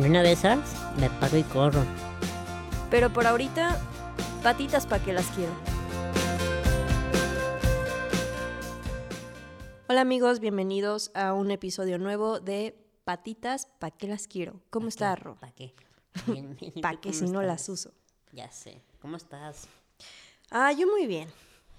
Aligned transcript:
Una 0.00 0.22
de 0.22 0.32
esas 0.32 0.58
me 0.98 1.10
paro 1.10 1.36
y 1.36 1.42
corro. 1.42 1.84
Pero 2.90 3.12
por 3.12 3.26
ahorita, 3.26 3.78
patitas 4.42 4.86
para 4.86 5.04
que 5.04 5.12
las 5.12 5.26
quiero. 5.26 5.52
Hola 9.90 10.00
amigos, 10.00 10.40
bienvenidos 10.40 11.10
a 11.14 11.34
un 11.34 11.50
episodio 11.50 11.98
nuevo 11.98 12.40
de 12.40 12.82
Patitas 13.04 13.66
pa' 13.78 13.90
que 13.90 14.06
las 14.06 14.26
quiero. 14.26 14.62
¿Cómo 14.70 14.88
estás, 14.88 15.18
Ro? 15.18 15.36
¿Para 15.38 15.52
qué? 15.52 15.74
Bien, 16.26 16.56
bien, 16.60 16.70
¿y 16.70 16.70
tú 16.76 16.80
Pa' 16.80 16.98
que 16.98 17.10
cómo 17.10 17.26
si 17.26 17.30
no 17.30 17.42
las 17.42 17.68
uso. 17.68 17.92
Ya 18.32 18.50
sé. 18.50 18.80
¿Cómo 19.02 19.18
estás? 19.18 19.68
Ah, 20.50 20.72
yo 20.72 20.86
muy 20.86 21.06
bien. 21.06 21.28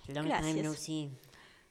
Long 0.10 0.28
time 0.28 0.28
Gracias. 0.28 0.64
no 0.64 0.74
see. 0.74 1.10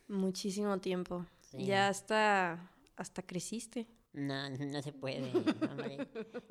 Muchísimo 0.09 0.79
tiempo. 0.79 1.25
Sí. 1.53 1.65
Ya 1.65 1.87
hasta, 1.87 2.59
hasta 2.97 3.23
creciste. 3.23 3.87
No, 4.13 4.51
no 4.51 4.83
se 4.83 4.93
puede, 4.93 5.33
hombre. 5.69 6.09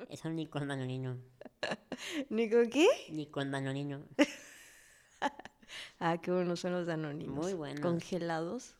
Eso 0.08 0.28
ni 0.30 0.46
con 0.46 0.68
Danonino. 0.68 1.18
¿Nico 2.30 2.58
qué? 2.70 2.88
Ni 3.10 3.26
con 3.26 3.50
Danonino. 3.50 4.06
Ah, 6.00 6.18
qué 6.18 6.32
buenos 6.32 6.60
son 6.60 6.72
los 6.72 6.86
danoninos. 6.86 7.34
Muy 7.34 7.52
buenos. 7.52 7.80
Congelados. 7.80 8.74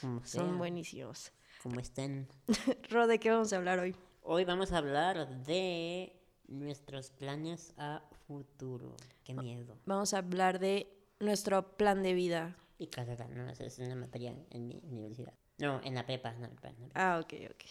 Como 0.00 0.18
Son 0.24 0.48
sea, 0.48 0.56
buenísimos. 0.56 1.32
Como 1.62 1.78
estén. 1.78 2.26
Ro, 2.90 3.06
¿de 3.06 3.20
qué 3.20 3.30
vamos 3.30 3.52
a 3.52 3.56
hablar 3.56 3.78
hoy? 3.78 3.94
Hoy 4.22 4.44
vamos 4.44 4.72
a 4.72 4.78
hablar 4.78 5.44
de 5.44 6.12
nuestros 6.48 7.10
planes 7.10 7.72
a 7.76 8.02
futuro. 8.26 8.96
Qué 9.22 9.34
miedo. 9.34 9.78
Vamos 9.86 10.14
a 10.14 10.18
hablar 10.18 10.58
de 10.58 10.90
nuestro 11.20 11.76
plan 11.76 12.02
de 12.02 12.14
vida. 12.14 12.56
Y 12.78 12.88
carrera, 12.88 13.28
no, 13.28 13.48
es 13.48 13.78
una 13.78 13.94
materia 13.94 14.34
en 14.50 14.66
mi 14.66 14.80
universidad. 14.82 15.34
No, 15.58 15.80
en 15.84 15.94
la 15.94 16.04
prepa, 16.04 16.32
no, 16.32 16.46
en 16.46 16.54
la 16.54 16.60
prepa. 16.60 16.76
Ah, 16.94 17.20
ok, 17.22 17.34
ok. 17.50 17.64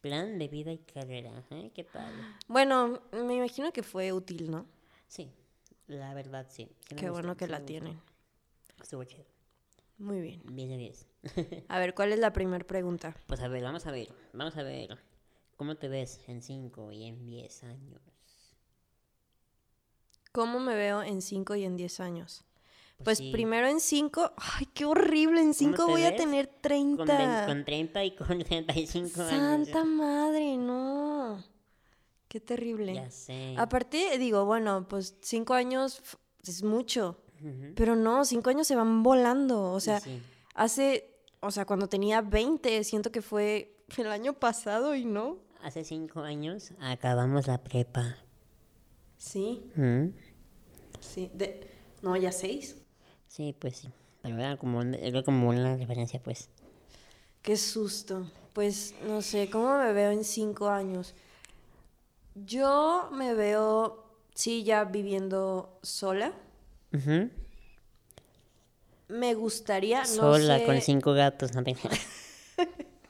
Plan 0.00 0.38
de 0.38 0.48
vida 0.48 0.72
y 0.72 0.78
carrera, 0.78 1.44
¿eh? 1.50 1.72
¿Qué 1.74 1.84
tal? 1.84 2.12
Bueno, 2.46 3.02
me 3.12 3.34
imagino 3.34 3.72
que 3.72 3.82
fue 3.82 4.12
útil, 4.12 4.50
¿no? 4.50 4.66
Sí, 5.08 5.30
la 5.88 6.14
verdad 6.14 6.46
sí. 6.48 6.68
Qué 6.96 7.10
bueno 7.10 7.36
que 7.36 7.46
sí 7.46 7.50
la 7.50 7.64
tienen. 7.64 8.00
Estuvo 8.80 9.02
chido. 9.04 9.24
Muy 9.98 10.20
bien. 10.20 10.42
10 10.44 10.68
de 10.68 10.76
10. 10.76 11.06
A 11.68 11.78
ver, 11.80 11.94
¿cuál 11.94 12.12
es 12.12 12.20
la 12.20 12.32
primera 12.32 12.64
pregunta? 12.64 13.16
Pues 13.26 13.40
a 13.40 13.48
ver, 13.48 13.64
vamos 13.64 13.86
a 13.86 13.90
ver, 13.90 14.08
vamos 14.32 14.56
a 14.56 14.62
ver. 14.62 14.96
¿Cómo 15.56 15.74
te 15.74 15.88
ves 15.88 16.20
en 16.28 16.40
5 16.42 16.92
y 16.92 17.04
en 17.06 17.26
10 17.26 17.64
años? 17.64 18.00
¿Cómo 20.30 20.60
me 20.60 20.76
veo 20.76 21.02
en 21.02 21.20
5 21.20 21.56
y 21.56 21.64
en 21.64 21.76
10 21.76 21.98
años? 21.98 22.44
Pues 22.98 23.04
Pues 23.04 23.18
sí. 23.18 23.32
primero 23.32 23.66
en 23.66 23.80
5, 23.80 24.32
ay, 24.36 24.66
qué 24.78 24.84
horrible, 24.84 25.40
en 25.40 25.52
5 25.54 25.76
te 25.86 25.90
voy 25.90 26.04
a 26.04 26.10
ves? 26.10 26.16
tener 26.20 26.48
Con, 26.48 26.60
30. 26.62 27.04
vein- 27.18 27.46
con 27.46 27.64
30 27.64 28.04
y 28.04 28.10
con 28.16 28.38
35 28.44 29.22
años. 29.22 29.30
Santa 29.30 29.84
madre, 29.84 30.56
no. 30.56 31.42
Qué 32.28 32.40
terrible. 32.40 32.94
Ya 32.94 33.10
sé. 33.10 33.54
Aparte, 33.58 34.16
digo, 34.18 34.44
bueno, 34.44 34.86
pues 34.88 35.16
5 35.22 35.54
años 35.54 36.00
es 36.46 36.62
mucho, 36.62 37.20
Ujú. 37.42 37.72
pero 37.74 37.96
no, 37.96 38.24
5 38.24 38.50
años 38.50 38.66
se 38.66 38.76
van 38.76 39.02
volando. 39.02 39.72
O 39.72 39.80
sea, 39.80 39.98
sí. 40.00 40.22
hace, 40.54 41.18
o 41.40 41.50
sea, 41.50 41.64
cuando 41.64 41.88
tenía 41.88 42.20
20, 42.20 42.84
siento 42.84 43.10
que 43.10 43.22
fue 43.22 43.82
el 43.96 44.06
año 44.08 44.34
pasado 44.34 44.94
y 44.94 45.04
no. 45.04 45.38
Hace 45.62 45.82
5 45.84 46.20
años 46.20 46.70
acabamos 46.80 47.46
la 47.48 47.58
prepa. 47.64 48.16
Sí, 49.16 49.72
¿Mm? 49.74 50.10
sí. 51.00 51.30
De... 51.34 51.68
No, 52.02 52.14
ya 52.16 52.30
6. 52.30 52.76
Sí, 53.26 53.54
pues 53.58 53.78
sí. 53.78 53.88
Pero 54.22 54.38
era 54.38 54.56
como, 54.56 54.82
era 54.82 55.22
como 55.24 55.48
una 55.48 55.76
referencia, 55.76 56.20
pues. 56.22 56.50
Qué 57.42 57.56
susto. 57.56 58.30
Pues 58.52 58.94
no 59.06 59.22
sé, 59.22 59.48
¿cómo 59.50 59.78
me 59.78 59.92
veo 59.92 60.10
en 60.10 60.24
cinco 60.24 60.68
años? 60.68 61.14
Yo 62.34 63.08
me 63.12 63.34
veo, 63.34 64.04
sí, 64.34 64.62
ya 64.64 64.84
viviendo 64.84 65.78
sola. 65.82 66.32
Me 69.08 69.34
gustaría, 69.34 70.06
no 70.06 70.06
Sola, 70.06 70.56
sé, 70.58 70.64
con 70.64 70.80
cinco 70.80 71.12
gatos, 71.14 71.54
no 71.54 71.62
te- 71.64 71.76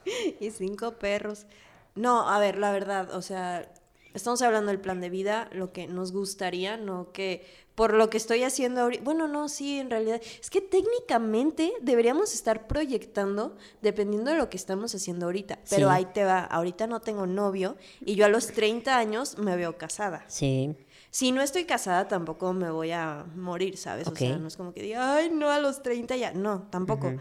y 0.40 0.50
cinco 0.50 0.92
perros. 0.98 1.46
No, 1.94 2.28
a 2.28 2.38
ver, 2.38 2.58
la 2.58 2.70
verdad, 2.72 3.14
o 3.14 3.22
sea, 3.22 3.68
estamos 4.14 4.42
hablando 4.42 4.70
del 4.70 4.80
plan 4.80 5.00
de 5.00 5.10
vida, 5.10 5.48
lo 5.52 5.72
que 5.72 5.86
nos 5.86 6.12
gustaría, 6.12 6.76
no 6.76 7.12
que 7.12 7.44
por 7.74 7.94
lo 7.94 8.10
que 8.10 8.16
estoy 8.16 8.42
haciendo 8.42 8.80
ahorita. 8.80 9.04
Bueno, 9.04 9.28
no, 9.28 9.48
sí, 9.48 9.78
en 9.78 9.88
realidad. 9.88 10.20
Es 10.40 10.50
que 10.50 10.60
técnicamente 10.60 11.72
deberíamos 11.80 12.34
estar 12.34 12.66
proyectando 12.66 13.56
dependiendo 13.82 14.32
de 14.32 14.36
lo 14.36 14.50
que 14.50 14.56
estamos 14.56 14.94
haciendo 14.96 15.26
ahorita. 15.26 15.60
Pero 15.70 15.88
Sí. 15.88 15.94
ahí 15.94 16.04
te 16.06 16.24
va, 16.24 16.40
ahorita 16.40 16.88
no 16.88 17.00
tengo 17.00 17.26
novio 17.26 17.76
y 18.04 18.16
yo 18.16 18.24
a 18.24 18.28
los 18.28 18.48
30 18.48 18.98
años 18.98 19.38
me 19.38 19.54
veo 19.56 19.78
casada. 19.78 20.24
Sí, 20.28 20.74
Si 21.10 21.32
no 21.32 21.40
estoy 21.40 21.64
casada, 21.64 22.06
tampoco 22.06 22.52
me 22.52 22.70
voy 22.70 22.90
a 22.90 23.24
morir, 23.34 23.78
¿sabes? 23.78 24.06
O 24.08 24.14
sea, 24.14 24.36
no 24.38 24.46
es 24.48 24.56
como 24.58 24.74
que 24.74 24.82
diga, 24.82 25.14
ay, 25.16 25.30
no, 25.32 25.48
a 25.48 25.58
los 25.58 25.82
30 25.82 26.16
ya. 26.16 26.32
No, 26.32 26.66
tampoco. 26.70 27.14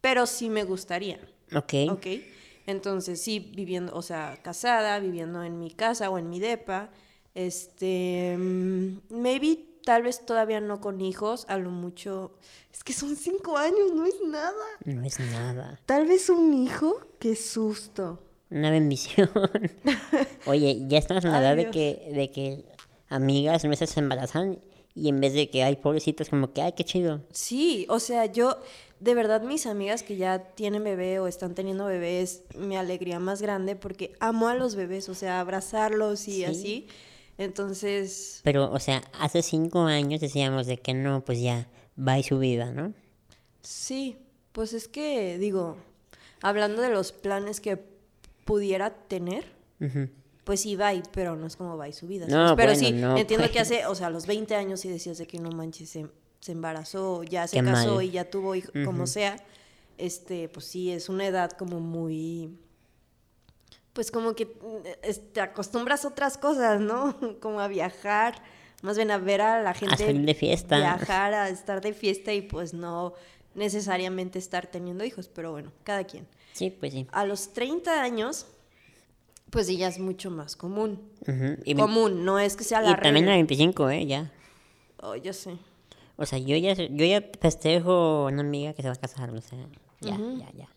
Pero 0.00 0.26
sí 0.26 0.48
me 0.50 0.64
gustaría. 0.64 1.20
ok. 1.54 1.74
¿Ok? 1.92 2.06
Entonces, 2.68 3.22
sí, 3.22 3.50
viviendo, 3.56 3.94
o 3.94 4.02
sea, 4.02 4.40
casada, 4.42 4.98
viviendo 4.98 5.42
en 5.42 5.58
mi 5.58 5.70
casa 5.70 6.10
o 6.10 6.18
en 6.18 6.28
mi 6.28 6.38
depa, 6.38 6.90
este, 7.34 8.36
mm, 8.38 8.98
maybe 9.08 9.60
tal 9.86 10.02
vez 10.02 10.26
todavía 10.26 10.60
no 10.60 10.78
con 10.78 11.00
hijos, 11.00 11.46
a 11.48 11.56
lo 11.56 11.70
mucho, 11.70 12.36
es 12.70 12.84
que 12.84 12.92
son 12.92 13.16
cinco 13.16 13.56
años, 13.56 13.94
no 13.94 14.04
es 14.04 14.16
nada. 14.26 14.52
No 14.84 15.02
es 15.02 15.18
nada. 15.18 15.80
Tal 15.86 16.06
vez 16.06 16.28
un 16.28 16.52
hijo, 16.52 17.00
qué 17.18 17.36
susto. 17.36 18.22
Una 18.50 18.70
bendición. 18.70 19.30
Oye, 20.44 20.84
ya 20.88 20.98
estamos 20.98 21.24
en 21.24 21.32
la 21.32 21.40
edad 21.40 21.56
de 21.56 21.70
que, 21.70 22.12
de 22.14 22.30
que 22.30 22.66
amigas 23.08 23.66
veces 23.66 23.88
se 23.88 24.00
embarazan 24.00 24.58
y 24.94 25.08
en 25.08 25.20
vez 25.22 25.32
de 25.32 25.48
que 25.48 25.62
hay 25.62 25.76
pobrecitos, 25.76 26.28
como 26.28 26.52
que, 26.52 26.60
ay, 26.60 26.72
qué 26.72 26.84
chido. 26.84 27.22
Sí, 27.32 27.86
o 27.88 27.98
sea, 27.98 28.26
yo, 28.26 28.58
de 29.00 29.14
verdad, 29.14 29.42
mis 29.42 29.66
amigas 29.66 30.02
que 30.02 30.16
ya 30.16 30.38
tienen 30.54 30.82
bebé 30.84 31.20
o 31.20 31.26
están 31.28 31.54
teniendo 31.54 31.86
bebés, 31.86 32.42
mi 32.56 32.76
alegría 32.76 33.20
más 33.20 33.40
grande 33.42 33.76
porque 33.76 34.12
amo 34.20 34.48
a 34.48 34.54
los 34.54 34.74
bebés, 34.74 35.08
o 35.08 35.14
sea, 35.14 35.40
abrazarlos 35.40 36.26
y 36.28 36.32
Sí. 36.32 36.44
así. 36.44 36.86
Entonces, 37.38 38.40
Pero, 38.42 38.70
o 38.72 38.80
sea, 38.80 39.02
hace 39.20 39.42
cinco 39.42 39.82
años 39.82 40.20
decíamos 40.20 40.66
de 40.66 40.76
que 40.78 40.92
no, 40.94 41.24
pues 41.24 41.40
ya, 41.40 41.68
va 41.96 42.18
y 42.18 42.22
su 42.24 42.38
vida, 42.40 42.72
¿no? 42.72 42.92
Sí, 43.62 44.16
pues 44.52 44.72
es 44.72 44.88
que 44.88 45.38
digo, 45.38 45.76
hablando 46.42 46.82
de 46.82 46.88
los 46.90 47.12
planes 47.12 47.60
que 47.60 47.78
pudiera 48.44 48.90
tener, 48.90 49.44
pues 50.42 50.62
sí, 50.62 50.74
bye, 50.74 51.02
pero 51.12 51.36
no 51.36 51.46
es 51.46 51.54
como 51.56 51.76
bye 51.78 51.92
su 51.92 52.08
vida. 52.08 52.26
No, 52.26 52.56
pero 52.56 52.72
bueno, 52.72 52.88
sí, 52.88 52.92
no, 52.92 53.16
entiendo 53.16 53.46
que 53.46 53.52
pues. 53.60 53.62
hace, 53.70 53.86
o 53.86 53.94
sea, 53.94 54.08
a 54.08 54.10
los 54.10 54.26
20 54.26 54.56
años 54.56 54.80
sí 54.80 54.88
decías 54.88 55.18
de 55.18 55.26
que 55.28 55.38
no 55.38 55.50
manches, 55.50 55.90
se, 55.90 56.06
se 56.40 56.52
embarazó, 56.52 57.22
ya 57.24 57.46
se 57.46 57.58
Qué 57.58 57.64
casó 57.64 57.96
mal. 57.96 58.04
y 58.04 58.10
ya 58.10 58.30
tuvo 58.30 58.54
hijo, 58.54 58.70
como 58.84 59.06
sea. 59.06 59.36
Este, 59.98 60.48
pues 60.48 60.66
sí, 60.66 60.90
es 60.92 61.08
una 61.08 61.26
edad 61.26 61.50
como 61.52 61.80
muy 61.80 62.56
pues 63.92 64.12
como 64.12 64.34
que 64.34 64.56
es- 65.02 65.32
te 65.32 65.40
acostumbras 65.40 66.04
a 66.04 66.08
otras 66.08 66.38
cosas, 66.38 66.80
¿no? 66.80 67.16
Como 67.40 67.58
a 67.58 67.66
viajar, 67.66 68.40
más 68.82 68.96
bien 68.96 69.10
a 69.10 69.18
ver 69.18 69.40
a 69.40 69.60
la 69.60 69.74
gente 69.74 69.96
salir 69.96 70.24
de 70.24 70.34
fiesta. 70.36 70.76
viajar, 70.76 71.34
a 71.34 71.48
estar 71.48 71.80
de 71.80 71.92
fiesta 71.92 72.32
y 72.32 72.42
pues 72.42 72.74
no 72.74 73.14
necesariamente 73.56 74.38
estar 74.38 74.68
teniendo 74.68 75.04
hijos, 75.04 75.26
pero 75.28 75.50
bueno, 75.50 75.72
cada 75.82 76.04
quien. 76.04 76.28
Sí, 76.52 76.70
pues 76.70 76.92
sí. 76.92 77.08
A 77.10 77.24
los 77.24 77.52
30 77.52 78.00
años, 78.00 78.46
pues 79.50 79.66
ya 79.66 79.88
es 79.88 79.98
mucho 79.98 80.30
más 80.30 80.54
común. 80.54 81.00
Y, 81.64 81.74
común, 81.74 82.24
no 82.24 82.38
es 82.38 82.54
que 82.54 82.62
sea 82.62 82.80
la 82.80 82.90
y 82.90 82.94
también 82.94 83.16
a 83.24 83.30
regla. 83.30 83.32
25, 83.34 83.90
¿eh? 83.90 84.06
Ya. 84.06 84.30
Oh, 85.02 85.16
yo 85.16 85.32
sé. 85.32 85.56
O 86.20 86.26
sea, 86.26 86.38
yo 86.38 86.56
ya, 86.56 86.74
yo 86.74 87.04
ya 87.06 87.24
festejo 87.40 88.26
una 88.26 88.40
amiga 88.40 88.74
que 88.74 88.82
se 88.82 88.88
va 88.88 88.94
a 88.94 88.96
casar, 88.98 89.30
o 89.30 89.40
sea, 89.40 89.58
ya, 90.00 90.18
ya, 90.18 90.50
ya. 90.52 90.68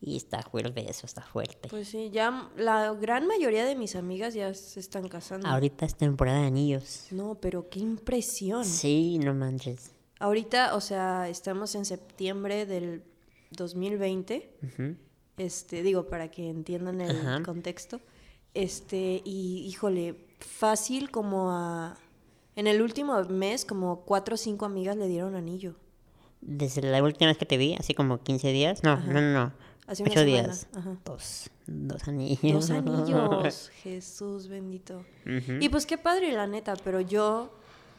Y 0.00 0.16
está 0.16 0.42
fuerte 0.42 0.90
eso, 0.90 1.04
está 1.04 1.20
fuerte. 1.22 1.68
Pues 1.68 1.88
sí, 1.88 2.10
ya 2.10 2.50
la 2.56 2.92
gran 2.94 3.26
mayoría 3.26 3.64
de 3.66 3.74
mis 3.76 3.96
amigas 3.96 4.32
ya 4.34 4.52
se 4.54 4.80
están 4.80 5.08
casando. 5.08 5.46
Ahorita 5.46 5.84
es 5.84 5.94
temporada 5.94 6.40
de 6.40 6.46
anillos. 6.46 7.06
No, 7.10 7.34
pero 7.34 7.68
qué 7.68 7.80
impresión. 7.80 8.64
Sí, 8.64 9.18
no 9.18 9.34
manches. 9.34 9.92
Ahorita, 10.18 10.74
o 10.74 10.80
sea, 10.80 11.28
estamos 11.28 11.74
en 11.74 11.84
septiembre 11.84 12.64
del 12.64 13.04
2020. 13.50 14.50
Ujú. 14.62 14.96
Este, 15.36 15.82
digo, 15.82 16.08
para 16.08 16.30
que 16.30 16.48
entiendan 16.48 17.00
el 17.02 17.16
Ajá. 17.20 17.42
contexto. 17.42 18.00
Este, 18.54 19.20
y 19.24 19.66
híjole, 19.66 20.16
fácil 20.40 21.10
como 21.10 21.50
a. 21.52 21.98
En 22.56 22.66
el 22.66 22.82
último 22.82 23.22
mes, 23.24 23.64
como 23.64 24.00
cuatro 24.00 24.34
o 24.34 24.38
cinco 24.38 24.64
amigas 24.64 24.96
le 24.96 25.08
dieron 25.08 25.34
anillo. 25.36 25.74
Desde 26.40 26.82
la 26.82 27.02
última 27.02 27.28
vez 27.28 27.38
que 27.38 27.46
te 27.46 27.56
vi, 27.56 27.74
así 27.74 27.94
como 27.94 28.18
15 28.22 28.48
días. 28.52 28.82
No, 28.82 28.96
no, 28.98 29.20
no, 29.20 29.32
no. 29.32 29.52
Hace 29.86 30.02
una 30.02 30.12
8 30.12 30.20
semana, 30.20 30.42
días. 30.42 30.68
ajá. 30.74 30.96
Dos. 31.04 31.50
Dos 31.66 32.08
anillos. 32.08 32.68
Dos 32.68 32.70
anillos. 32.70 33.70
Jesús 33.82 34.48
bendito. 34.48 35.04
Y 35.60 35.68
pues 35.68 35.86
qué 35.86 35.98
padre, 35.98 36.32
la 36.32 36.46
neta, 36.46 36.74
pero 36.82 37.00
yo 37.00 37.50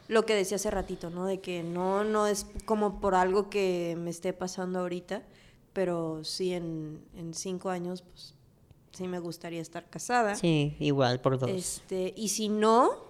lo 0.08 0.24
que 0.26 0.34
decía 0.34 0.56
hace 0.56 0.70
ratito, 0.70 1.10
¿no? 1.10 1.26
De 1.26 1.40
que 1.40 1.62
no, 1.62 2.04
no 2.04 2.26
es 2.26 2.46
como 2.64 3.00
por 3.00 3.14
algo 3.14 3.50
que 3.50 3.96
me 3.98 4.10
esté 4.10 4.32
pasando 4.32 4.80
ahorita, 4.80 5.22
pero 5.72 6.24
sí 6.24 6.52
en, 6.52 7.00
en 7.14 7.34
cinco 7.34 7.70
años, 7.70 8.02
pues 8.02 8.34
sí 8.92 9.06
me 9.06 9.18
gustaría 9.18 9.60
estar 9.60 9.88
casada. 9.88 10.34
Sí, 10.34 10.76
igual 10.80 11.20
por 11.20 11.38
dos. 11.38 11.50
Este, 11.50 12.12
y 12.16 12.28
si 12.30 12.48
no, 12.48 13.07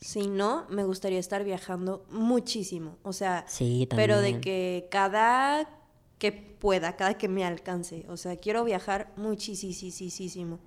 si 0.00 0.28
no, 0.28 0.66
me 0.70 0.84
gustaría 0.84 1.18
estar 1.18 1.44
viajando 1.44 2.04
muchísimo. 2.10 2.96
O 3.02 3.12
sea, 3.12 3.44
Sí, 3.48 3.86
pero 3.94 4.20
de 4.20 4.40
que 4.40 4.88
cada 4.90 5.68
que 6.18 6.32
pueda, 6.32 6.96
cada 6.96 7.14
que 7.14 7.28
me 7.28 7.44
alcance. 7.44 8.04
O 8.08 8.16
sea, 8.16 8.36
quiero 8.36 8.62
viajar 8.64 9.12
muchísimo. 9.16 10.60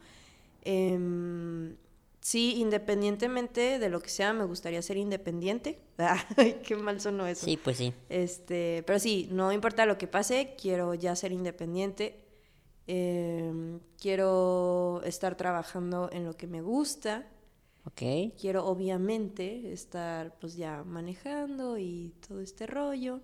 Em, 0.63 1.75
sí, 2.21 2.55
independientemente 2.57 3.79
de 3.79 3.89
lo 3.89 4.01
que 4.01 4.09
sea, 4.09 4.33
me 4.33 4.45
gustaría 4.45 4.81
ser 4.81 4.97
independiente. 4.97 5.79
Ay, 6.37 6.59
qué 6.63 6.75
mal 6.75 6.99
sonó 6.99 7.27
eso. 7.27 7.45
Sí, 7.45 7.57
pues 7.57 7.77
sí. 7.77 7.93
Este, 8.09 8.83
pero 8.85 8.99
sí, 8.99 9.29
no 9.31 9.51
importa 9.51 9.85
lo 9.85 9.97
que 9.97 10.07
pase, 10.07 10.55
quiero 10.59 10.95
ya 10.95 11.15
ser 11.15 11.31
independiente. 11.31 12.19
Em, 12.87 13.79
quiero 13.99 15.01
estar 15.05 15.35
trabajando 15.37 16.09
en 16.11 16.25
lo 16.25 16.35
que 16.35 16.47
me 16.47 16.61
gusta. 16.61 17.27
Ok. 17.85 18.01
Quiero 18.39 18.65
obviamente 18.65 19.71
estar 19.73 20.37
pues 20.39 20.55
ya 20.55 20.83
manejando 20.83 21.77
y 21.77 22.13
todo 22.27 22.39
este 22.39 22.65
rollo. 22.65 23.19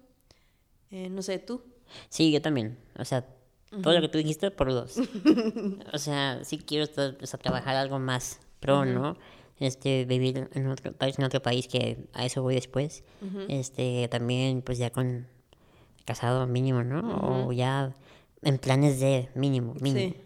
Eh, 0.91 1.09
no 1.09 1.21
sé, 1.21 1.39
tú. 1.39 1.61
Sí, 2.09 2.31
yo 2.31 2.41
también. 2.41 2.77
O 2.97 3.05
sea, 3.05 3.25
todo 3.81 3.93
lo 3.93 4.01
que 4.01 4.09
tú 4.09 4.17
dijiste 4.17 4.51
por 4.51 4.69
dos. 4.71 4.97
o 5.93 5.97
sea, 5.97 6.43
sí 6.43 6.57
quiero 6.57 6.83
estar- 6.83 7.17
o 7.21 7.25
sea, 7.25 7.39
trabajar 7.39 7.75
algo 7.75 7.99
más 7.99 8.39
pro, 8.59 8.83
¿no? 8.93 9.17
Este, 9.59 10.05
vivir 10.05 10.49
en 10.53 10.67
otro 10.67 10.93
país, 10.93 11.17
en 11.19 11.25
otro 11.25 11.41
país 11.41 11.67
que 11.67 12.07
a 12.13 12.25
eso 12.25 12.41
voy 12.41 12.55
después. 12.55 13.03
Este, 13.49 14.07
también 14.09 14.61
pues 14.61 14.77
ya 14.77 14.89
con 14.89 15.27
casado 16.05 16.47
mínimo, 16.47 16.83
¿no? 16.83 16.99
O 17.47 17.51
ya 17.51 17.93
en 18.41 18.57
planes 18.57 18.99
de 18.99 19.29
mínimo, 19.35 19.73
mínimo. 19.81 20.13
Sí. 20.13 20.21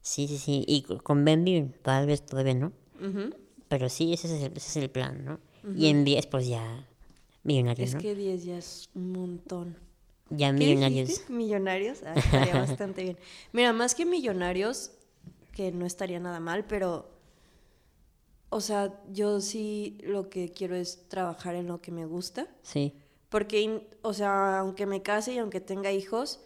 Sí, 0.00 0.28
sí, 0.28 0.38
sí. 0.38 0.64
Y 0.66 0.82
co- 0.82 0.98
con 1.02 1.24
Benby 1.24 1.72
tal 1.82 2.06
vez 2.06 2.24
todavía 2.24 2.54
no. 2.54 2.72
Pero 3.68 3.88
sí, 3.88 4.12
ese 4.12 4.26
es 4.34 4.42
el, 4.42 4.56
ese 4.56 4.68
es 4.68 4.76
el 4.76 4.90
plan, 4.90 5.24
¿no? 5.24 5.38
Y 5.76 5.88
en 5.88 6.04
10 6.04 6.26
pues 6.26 6.46
ya 6.48 6.86
millonario, 7.42 7.84
Es 7.84 7.94
¿no? 7.94 8.00
que 8.00 8.14
10 8.14 8.44
ya 8.44 8.58
es 8.58 8.88
un 8.94 9.12
montón. 9.12 9.76
Ya 10.30 10.48
¿Qué 10.48 10.58
millonarios. 10.58 11.08
dijiste? 11.08 11.32
Millonarios. 11.32 12.02
Ah, 12.04 12.14
estaría 12.16 12.54
bastante 12.54 13.02
bien. 13.02 13.18
Mira, 13.52 13.72
más 13.72 13.94
que 13.94 14.04
millonarios, 14.06 14.90
que 15.52 15.72
no 15.72 15.86
estaría 15.86 16.20
nada 16.20 16.40
mal, 16.40 16.64
pero. 16.66 17.10
O 18.50 18.60
sea, 18.62 18.98
yo 19.12 19.40
sí 19.42 19.98
lo 20.02 20.30
que 20.30 20.52
quiero 20.52 20.74
es 20.74 21.06
trabajar 21.08 21.54
en 21.54 21.66
lo 21.66 21.80
que 21.82 21.90
me 21.92 22.06
gusta. 22.06 22.46
Sí. 22.62 22.94
Porque, 23.28 23.86
o 24.00 24.14
sea, 24.14 24.60
aunque 24.60 24.86
me 24.86 25.02
case 25.02 25.34
y 25.34 25.38
aunque 25.38 25.60
tenga 25.60 25.92
hijos, 25.92 26.40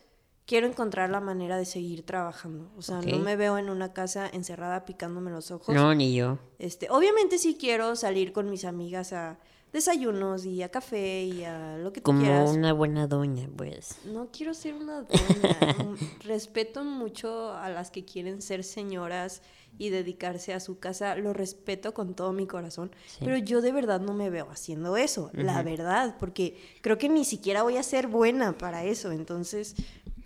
quiero 0.47 0.67
encontrar 0.67 1.11
la 1.11 1.21
manera 1.21 1.57
de 1.57 1.65
seguir 1.65 2.05
trabajando. 2.05 2.71
O 2.77 2.83
sea, 2.83 3.01
no 3.01 3.19
me 3.19 3.37
veo 3.37 3.59
en 3.59 3.71
una 3.71 3.93
casa 3.93 4.29
encerrada 4.33 4.85
picándome 4.85 5.31
los 5.31 5.51
ojos. 5.51 5.75
No, 5.75 5.95
ni 5.95 6.15
yo. 6.15 6.39
Este, 6.59 6.89
obviamente 6.91 7.39
sí 7.39 7.57
quiero 7.59 7.97
salir 7.97 8.33
con 8.33 8.51
mis 8.51 8.65
amigas 8.65 9.13
a 9.13 9.39
desayunos 9.73 10.45
y 10.45 10.63
a 10.63 10.69
café 10.71 11.25
y 11.25 11.45
a 11.45 11.79
lo 11.79 11.93
que 11.93 12.01
tú 12.01 12.05
Como 12.05 12.21
quieras. 12.21 12.51
una 12.51 12.73
buena 12.73 13.07
doña, 13.07 13.49
pues. 13.57 13.97
No 14.05 14.29
quiero 14.31 14.55
ser 14.55 14.75
una 14.75 15.03
doña. 15.03 15.09
Mm, 15.83 15.97
respeto 16.27 16.85
mucho 16.85 17.53
a 17.53 17.69
las 17.69 17.91
que 17.91 18.05
quieren 18.05 18.43
ser 18.43 18.63
señoras 18.63 19.43
y 19.79 19.89
dedicarse 19.89 20.53
a 20.53 20.61
su 20.61 20.79
casa. 20.79 21.17
Lo 21.17 21.33
respeto 21.33 21.95
con 21.95 22.15
todo 22.15 22.33
mi 22.33 22.47
corazón. 22.47 22.95
Pero 23.21 23.37
yo 23.39 23.63
de 23.63 23.73
verdad 23.73 24.01
no 24.01 24.13
me 24.13 24.29
veo 24.31 24.51
haciendo 24.51 24.97
eso. 24.97 25.31
La 25.33 25.63
verdad. 25.63 26.17
Porque 26.19 26.57
creo 26.83 26.99
que 26.99 27.09
ni 27.09 27.25
siquiera 27.25 27.63
voy 27.63 27.79
a 27.79 27.83
ser 27.83 28.07
buena 28.07 28.57
para 28.59 28.85
eso. 28.85 29.13
Entonces, 29.13 29.75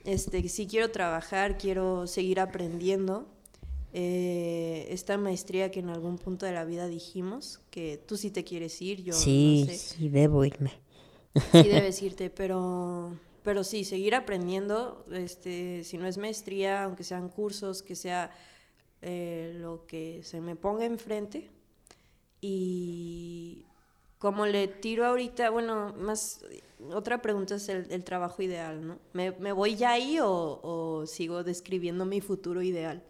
este, 0.06 0.48
sí 0.48 0.66
quiero 0.66 0.90
trabajar, 0.90 1.58
quiero 1.58 2.06
seguir 2.06 2.40
aprendiendo. 2.40 3.26
Eh, 3.92 4.86
esta 4.90 5.16
maestría 5.18 5.70
que 5.70 5.80
en 5.80 5.88
algún 5.88 6.18
punto 6.18 6.46
de 6.46 6.52
la 6.52 6.64
vida 6.64 6.86
dijimos 6.86 7.60
que 7.70 7.96
tú 7.98 8.16
sí 8.16 8.30
te 8.30 8.44
quieres 8.44 8.80
ir, 8.82 9.02
yo 9.02 9.14
sí, 9.14 9.64
no 9.66 9.72
sé 9.72 9.78
sí, 9.78 10.08
debo 10.08 10.44
irme. 10.44 10.72
sí 11.52 11.62
debes 11.68 12.02
irte, 12.02 12.30
pero, 12.30 13.18
pero 13.42 13.64
sí, 13.64 13.84
seguir 13.84 14.14
aprendiendo, 14.14 15.04
este, 15.12 15.82
si 15.82 15.98
no 15.98 16.06
es 16.06 16.18
maestría, 16.18 16.84
aunque 16.84 17.04
sean 17.04 17.28
cursos, 17.28 17.82
que 17.82 17.96
sea 17.96 18.30
eh, 19.02 19.54
lo 19.56 19.86
que 19.86 20.22
se 20.22 20.40
me 20.40 20.56
ponga 20.56 20.84
enfrente. 20.84 21.50
Y 22.40 23.64
como 24.18 24.46
le 24.46 24.68
tiro 24.68 25.06
ahorita, 25.06 25.50
bueno, 25.50 25.94
más, 25.98 26.44
otra 26.92 27.20
pregunta 27.22 27.56
es 27.56 27.68
el, 27.68 27.86
el 27.90 28.04
trabajo 28.04 28.42
ideal, 28.42 28.86
¿no? 28.86 28.98
¿Me, 29.12 29.32
me 29.32 29.52
voy 29.52 29.76
ya 29.76 29.90
ahí 29.92 30.18
o, 30.20 30.60
o 30.62 31.06
sigo 31.06 31.44
describiendo 31.44 32.04
mi 32.06 32.20
futuro 32.20 32.62
ideal? 32.62 33.02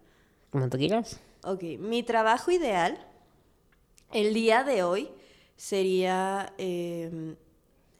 Como 0.50 0.68
tú 0.68 0.78
quieras. 0.78 1.20
Ok, 1.44 1.62
mi 1.78 2.02
trabajo 2.02 2.50
ideal 2.50 2.98
el 4.12 4.34
día 4.34 4.64
de 4.64 4.82
hoy 4.82 5.08
sería 5.56 6.52
em, 6.58 7.36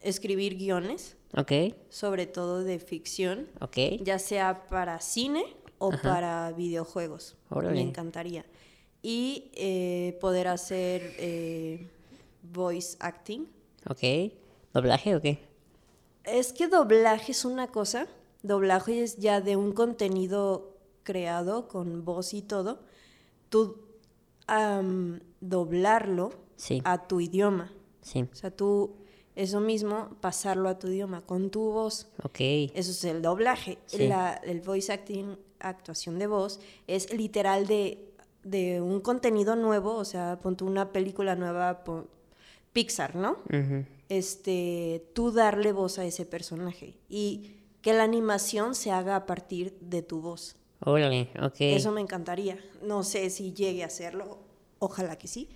escribir 0.00 0.56
guiones, 0.56 1.16
Ok, 1.36 1.52
sobre 1.90 2.26
todo 2.26 2.62
de 2.64 2.78
ficción, 2.78 3.48
ok. 3.60 3.76
ya 4.00 4.18
sea 4.18 4.66
para 4.68 5.00
cine 5.00 5.44
o 5.78 5.90
para 5.90 6.52
videojuegos. 6.52 7.36
Órale. 7.50 7.74
Me 7.74 7.80
encantaría. 7.82 8.46
Y 9.02 9.50
eh, 9.54 10.16
poder 10.20 10.48
hacer 10.48 11.14
eh, 11.18 11.88
voice 12.52 12.96
acting. 13.00 13.46
Ok. 13.88 14.32
¿Doblaje 14.72 15.14
o 15.16 15.20
qué? 15.20 15.40
Es 16.24 16.52
que 16.52 16.68
doblaje 16.68 17.32
es 17.32 17.44
una 17.44 17.68
cosa, 17.68 18.06
doblaje 18.42 19.02
es 19.02 19.16
ya 19.16 19.40
de 19.40 19.56
un 19.56 19.72
contenido 19.72 20.76
creado 21.04 21.68
con 21.68 22.04
voz 22.04 22.34
y 22.34 22.42
todo, 22.42 22.80
tú 23.48 23.78
am, 24.46 25.20
doblarlo 25.40 26.30
Sí. 26.56 26.80
a 26.84 27.06
tu 27.06 27.20
idioma. 27.20 27.72
Sí. 28.02 28.22
O 28.32 28.34
sea, 28.34 28.50
tú, 28.50 28.96
eso 29.34 29.60
mismo, 29.60 30.16
pasarlo 30.20 30.68
a 30.68 30.78
tu 30.78 30.88
idioma 30.88 31.20
con 31.20 31.50
tu 31.50 31.60
voz. 31.70 32.08
Ok. 32.22 32.40
Eso 32.40 32.90
es 32.90 33.04
el 33.04 33.22
doblaje. 33.22 33.78
Sí. 33.86 34.08
La- 34.08 34.34
el 34.34 34.60
voice 34.62 34.92
acting, 34.92 35.36
actuación 35.60 36.18
de 36.18 36.26
voz, 36.26 36.60
es 36.86 37.12
literal 37.12 37.66
de, 37.66 38.12
de 38.42 38.80
un 38.80 39.00
contenido 39.00 39.54
nuevo, 39.56 39.94
o 39.94 40.04
sea, 40.04 40.38
pon 40.40 40.56
tú 40.56 40.66
una 40.66 40.92
película 40.92 41.34
nueva, 41.36 41.84
pon- 41.84 42.08
Pixar, 42.76 43.16
¿no? 43.16 43.38
Este, 44.10 45.02
tú 45.14 45.32
darle 45.32 45.72
voz 45.72 45.98
a 45.98 46.04
ese 46.04 46.26
personaje 46.26 46.98
y 47.08 47.54
que 47.80 47.94
la 47.94 48.02
animación 48.02 48.74
se 48.74 48.90
haga 48.90 49.16
a 49.16 49.24
partir 49.24 49.78
de 49.80 50.02
tu 50.02 50.20
voz. 50.20 50.56
Órale, 50.80 51.30
ok. 51.40 51.56
Eso 51.60 51.90
me 51.90 52.02
encantaría. 52.02 52.62
No 52.82 53.02
sé 53.02 53.30
si 53.30 53.54
llegue 53.54 53.82
a 53.82 53.86
hacerlo, 53.86 54.40
ojalá 54.78 55.16
que 55.16 55.26
sí, 55.26 55.48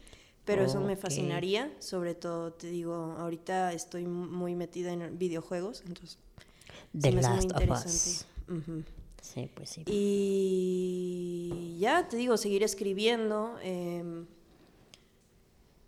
pero 0.47 0.65
eso 0.65 0.81
me 0.81 0.97
fascinaría. 0.97 1.71
Sobre 1.79 2.15
todo, 2.15 2.55
te 2.55 2.69
digo, 2.69 2.95
ahorita 3.19 3.75
estoy 3.75 4.07
muy 4.07 4.55
metida 4.55 4.91
en 4.91 5.19
videojuegos, 5.19 5.83
entonces 5.87 6.17
The 6.99 7.13
me 7.13 7.17
muy 7.17 7.23
Last 7.23 7.53
of. 7.53 8.25
Sí, 9.21 9.51
pues 9.55 9.69
sí. 9.69 9.83
Y 9.85 11.77
ya, 11.79 12.09
te 12.09 12.17
digo, 12.17 12.39
seguir 12.39 12.63
escribiendo 12.63 13.59
em, 13.63 14.25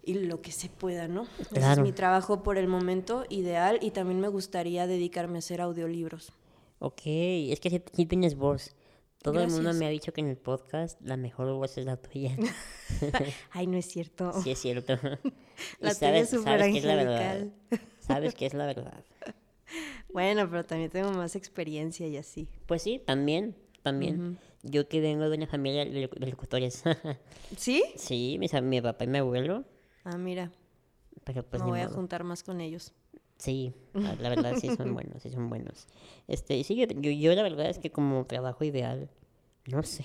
y 0.02 0.14
lo 0.14 0.40
que 0.42 0.52
se 0.52 0.68
pueda, 0.68 1.08
¿no? 1.08 1.26
Ese 1.54 1.72
es 1.72 1.78
mi 1.78 1.92
trabajo 1.92 2.42
por 2.42 2.58
el 2.58 2.66
momento 2.68 3.24
ideal 3.28 3.78
y 3.82 3.90
también 3.92 4.20
me 4.20 4.28
gustaría 4.28 4.86
dedicarme 4.86 5.36
a 5.36 5.38
hacer 5.40 5.60
audiolibros. 5.60 6.32
Ok, 6.80 7.02
es 7.04 7.60
que 7.60 7.82
sí, 7.94 8.06
tienes 8.06 8.34
voz. 8.34 8.74
Todo 9.22 9.40
el 9.40 9.48
mundo 9.50 9.72
me 9.74 9.86
ha 9.86 9.88
dicho 9.88 10.12
que 10.12 10.20
en 10.20 10.26
el 10.26 10.36
podcast 10.36 11.00
la 11.00 11.16
mejor 11.16 11.52
voz 11.54 11.78
es 11.78 11.86
la 11.86 11.96
tuya. 11.96 12.36
Ay, 13.52 13.68
no 13.68 13.76
es 13.78 13.86
cierto. 13.86 14.32
sí, 14.42 14.50
es 14.50 14.58
cierto. 14.58 14.94
Y 15.80 15.84
La 15.84 15.94
tuya 15.94 16.16
es 16.16 16.30
súper 16.30 16.60
que 16.72 16.78
es 16.78 16.84
la 16.84 16.96
verdad. 16.96 17.46
Sabes 18.00 18.34
que 18.34 18.46
es 18.46 18.54
la 18.54 18.66
verdad. 18.66 19.04
Bueno, 20.12 20.46
pero 20.50 20.62
también 20.64 20.90
tengo 20.90 21.10
más 21.12 21.34
experiencia 21.36 22.06
y 22.06 22.18
así. 22.18 22.46
Pues 22.66 22.82
sí, 22.82 23.00
también, 23.06 23.56
también. 23.82 24.38
Yo 24.62 24.86
que 24.86 25.00
vengo 25.00 25.30
de 25.30 25.36
una 25.38 25.46
familia 25.46 25.86
de 25.86 26.06
locu- 26.10 26.18
de 26.18 26.26
locutores. 26.26 26.82
¿Sí? 27.56 27.82
sí, 27.96 28.36
mis, 28.38 28.52
mi 28.62 28.82
papá 28.82 29.04
y 29.04 29.06
mi 29.06 29.16
abuelo. 29.18 29.64
Ah, 30.04 30.18
mira, 30.18 30.50
Pero 31.24 31.42
pues 31.44 31.62
me 31.62 31.70
voy 31.70 31.80
a 31.80 31.88
juntar 31.88 32.24
más 32.24 32.42
con 32.42 32.60
ellos. 32.60 32.92
Sí, 33.38 33.72
la 33.94 34.14
la 34.16 34.28
verdad 34.28 34.56
sí 34.60 34.70
son 34.76 34.94
buenos, 34.94 35.22
sí 35.22 35.30
son 35.30 35.48
buenos. 35.48 35.86
Este, 36.28 36.56
y 36.56 36.64
sí, 36.64 36.76
yo, 36.76 36.86
yo, 36.86 37.10
yo 37.10 37.34
la 37.34 37.42
verdad 37.42 37.68
es 37.68 37.78
que 37.78 37.90
como 37.90 38.24
trabajo 38.26 38.64
ideal, 38.64 39.10
no 39.66 39.82
sé. 39.82 40.04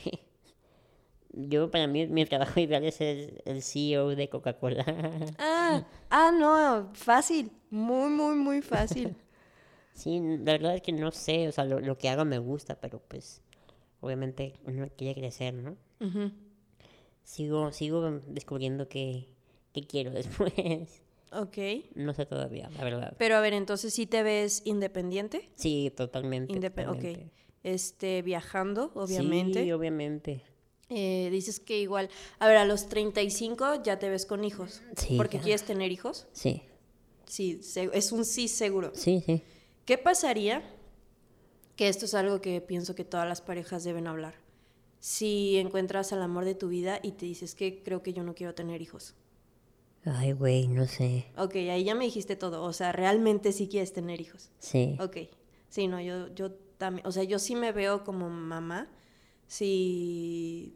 Yo 1.34 1.70
para 1.70 1.88
mí 1.88 2.08
mi 2.08 2.26
trabajo 2.26 2.60
ideal 2.60 2.84
es 2.84 3.00
el, 3.02 3.42
el 3.46 3.62
CEO 3.62 4.10
de 4.16 4.30
Coca-Cola. 4.30 4.86
Ah, 5.38 5.84
ah, 6.10 6.32
no, 6.32 6.90
fácil. 6.94 7.52
Muy, 7.70 8.10
muy, 8.10 8.36
muy 8.36 8.62
fácil. 8.62 9.16
Sí, 9.94 10.20
la 10.20 10.52
verdad 10.52 10.76
es 10.76 10.84
que 10.84 10.92
no 10.92 11.10
sé, 11.12 11.48
o 11.48 11.52
sea, 11.52 11.66
lo, 11.66 11.80
lo 11.80 11.98
que 11.98 12.08
hago 12.08 12.24
me 12.24 12.38
gusta, 12.38 12.80
pero 12.80 13.00
pues 13.00 13.42
obviamente 14.00 14.54
uno 14.66 14.88
quiere 14.96 15.20
crecer, 15.20 15.56
¿no? 15.56 15.76
Sigo, 17.24 17.72
sigo 17.72 18.10
descubriendo 18.28 18.88
qué, 18.88 19.28
qué 19.82 19.88
quiero 19.88 20.12
después. 20.52 21.02
Ok. 21.32 21.58
No 21.96 22.14
sé 22.14 22.26
todavía, 22.26 22.70
la 22.78 22.84
verdad. 22.84 23.16
Pero 23.18 23.36
a 23.36 23.42
ver, 23.42 23.54
entonces 23.54 23.94
sí 23.94 24.06
te 24.08 24.24
ves 24.24 24.62
independiente. 24.66 25.50
Sí, 25.56 25.92
totalmente. 25.96 26.54
Indepe- 26.54 26.88
ok. 26.88 26.96
totalmente. 26.96 27.32
Este, 27.64 28.22
viajando, 28.22 28.92
obviamente. 28.96 29.64
Sí, 29.64 29.72
obviamente. 29.72 30.42
Eh, 30.90 31.28
dices 31.32 31.60
que 31.60 31.80
igual, 31.82 32.10
a 32.40 32.48
ver, 32.48 32.56
a 32.58 32.64
los 32.66 32.88
35 32.88 33.84
ya 33.84 34.00
te 34.00 34.10
ves 34.10 34.26
con 34.26 34.46
hijos. 34.46 34.82
Sí, 34.96 35.18
Porque 35.18 35.38
ya. 35.38 35.44
quieres 35.44 35.64
tener 35.64 35.92
hijos. 35.92 36.28
Sí, 36.32 36.62
Sí, 37.26 37.60
es 37.92 38.12
un 38.14 38.24
sí 38.24 38.48
seguro. 38.48 38.92
sí, 38.96 39.22
sí. 39.26 39.44
¿Qué 39.84 39.98
pasaría? 39.98 40.64
Que 41.76 41.90
esto 41.90 42.06
es 42.06 42.14
algo 42.14 42.40
que 42.40 42.62
pienso 42.62 42.96
que 42.96 43.04
todas 43.04 43.28
las 43.28 43.42
parejas 43.42 43.84
deben 43.84 44.08
hablar. 44.08 44.36
Si 45.02 45.58
encuentras 45.58 46.14
al 46.14 46.22
amor 46.22 46.46
de 46.46 46.56
tu 46.56 46.70
vida 46.70 47.02
y 47.04 47.12
te 47.12 47.26
dices 47.26 47.54
que 47.54 47.84
creo 47.84 48.02
que 48.02 48.14
yo 48.14 48.24
no 48.24 48.34
quiero 48.34 48.56
tener 48.56 48.82
hijos. 48.82 49.14
Ay, 50.10 50.32
güey, 50.32 50.68
no 50.68 50.86
sé. 50.86 51.26
Ok, 51.38 51.56
ahí 51.56 51.84
ya 51.84 51.96
me 51.96 52.06
dijiste 52.06 52.36
todo. 52.36 52.64
O 52.64 52.74
sea, 52.74 52.92
realmente 52.92 53.52
sí 53.52 53.68
quieres 53.68 53.94
tener 53.94 54.22
hijos. 54.22 54.50
Sí. 54.60 54.96
Ok. 55.00 55.18
Sí, 55.70 55.88
no, 55.88 56.00
yo, 56.00 56.34
yo 56.34 56.52
también. 56.78 57.06
O 57.06 57.12
sea, 57.12 57.24
yo 57.24 57.40
sí 57.40 57.56
me 57.56 57.72
veo 57.72 58.04
como 58.04 58.30
mamá. 58.30 58.88
Si 59.48 60.76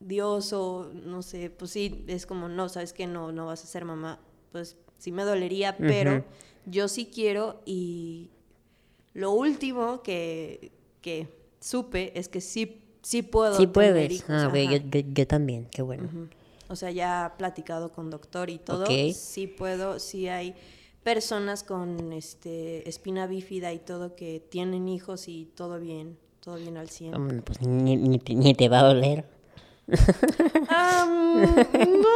Dios 0.00 0.52
o 0.52 0.90
no 0.92 1.22
sé, 1.22 1.50
pues 1.50 1.70
sí, 1.70 2.04
es 2.06 2.26
como, 2.26 2.48
no, 2.48 2.68
sabes 2.68 2.92
que 2.92 3.06
no, 3.06 3.32
no 3.32 3.46
vas 3.46 3.64
a 3.64 3.66
ser 3.66 3.84
mamá. 3.84 4.20
Pues 4.52 4.76
sí 4.98 5.12
me 5.12 5.24
dolería, 5.24 5.76
pero 5.76 6.24
yo 6.66 6.88
sí 6.88 7.06
quiero 7.06 7.60
y 7.64 8.30
lo 9.14 9.32
último 9.32 10.02
que, 10.02 10.72
que 11.00 11.28
supe 11.60 12.18
es 12.18 12.28
que 12.28 12.40
sí, 12.40 12.82
sí 13.02 13.22
puedo 13.22 13.56
Sí 13.56 13.66
tener 13.66 13.92
puedes. 13.94 14.12
hijos, 14.12 14.30
Ah, 14.30 14.46
güey, 14.48 14.68
yo, 14.68 14.76
yo, 14.76 15.00
yo 15.12 15.26
también, 15.26 15.66
qué 15.70 15.82
bueno. 15.82 16.04
Ujú. 16.04 16.28
O 16.72 16.76
sea, 16.76 16.90
ya 16.90 17.34
platicado 17.38 17.92
con 17.92 18.10
doctor 18.10 18.50
y 18.50 18.58
todo. 18.58 18.84
Ok. 18.84 19.12
Sí 19.14 19.46
puedo, 19.46 19.98
sí 19.98 20.28
hay 20.28 20.54
personas 21.02 21.62
con 21.64 22.12
este 22.12 22.88
espina 22.88 23.26
bífida 23.26 23.72
y 23.72 23.78
todo 23.78 24.14
que 24.16 24.40
tienen 24.48 24.88
hijos 24.88 25.28
y 25.28 25.46
todo 25.54 25.78
bien, 25.78 26.16
todo 26.40 26.56
bien 26.56 26.76
al 26.78 26.88
100. 26.88 27.14
Hombre, 27.14 27.42
Pues 27.42 27.60
ni, 27.60 27.96
ni, 27.96 28.18
te- 28.18 28.34
ni 28.34 28.54
te 28.54 28.68
va 28.68 28.80
a 28.80 28.84
doler. 28.84 29.24
No, 30.70 31.06
no 31.06 32.08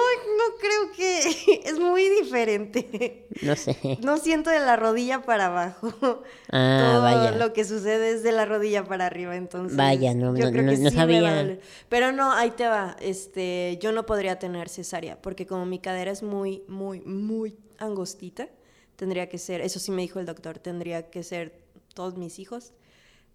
creo 0.67 0.93
que 0.97 1.61
es 1.65 1.79
muy 1.79 2.09
diferente. 2.09 3.27
No 3.43 3.57
sé. 3.57 3.99
No 4.03 4.19
siento 4.19 4.51
de 4.51 4.61
la 4.61 4.77
rodilla 4.77 5.23
para 5.23 5.47
abajo. 5.47 5.93
Ah, 6.53 6.91
Todo 6.93 7.03
vaya. 7.03 7.31
lo 7.33 7.53
que 7.53 7.65
sucede 7.65 8.13
es 8.13 8.23
de 8.23 8.31
la 8.33 8.45
rodilla 8.45 8.85
para 8.85 9.07
arriba, 9.07 9.35
entonces. 9.37 9.77
Vaya, 9.77 10.15
no- 10.15 10.37
yo 10.37 10.45
no- 10.47 10.51
creo 10.53 10.63
no- 10.63 10.71
que 10.73 10.79
no 10.79 10.91
sí 10.91 10.97
sabía. 10.97 11.59
Pero 11.89 12.13
no, 12.13 12.33
ahí 12.33 12.51
te 12.53 12.67
va. 12.69 12.97
Este, 13.01 13.79
yo 13.83 13.91
no 13.93 14.07
podría 14.07 14.39
tener 14.39 14.69
cesárea, 14.69 15.21
porque 15.21 15.47
como 15.47 15.67
mi 15.67 15.81
cadera 15.81 16.13
es 16.13 16.23
muy, 16.23 16.63
muy, 16.69 17.01
muy 17.01 17.57
angostita, 17.79 18.49
tendría 18.95 19.29
que 19.29 19.39
ser, 19.39 19.61
eso 19.61 19.81
sí 19.81 19.91
me 19.91 20.03
dijo 20.03 20.21
el 20.21 20.27
doctor, 20.27 20.59
tendría 20.61 21.11
que 21.11 21.23
ser 21.25 21.59
todos 21.95 22.17
mis 22.17 22.39
hijos, 22.39 22.73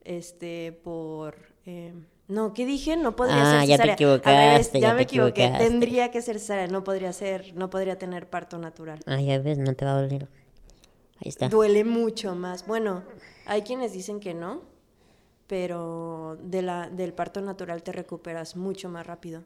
este, 0.05 0.71
por. 0.83 1.35
eh, 1.65 1.93
no, 2.31 2.53
¿qué 2.53 2.65
dije? 2.65 2.97
No 2.97 3.15
podría 3.15 3.41
Ah, 3.41 3.59
ser 3.61 3.69
ya 3.69 3.75
te 3.77 3.83
cesárea. 3.83 3.93
Equivocaste, 3.93 4.31
revés, 4.31 4.71
ya 4.73 4.89
te 4.89 4.95
me 4.95 5.01
equivoqué. 5.03 5.43
equivocaste. 5.43 5.67
Tendría 5.69 6.11
que 6.11 6.21
ser 6.21 6.39
cesárea, 6.39 6.67
no 6.67 6.83
podría 6.83 7.13
ser, 7.13 7.53
no 7.55 7.69
podría 7.69 7.97
tener 7.97 8.29
parto 8.29 8.57
natural. 8.57 9.00
Ah, 9.05 9.19
ya 9.21 9.38
ves, 9.39 9.57
no 9.57 9.73
te 9.75 9.85
va 9.85 9.91
a 9.97 10.01
doler. 10.01 10.27
Ahí 11.23 11.29
está. 11.29 11.50
Duele 11.50 11.83
mucho 11.83 12.33
más. 12.35 12.65
Bueno, 12.65 13.03
hay 13.45 13.61
quienes 13.61 13.93
dicen 13.93 14.19
que 14.19 14.33
no, 14.33 14.61
pero 15.47 16.38
de 16.41 16.61
la, 16.61 16.89
del 16.89 17.13
parto 17.13 17.41
natural 17.41 17.83
te 17.83 17.91
recuperas 17.91 18.55
mucho 18.55 18.89
más 18.89 19.05
rápido. 19.05 19.43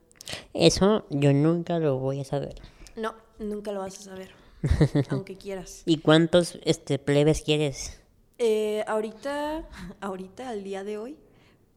Eso 0.53 1.05
yo 1.09 1.33
nunca 1.33 1.79
lo 1.79 1.97
voy 1.99 2.21
a 2.21 2.23
saber. 2.23 2.55
No, 2.95 3.13
nunca 3.39 3.71
lo 3.71 3.79
vas 3.79 3.97
a 3.99 4.01
saber, 4.03 4.29
aunque 5.09 5.35
quieras. 5.35 5.81
¿Y 5.85 5.97
cuántos 5.97 6.59
este 6.63 6.97
plebes 6.99 7.41
quieres? 7.41 7.99
Eh, 8.37 8.83
ahorita, 8.87 9.63
ahorita, 10.01 10.49
al 10.49 10.63
día 10.63 10.83
de 10.83 10.97
hoy, 10.97 11.17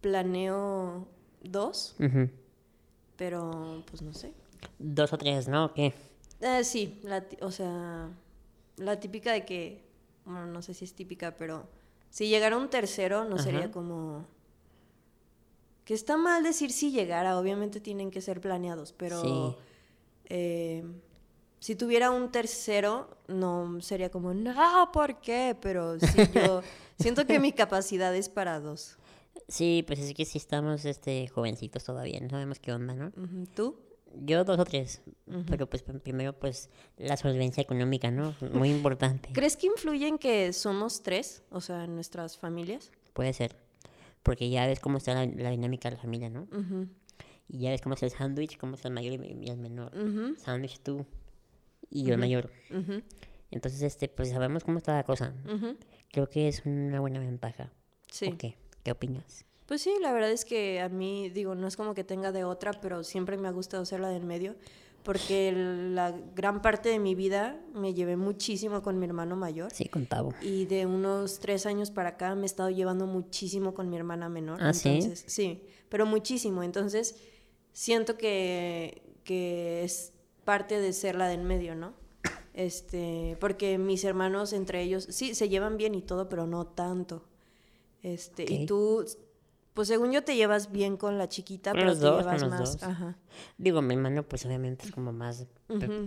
planeo 0.01 1.07
dos, 1.43 1.97
pero 3.17 3.83
pues 3.91 4.03
no 4.03 4.13
sé. 4.15 4.33
Dos 4.79 5.13
o 5.13 5.19
tres, 5.19 5.49
¿no? 5.49 5.67
¿O 5.67 5.73
qué? 5.75 5.93
Eh, 6.41 6.65
sí, 6.65 7.01
la 7.03 7.25
o 7.41 7.51
sea, 7.51 8.09
la 8.77 9.01
típica 9.01 9.33
de 9.33 9.45
que, 9.45 9.85
bueno, 10.25 10.47
no 10.47 10.63
sé 10.63 10.75
si 10.75 10.85
es 10.85 10.95
típica, 10.95 11.37
pero 11.37 11.67
si 12.11 12.29
llegara 12.29 12.57
un 12.57 12.69
tercero 12.71 13.25
no 13.25 13.39
sería 13.39 13.71
como... 13.71 14.25
Que 15.85 15.95
está 15.95 16.17
mal 16.17 16.43
decir 16.43 16.71
si 16.71 16.91
llegara, 16.93 17.39
obviamente 17.39 17.81
tienen 17.81 18.11
que 18.11 18.21
ser 18.21 18.41
planeados, 18.41 18.93
pero 18.93 19.23
Sí. 19.23 19.57
eh, 20.27 20.85
si 21.61 21.75
tuviera 21.75 22.11
un 22.11 22.31
tercero 22.31 23.09
no 23.27 23.81
sería 23.81 24.11
como, 24.11 24.33
no, 24.35 24.91
¿por 24.93 25.21
qué? 25.21 25.57
Pero 25.61 25.99
sí, 25.99 26.19
yo 26.35 26.63
siento 27.01 27.27
que 27.27 27.41
mi 27.41 27.53
capacidad 27.53 28.15
es 28.15 28.29
para 28.29 28.61
dos. 28.61 28.97
Sí, 29.49 29.83
pues 29.87 29.99
es 29.99 30.13
que 30.15 30.25
sí 30.27 30.37
estamos 30.39 30.85
este 30.85 31.27
jovencitos 31.29 31.83
todavía, 31.85 32.21
no 32.21 32.29
sabemos 32.29 32.59
qué 32.59 32.73
onda, 32.73 32.95
¿no? 32.95 33.13
¿Tú? 33.55 33.77
Yo 34.15 34.43
dos 34.45 34.59
o 34.59 34.65
tres, 34.65 35.03
pero 35.47 35.69
pues 35.69 35.85
pr- 35.87 36.01
primero 36.01 36.33
pues 36.39 36.71
la 36.97 37.17
solvencia 37.17 37.63
económica, 37.63 38.11
¿no? 38.11 38.35
Muy 38.53 38.71
importante. 38.71 39.31
¿Crees 39.33 39.57
que 39.57 39.67
influye 39.67 40.07
en 40.09 40.19
que 40.19 40.53
somos 40.53 41.03
tres, 41.03 41.43
o 41.51 41.61
sea, 41.61 41.85
en 41.85 41.95
nuestras 41.95 42.37
familias? 42.39 42.91
Puede 43.13 43.33
ser. 43.33 43.57
Porque 44.23 44.51
ya 44.51 44.67
ves 44.67 44.81
cómo 44.81 44.99
está 44.99 45.15
la, 45.15 45.27
la 45.27 45.51
dinámica 45.51 45.89
de 45.91 45.97
la 45.97 46.03
familia, 46.03 46.29
¿no? 46.31 46.47
Y 47.49 47.61
ya 47.61 47.71
ves 47.71 47.81
cómo 47.81 47.95
es 47.95 48.03
el 48.03 48.11
sándwich, 48.11 48.59
cómo 48.59 48.75
es 48.77 48.85
el 48.85 48.93
mayor 48.93 49.15
y 49.25 49.49
el 49.49 49.57
menor. 49.59 49.93
ujú, 49.97 50.37
Sándwich 50.37 50.81
tú 50.81 51.07
y 51.91 52.05
yo 52.05 52.15
el 52.15 52.21
mayor. 52.21 52.51
Entonces, 53.51 53.81
este, 53.83 54.09
pues 54.09 54.29
sabemos 54.31 54.65
cómo 54.65 54.77
está 54.79 54.95
la 54.95 55.05
cosa. 55.05 55.33
Creo 56.13 56.29
que 56.29 56.49
es 56.49 56.63
una 56.67 57.01
buena 57.01 57.21
ventaja. 57.21 57.73
Sí. 58.11 58.27
¿O 58.27 58.37
qué? 58.37 58.57
¿Qué 58.89 58.93
opinas? 58.93 59.45
Pues 59.67 59.83
sí, 59.83 59.93
la 60.01 60.15
verdad 60.15 60.31
es 60.31 60.47
que 60.47 60.81
a 60.81 60.89
mí, 60.89 61.29
digo, 61.29 61.55
no 61.55 61.67
es 61.67 61.77
como 61.77 61.93
que 61.93 62.05
tenga 62.05 62.33
de 62.33 62.45
otra, 62.45 62.73
pero 62.81 63.05
siempre 63.05 63.37
me 63.37 63.47
ha 63.47 63.51
gustado 63.51 63.85
ser 63.85 64.01
la 64.01 64.09
del 64.09 64.25
medio, 64.25 64.55
porque 65.03 65.53
la 65.53 66.13
gran 66.35 66.63
parte 66.63 66.89
de 66.89 66.99
mi 66.99 67.15
vida 67.15 67.61
me 67.75 67.93
llevé 67.93 68.17
muchísimo 68.17 68.81
con 68.81 68.99
mi 68.99 69.05
hermano 69.05 69.37
mayor. 69.37 69.71
Sí, 69.75 69.91
con 69.91 70.07
Tavo. 70.07 70.33
Y 70.41 70.65
de 70.65 70.87
unos 70.87 71.39
tres 71.39 71.67
años 71.67 71.91
para 71.91 72.09
acá 72.09 72.35
me 72.35 72.45
he 72.45 72.47
estado 72.47 72.71
llevando 72.71 73.07
muchísimo 73.07 73.75
con 73.75 73.91
mi 73.91 73.99
hermana 73.99 74.31
menor. 74.31 74.59
¿Ah, 74.63 74.73
sí? 74.73 75.03
sí? 75.27 75.63
pero 75.91 76.07
muchísimo. 76.07 76.63
Entonces, 76.63 77.17
siento 77.75 78.17
que, 78.17 79.03
que 79.23 79.85
es 79.85 80.15
parte 80.47 80.81
de 80.81 80.95
ser 80.95 81.15
la 81.15 81.29
del 81.29 81.43
medio, 81.43 81.75
¿no? 81.75 81.93
Este, 82.55 83.37
porque 83.39 83.77
mis 83.77 84.03
hermanos 84.05 84.55
entre 84.55 84.81
ellos, 84.81 85.09
sí, 85.11 85.35
se 85.35 85.51
llevan 85.51 85.77
bien 85.77 85.95
y 85.95 86.01
todo, 86.01 86.31
pero 86.31 86.47
no 86.47 86.67
tanto. 86.67 87.28
Este, 88.03 88.45
y 88.51 88.67
tú, 88.67 89.05
pues 89.75 89.89
según 89.89 90.13
yo 90.13 90.23
te 90.25 90.37
llevas 90.37 90.71
bien 90.73 90.97
con 90.97 91.19
la 91.19 91.29
chiquita, 91.29 91.71
Con 91.73 91.81
pero 91.81 91.91
los 91.91 91.99
te 92.01 92.05
dos, 92.07 92.15
con 92.15 92.25
llevas 92.25 92.41
los 92.43 92.51
más. 92.51 92.61
dos. 92.61 92.83
Ajá. 92.83 93.19
Digo, 93.59 93.83
mi 93.83 93.95
hermano, 93.95 94.23
pues 94.23 94.45
obviamente 94.47 94.87
es 94.87 94.93
como 94.93 95.13
más, 95.13 95.47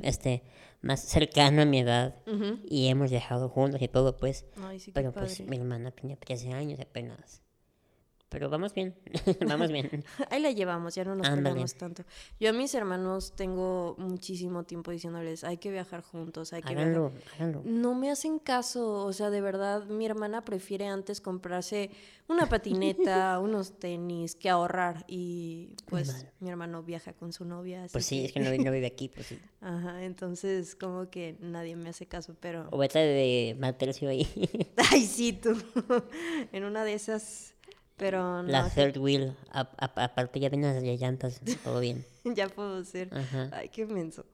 este, 0.02 0.44
más 0.82 1.00
cercano 1.02 1.62
a 1.62 1.66
mi 1.66 1.80
edad. 1.80 2.16
Y 2.66 2.88
hemos 2.88 3.12
viajado 3.12 3.50
juntos 3.50 3.82
y 3.82 3.88
todo, 3.88 4.18
pues. 4.18 4.46
Ay, 4.58 4.80
sí, 4.80 4.88
qué 4.88 4.94
Pero 4.94 5.12
pues 5.12 5.38
padre. 5.40 5.50
mi 5.50 5.58
hermana 5.58 5.92
tenía 5.92 6.16
13 6.18 6.54
años 6.54 6.80
apenas. 6.80 7.42
Pero 8.32 8.50
vamos 8.50 8.74
bien, 8.74 8.96
vamos 9.46 9.70
bien. 9.74 10.06
Ahí 10.30 10.42
la 10.42 10.52
llevamos, 10.52 10.96
ya 10.96 11.04
no 11.04 11.16
nos 11.16 11.28
peleamos 11.28 11.76
tanto. 11.76 12.04
Yo 12.40 12.52
a 12.52 12.54
mis 12.54 12.74
hermanos 12.74 13.34
tengo 13.36 13.96
muchísimo 13.98 14.64
tiempo 14.64 14.90
diciéndoles, 14.92 15.44
hay 15.44 15.58
que 15.58 15.70
viajar 15.70 16.02
juntos, 16.02 16.54
hay 16.54 16.62
que 16.62 16.70
viajar. 16.74 16.88
Háganlo, 16.88 17.12
háganlo. 17.36 17.62
No 17.66 17.94
me 17.94 18.10
hacen 18.10 18.40
caso, 18.40 19.06
o 19.06 19.12
sea, 19.12 19.30
de 19.32 19.42
verdad, 19.42 19.84
mi 19.84 20.06
hermana 20.06 20.46
prefiere 20.46 20.88
antes 20.88 21.20
comprarse 21.20 21.92
una 22.30 22.48
patineta, 22.48 23.38
unos 23.44 23.78
tenis, 23.80 24.36
que 24.36 24.50
ahorrar. 24.50 25.04
Y 25.10 25.76
pues 25.88 26.08
mal. 26.08 26.32
mi 26.40 26.50
hermano 26.50 26.84
viaja 26.84 27.12
con 27.12 27.34
su 27.34 27.44
novia. 27.44 27.84
Así 27.84 27.92
Pues 27.92 28.06
sí, 28.06 28.26
es 28.26 28.32
que 28.32 28.40
no, 28.40 28.50
no 28.50 28.72
vive 28.72 28.88
aquí, 28.88 29.10
pues 29.10 29.28
sí. 29.28 29.40
Ajá, 29.60 30.04
entonces 30.04 30.76
como 30.76 31.10
que 31.10 31.36
nadie 31.42 31.76
me 31.76 31.90
hace 31.90 32.06
caso, 32.06 32.36
pero... 32.40 32.68
O 32.72 32.78
vete 32.78 33.00
de 33.00 33.58
mal 33.60 33.76
tercio 33.78 34.10
ahí. 34.10 34.26
Ay, 34.92 35.06
sí, 35.06 35.34
tú. 35.34 35.56
en 36.52 36.64
una 36.64 36.84
de 36.84 36.94
esas, 36.94 37.54
pero 38.02 38.42
no, 38.42 38.50
La 38.50 38.68
third 38.68 38.98
wheel, 38.98 39.36
a- 39.52 39.62
a- 39.78 40.04
aparte 40.06 40.40
ya 40.40 40.50
vienen 40.50 40.74
las 40.74 41.00
llantas, 41.00 41.40
todo 41.64 41.80
bien. 41.80 42.04
ya 42.36 42.50
puedo 42.50 42.84
ser. 42.84 43.14
Ajá. 43.14 43.50
Ay, 43.54 43.70
qué 43.70 43.86
menso. 43.86 44.26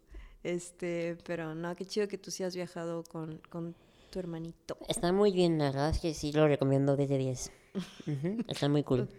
Este, 0.42 1.18
pero 1.26 1.54
no, 1.54 1.76
qué 1.76 1.86
chido 1.86 2.08
que 2.08 2.18
tú 2.18 2.32
sí 2.32 2.44
has 2.44 2.56
viajado 2.56 3.04
con, 3.04 3.42
con 3.50 3.76
tu 4.10 4.20
hermanito. 4.20 4.78
Está 4.88 5.12
muy 5.12 5.32
bien, 5.34 5.58
la 5.58 5.66
verdad 5.66 5.90
es 5.90 6.00
que 6.00 6.14
sí 6.14 6.32
lo 6.32 6.48
recomiendo 6.48 6.96
desde 6.96 7.18
10. 7.18 7.52
Ujú, 8.08 8.44
Está 8.48 8.70
muy 8.70 8.84
cool. 8.84 9.10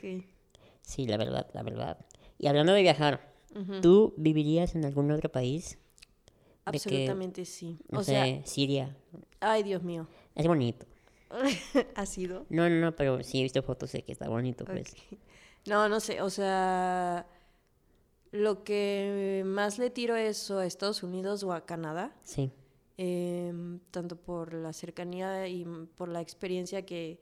Sí, 0.81 1.07
la 1.07 1.19
verdad, 1.19 1.47
la 1.53 1.63
verdad. 1.63 1.99
Y 2.39 2.47
hablando 2.47 2.73
de 2.73 2.81
viajar, 2.81 3.35
¿tú 3.83 4.15
vivirías 4.17 4.75
en 4.75 4.87
algún 4.87 5.11
otro 5.11 5.31
país? 5.31 5.73
De 6.65 6.73
que, 6.73 6.77
Absolutamente 6.79 7.45
sí. 7.45 7.79
No 7.91 8.01
O 8.01 8.03
sé, 8.03 8.13
sea, 8.13 8.47
Siria. 8.47 8.97
ay, 9.41 9.63
Dios 9.63 9.83
mío. 9.83 10.07
Es 10.35 10.47
bonito. 10.47 10.87
¿Ha 11.95 12.07
sido? 12.07 12.47
No, 12.49 12.69
no, 12.69 12.77
no, 12.77 12.97
pero 12.97 13.23
sí 13.23 13.41
he 13.41 13.43
visto 13.43 13.63
fotos 13.63 13.93
de 13.93 14.03
que 14.03 14.13
está 14.13 14.29
bonito, 14.29 14.65
pues. 14.65 14.95
No, 15.67 15.89
no 15.89 16.01
sé, 16.01 16.23
o 16.23 16.31
sea, 16.31 17.27
lo 18.31 18.65
que 18.65 19.43
más 19.45 19.79
le 19.79 19.91
tiro 19.91 20.17
es 20.17 20.51
o 20.51 20.59
a 20.59 20.67
Estados 20.67 21.03
Unidos 21.03 21.43
o 21.43 21.53
a 21.53 21.67
Canadá, 21.67 22.15
Sí, 22.23 22.51
em, 22.97 23.79
tanto 23.91 24.17
por 24.17 24.55
la 24.55 24.73
cercanía 24.73 25.47
y 25.49 25.65
por 25.97 26.09
la 26.09 26.21
experiencia 26.21 26.85
que, 26.87 27.21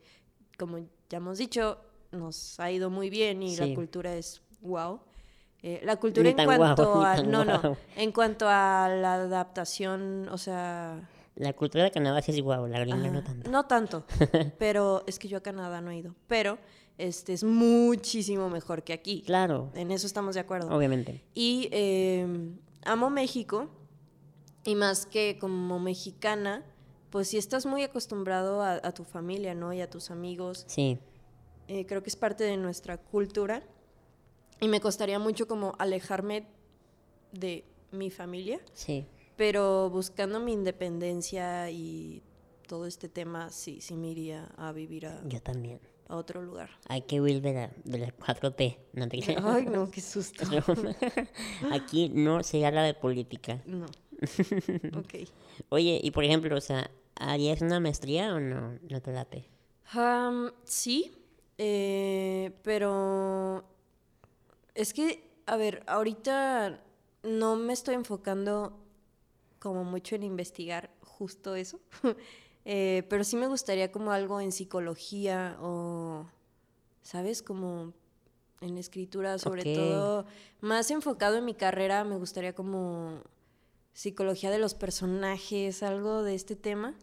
como 0.58 0.78
ya 1.08 1.18
hemos 1.18 1.38
dicho, 1.38 1.78
nos 2.12 2.58
ha 2.60 2.70
ido 2.70 2.88
muy 2.90 3.10
bien 3.10 3.42
y 3.42 3.56
Sí. 3.56 3.68
la 3.68 3.75
cultura 3.75 4.14
es 4.14 4.42
wow. 4.60 5.00
Eh, 5.62 5.80
la 5.82 5.96
cultura 5.96 6.28
en 6.30 6.36
cuanto 6.36 6.94
guau, 6.94 7.02
a... 7.02 7.16
No, 7.25 7.44
no. 7.44 7.76
En 7.96 8.12
cuanto 8.12 8.46
a 8.48 8.88
la 8.88 9.14
adaptación, 9.14 10.28
o 10.28 10.38
sea... 10.38 11.08
La 11.37 11.52
cultura 11.52 11.85
de 11.85 11.90
Canadá 11.90 12.21
sí 12.23 12.33
es 12.33 12.40
guau, 12.40 12.66
la 12.66 12.81
gringa 12.81 13.11
no 13.11 13.23
tanto. 13.23 13.50
No 13.50 13.66
tanto, 13.66 14.05
pero 14.59 15.05
es 15.07 15.19
que 15.19 15.28
yo 15.28 15.38
a 15.38 15.43
Canadá 15.43 15.81
no 15.81 15.90
he 15.90 15.99
ido. 15.99 16.14
Pero 16.26 16.59
este 16.99 17.33
es 17.35 17.45
muchísimo 17.45 18.49
mejor 18.50 18.83
que 18.83 18.93
aquí. 18.95 19.23
Claro, 19.23 19.71
En 19.75 19.90
eso 19.90 20.07
estamos 20.07 20.35
de 20.35 20.40
acuerdo. 20.40 20.75
obviamente. 20.75 21.23
Y 21.35 21.69
eh, 21.73 22.26
amo 22.85 23.11
México. 23.11 23.69
Y 24.64 24.75
más 24.75 25.07
que 25.07 25.38
como 25.38 25.78
mexicana, 25.78 26.64
pues 27.11 27.28
si 27.28 27.38
estás 27.38 27.66
muy 27.66 27.83
acostumbrado 27.85 28.62
a, 28.62 28.73
a 28.83 28.93
tu 28.93 29.05
familia, 29.05 29.55
¿no? 29.55 29.73
Y 29.73 29.81
a 29.81 29.88
tus 29.88 30.11
amigos. 30.11 30.64
Sí, 30.66 30.99
Eh, 31.69 31.85
creo 31.87 32.02
que 32.02 32.09
es 32.11 32.16
parte 32.16 32.45
de 32.45 32.57
nuestra 32.57 32.97
cultura. 32.99 33.62
Y 34.61 34.69
me 34.69 34.81
costaría 34.81 35.19
mucho 35.19 35.47
como 35.47 35.75
alejarme 35.78 36.47
de 37.33 37.64
mi 37.93 38.11
familia. 38.11 38.59
sí. 38.73 39.07
Pero 39.37 39.90
buscando 39.90 40.40
mi 40.40 40.52
independencia 40.52 41.71
y 41.71 42.23
todo 42.66 42.87
este 42.87 43.09
tema, 43.09 43.50
sí, 43.50 43.81
sí 43.81 43.95
me 43.97 44.09
iría 44.09 44.49
a 44.57 44.73
vivir 44.73 45.07
a, 45.07 45.23
Yo 45.28 45.40
también. 45.43 45.81
a 46.09 46.16
otro 46.16 46.43
lugar. 46.43 46.71
Hay 46.88 47.02
que 47.02 47.21
huir 47.21 47.40
de 47.43 47.52
la, 47.52 47.71
de 47.85 47.99
la 47.99 48.16
4T. 48.16 48.78
No 48.95 49.09
te. 49.09 49.19
Ay, 49.45 49.66
no, 49.66 49.90
qué 49.90 50.00
susto. 50.00 50.45
Aquí 51.71 52.09
no 52.09 52.43
se 52.43 52.64
habla 52.64 52.83
de 52.83 52.95
política. 52.95 53.62
No. 53.66 53.87
Ok. 54.97 55.28
Oye, 55.69 56.00
y 56.02 56.11
por 56.11 56.25
ejemplo, 56.25 56.57
o 56.57 56.61
sea, 56.61 56.90
¿harías 57.16 57.61
una 57.61 57.81
maestría 57.81 58.35
o 58.35 58.40
no? 58.40 58.78
No 58.88 59.02
te 59.02 59.12
late. 59.12 59.50
Am, 59.93 60.50
sí, 60.64 61.12
eh, 61.59 62.50
pero 62.62 63.62
es 64.75 64.95
que, 64.95 65.23
a 65.45 65.57
ver, 65.57 65.83
ahorita 65.87 66.83
no 67.25 67.57
me 67.57 67.75
estoy 67.75 67.95
enfocando 67.95 68.78
como 69.58 69.84
mucho 69.84 70.14
en 70.14 70.22
investigar 70.22 70.90
justo 71.02 71.54
eso, 71.54 71.80
Eh, 72.68 73.04
pero 73.08 73.22
sí 73.22 73.36
me 73.36 73.46
gustaría 73.46 73.92
como 73.92 74.10
algo 74.10 74.40
en 74.40 74.50
psicología 74.50 75.56
o, 75.60 76.26
¿sabes? 77.00 77.40
Como 77.40 77.92
en 78.60 78.76
escritura, 78.76 79.38
sobre 79.38 79.76
todo, 79.76 80.26
más 80.60 80.90
enfocado 80.90 81.36
en 81.36 81.44
mi 81.44 81.54
carrera, 81.54 82.02
me 82.02 82.16
gustaría 82.16 82.56
como 82.56 83.22
psicología 83.92 84.50
de 84.50 84.58
los 84.58 84.75
personajes, 84.75 85.84
algo 85.84 86.25
de 86.25 86.34
este 86.34 86.56
tema. 86.56 86.96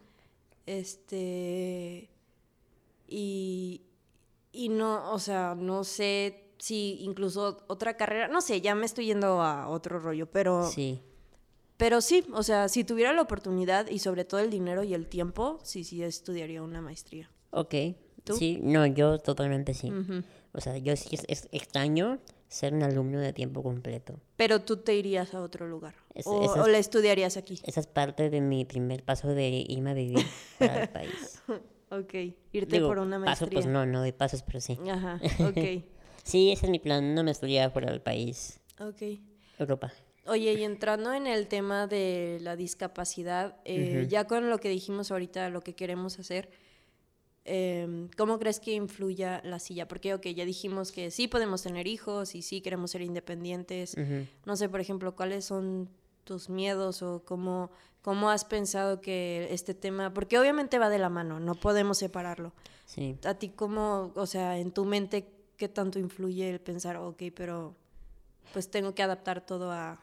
Este. 0.66 2.10
Y. 3.08 3.84
Y 4.52 4.68
no, 4.68 5.14
o 5.14 5.18
sea, 5.18 5.56
no 5.56 5.86
sé 5.86 6.52
si 6.58 6.98
incluso 7.00 7.64
otra 7.68 7.96
carrera. 7.96 8.28
No 8.28 8.42
sé, 8.42 8.60
ya 8.60 8.76
me 8.76 8.86
estoy 8.86 9.06
yendo 9.06 9.42
a 9.42 9.70
otro 9.70 9.98
rollo, 9.98 10.30
pero. 10.30 10.70
Sí. 10.70 11.02
Pero 11.84 12.00
sí, 12.00 12.24
o 12.32 12.44
sea, 12.44 12.70
si 12.70 12.86
tuviera 12.86 13.12
la 13.12 13.22
oportunidad 13.22 13.88
y 13.90 14.00
sobre 14.00 14.24
todo 14.24 14.40
el 14.40 14.50
dinero 14.50 14.84
y 14.84 14.94
el 14.94 15.06
tiempo, 15.06 15.60
sí, 15.64 15.84
sí 15.84 16.02
estudiaría 16.02 16.64
una 16.64 16.80
maestría. 16.80 17.30
Ok. 17.52 17.76
¿Tú? 18.24 18.38
Sí, 18.38 18.58
no, 18.64 18.86
yo 18.86 19.20
totalmente 19.20 19.74
sí. 19.74 19.92
Ujú. 19.92 20.24
O 20.54 20.62
sea, 20.62 20.78
yo 20.78 20.96
sí 20.96 21.10
es, 21.12 21.26
es 21.28 21.50
extraño 21.52 22.20
ser 22.48 22.74
un 22.74 22.84
alumno 22.84 23.20
de 23.20 23.34
tiempo 23.34 23.62
completo. 23.64 24.18
Pero 24.38 24.62
tú 24.62 24.78
te 24.78 24.96
irías 24.96 25.34
a 25.34 25.42
otro 25.42 25.68
lugar. 25.68 25.94
Es- 26.16 26.26
o, 26.26 26.42
esa 26.42 26.64
o 26.64 26.68
la 26.70 26.78
estudiarías 26.78 27.36
aquí. 27.36 27.60
Esa 27.66 27.82
es 27.82 27.88
parte 27.88 28.30
de 28.30 28.40
mi 28.40 28.64
primer 28.64 29.04
paso 29.04 29.28
de 29.28 29.66
irme 29.68 29.92
a 29.92 29.94
vivir 29.94 30.24
para 30.60 30.84
el 30.84 30.88
país. 30.90 31.42
Ok, 31.90 32.14
irte 32.54 32.78
Digo, 32.78 32.88
por 32.88 32.98
una 33.00 33.18
paso, 33.24 33.42
maestría. 33.46 33.50
pues 33.60 33.66
no, 33.68 33.86
no 33.86 34.02
de 34.04 34.14
pasos, 34.14 34.42
pero 34.42 34.62
sí. 34.62 34.80
Ajá, 34.90 35.20
ok, 35.48 35.84
Sí, 36.24 36.50
ese 36.54 36.66
es 36.66 36.72
mi 36.72 36.80
plan, 36.80 37.14
no 37.14 37.26
me 37.26 37.32
estudiar 37.32 37.72
fuera 37.74 37.92
del 37.92 38.02
país. 38.02 38.62
ok. 38.80 39.20
Europa. 39.60 39.92
Oye, 40.26 40.54
y 40.54 40.64
entrando 40.64 41.14
en 41.14 41.28
el 41.28 41.48
tema 41.48 41.86
de 41.88 42.40
la 42.42 42.56
discapacidad, 42.56 43.58
eh, 43.66 44.08
ya 44.10 44.26
con 44.26 44.50
lo 44.50 44.58
que 44.58 44.70
dijimos 44.70 45.12
ahorita, 45.12 45.50
lo 45.50 45.62
que 45.62 45.76
queremos 45.76 46.18
hacer, 46.18 46.50
eh, 47.46 48.08
¿cómo 48.16 48.40
crees 48.40 48.62
que 48.62 48.72
influya 48.74 49.42
la 49.44 49.60
silla? 49.60 49.88
Porque, 49.88 50.14
ok, 50.14 50.28
ya 50.28 50.46
dijimos 50.46 50.94
que 50.94 51.12
sí 51.12 51.28
podemos 51.28 51.62
tener 51.62 51.88
hijos 51.88 52.36
y 52.36 52.42
sí 52.42 52.62
queremos 52.62 52.92
ser 52.92 53.02
independientes. 53.02 53.98
No 54.46 54.56
sé, 54.56 54.70
por 54.70 54.80
ejemplo, 54.80 55.14
¿cuáles 55.14 55.44
son 55.44 55.90
tus 56.24 56.50
miedos 56.50 57.02
o 57.02 57.24
cómo, 57.26 57.72
cómo 58.02 58.30
has 58.30 58.46
pensado 58.46 59.02
que 59.02 59.48
este 59.52 59.74
tema, 59.74 60.14
porque 60.14 60.40
obviamente 60.40 60.80
va 60.80 60.90
de 60.90 61.00
la 61.00 61.10
mano, 61.10 61.40
no 61.40 61.56
podemos 61.56 61.98
separarlo. 61.98 62.54
Sí. 62.86 63.18
A 63.26 63.36
ti, 63.36 63.50
¿cómo, 63.50 64.12
o 64.16 64.26
sea, 64.26 64.58
en 64.58 64.72
tu 64.72 64.86
mente, 64.86 65.30
qué 65.58 65.68
tanto 65.70 66.00
influye 66.00 66.50
el 66.50 66.60
pensar, 66.60 66.98
ok, 66.98 67.24
pero 67.36 67.76
pues 68.52 68.70
tengo 68.70 68.94
que 68.94 69.04
adaptar 69.04 69.46
todo 69.46 69.72
a, 69.72 70.00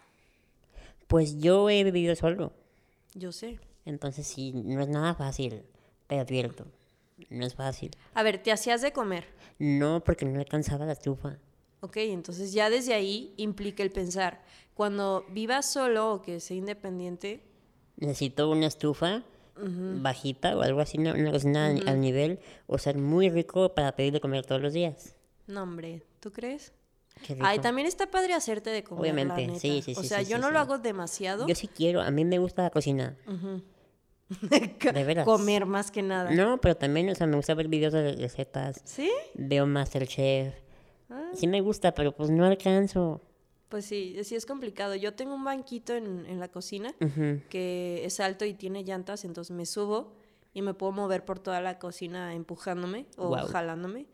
Pues 1.10 1.38
yo 1.38 1.68
he 1.68 1.82
vivido 1.84 2.14
solo. 2.14 2.52
yo 3.14 3.32
sé. 3.32 3.58
Entonces 3.84 4.26
sí, 4.26 4.52
no 4.54 4.80
es 4.80 4.88
nada 4.88 5.14
fácil. 5.14 5.64
Te 6.06 6.18
advierto. 6.20 6.66
No 7.28 7.44
es 7.44 7.54
fácil. 7.56 7.90
A 8.14 8.22
ver, 8.22 8.40
te 8.42 8.52
hacías 8.52 8.80
de 8.80 8.92
comer, 8.92 9.24
No, 9.58 10.02
porque 10.04 10.24
no 10.24 10.38
alcanzaba 10.38 10.86
la 10.86 10.92
estufa. 10.92 11.38
ok, 11.80 11.96
entonces 11.96 12.52
ya 12.52 12.70
desde 12.70 12.94
ahí 12.94 13.34
implica 13.36 13.82
el 13.82 13.90
pensar, 13.90 14.42
cuando 14.74 15.26
vivas 15.30 15.70
solo 15.70 16.12
o 16.14 16.22
que 16.22 16.38
sea 16.40 16.56
independiente, 16.56 17.42
Necesito 17.96 18.48
una 18.48 18.66
estufa 18.68 19.24
bajita 20.00 20.56
o 20.56 20.62
algo 20.62 20.80
así, 20.80 20.96
una, 20.98 21.12
una 21.12 21.32
cocina 21.32 21.66
al- 21.66 21.86
al 21.86 22.00
nivel, 22.00 22.38
o 22.66 22.78
ser 22.78 22.96
muy 22.96 23.28
rico 23.28 23.74
para 23.74 23.94
pedir 23.96 24.12
de 24.14 24.20
comer 24.20 24.46
todos 24.46 24.62
los 24.62 24.72
días. 24.72 25.16
no 25.48 25.64
hombre, 25.64 26.02
¿tú 26.20 26.32
crees? 26.32 26.72
Ay, 27.40 27.58
también 27.58 27.86
está 27.86 28.10
padre 28.10 28.34
hacerte 28.34 28.70
de 28.70 28.82
comer, 28.82 28.98
la 28.98 29.12
Obviamente, 29.12 29.46
neta. 29.46 29.58
sí, 29.60 29.82
sí, 29.82 29.94
O 29.96 30.02
sí, 30.02 30.08
sea, 30.08 30.18
sí, 30.24 30.30
yo 30.30 30.36
sí, 30.36 30.40
no 30.42 30.48
sí. 30.48 30.52
lo 30.54 30.58
hago 30.60 30.78
demasiado. 30.78 31.46
Yo 31.46 31.54
sí 31.54 31.68
quiero, 31.68 32.00
a 32.00 32.10
mí 32.10 32.24
me 32.24 32.38
gusta 32.38 32.62
la 32.62 32.70
cocina. 32.70 33.16
de 34.40 35.04
veras. 35.04 35.24
Comer 35.24 35.66
más 35.66 35.90
que 35.90 36.02
nada. 36.02 36.30
No, 36.30 36.60
pero 36.60 36.76
también, 36.76 37.08
o 37.10 37.14
sea, 37.14 37.26
me 37.26 37.36
gusta 37.36 37.54
ver 37.54 37.68
videos 37.68 37.92
de 37.92 38.12
recetas. 38.12 38.80
¿Sí? 38.84 39.10
Veo 39.34 39.66
Masterchef. 39.66 40.54
Ah. 41.08 41.30
Sí 41.34 41.46
me 41.46 41.60
gusta, 41.60 41.92
pero 41.94 42.12
pues 42.12 42.30
no 42.30 42.44
alcanzo. 42.44 43.20
Pues 43.68 43.84
sí, 43.84 44.16
sí 44.24 44.34
es 44.34 44.46
complicado. 44.46 44.94
Yo 44.96 45.14
tengo 45.14 45.34
un 45.34 45.44
banquito 45.44 45.94
en, 45.94 46.26
en 46.26 46.40
la 46.40 46.48
cocina 46.48 46.92
que 47.48 48.02
es 48.04 48.18
alto 48.18 48.44
y 48.44 48.54
tiene 48.54 48.82
llantas, 48.82 49.24
entonces 49.24 49.54
me 49.56 49.64
subo 49.64 50.12
y 50.52 50.62
me 50.62 50.74
puedo 50.74 50.90
mover 50.92 51.24
por 51.24 51.38
toda 51.38 51.60
la 51.60 51.78
cocina 51.78 52.34
empujándome 52.34 53.06
o 53.16 53.32
jalándome. 53.36 54.06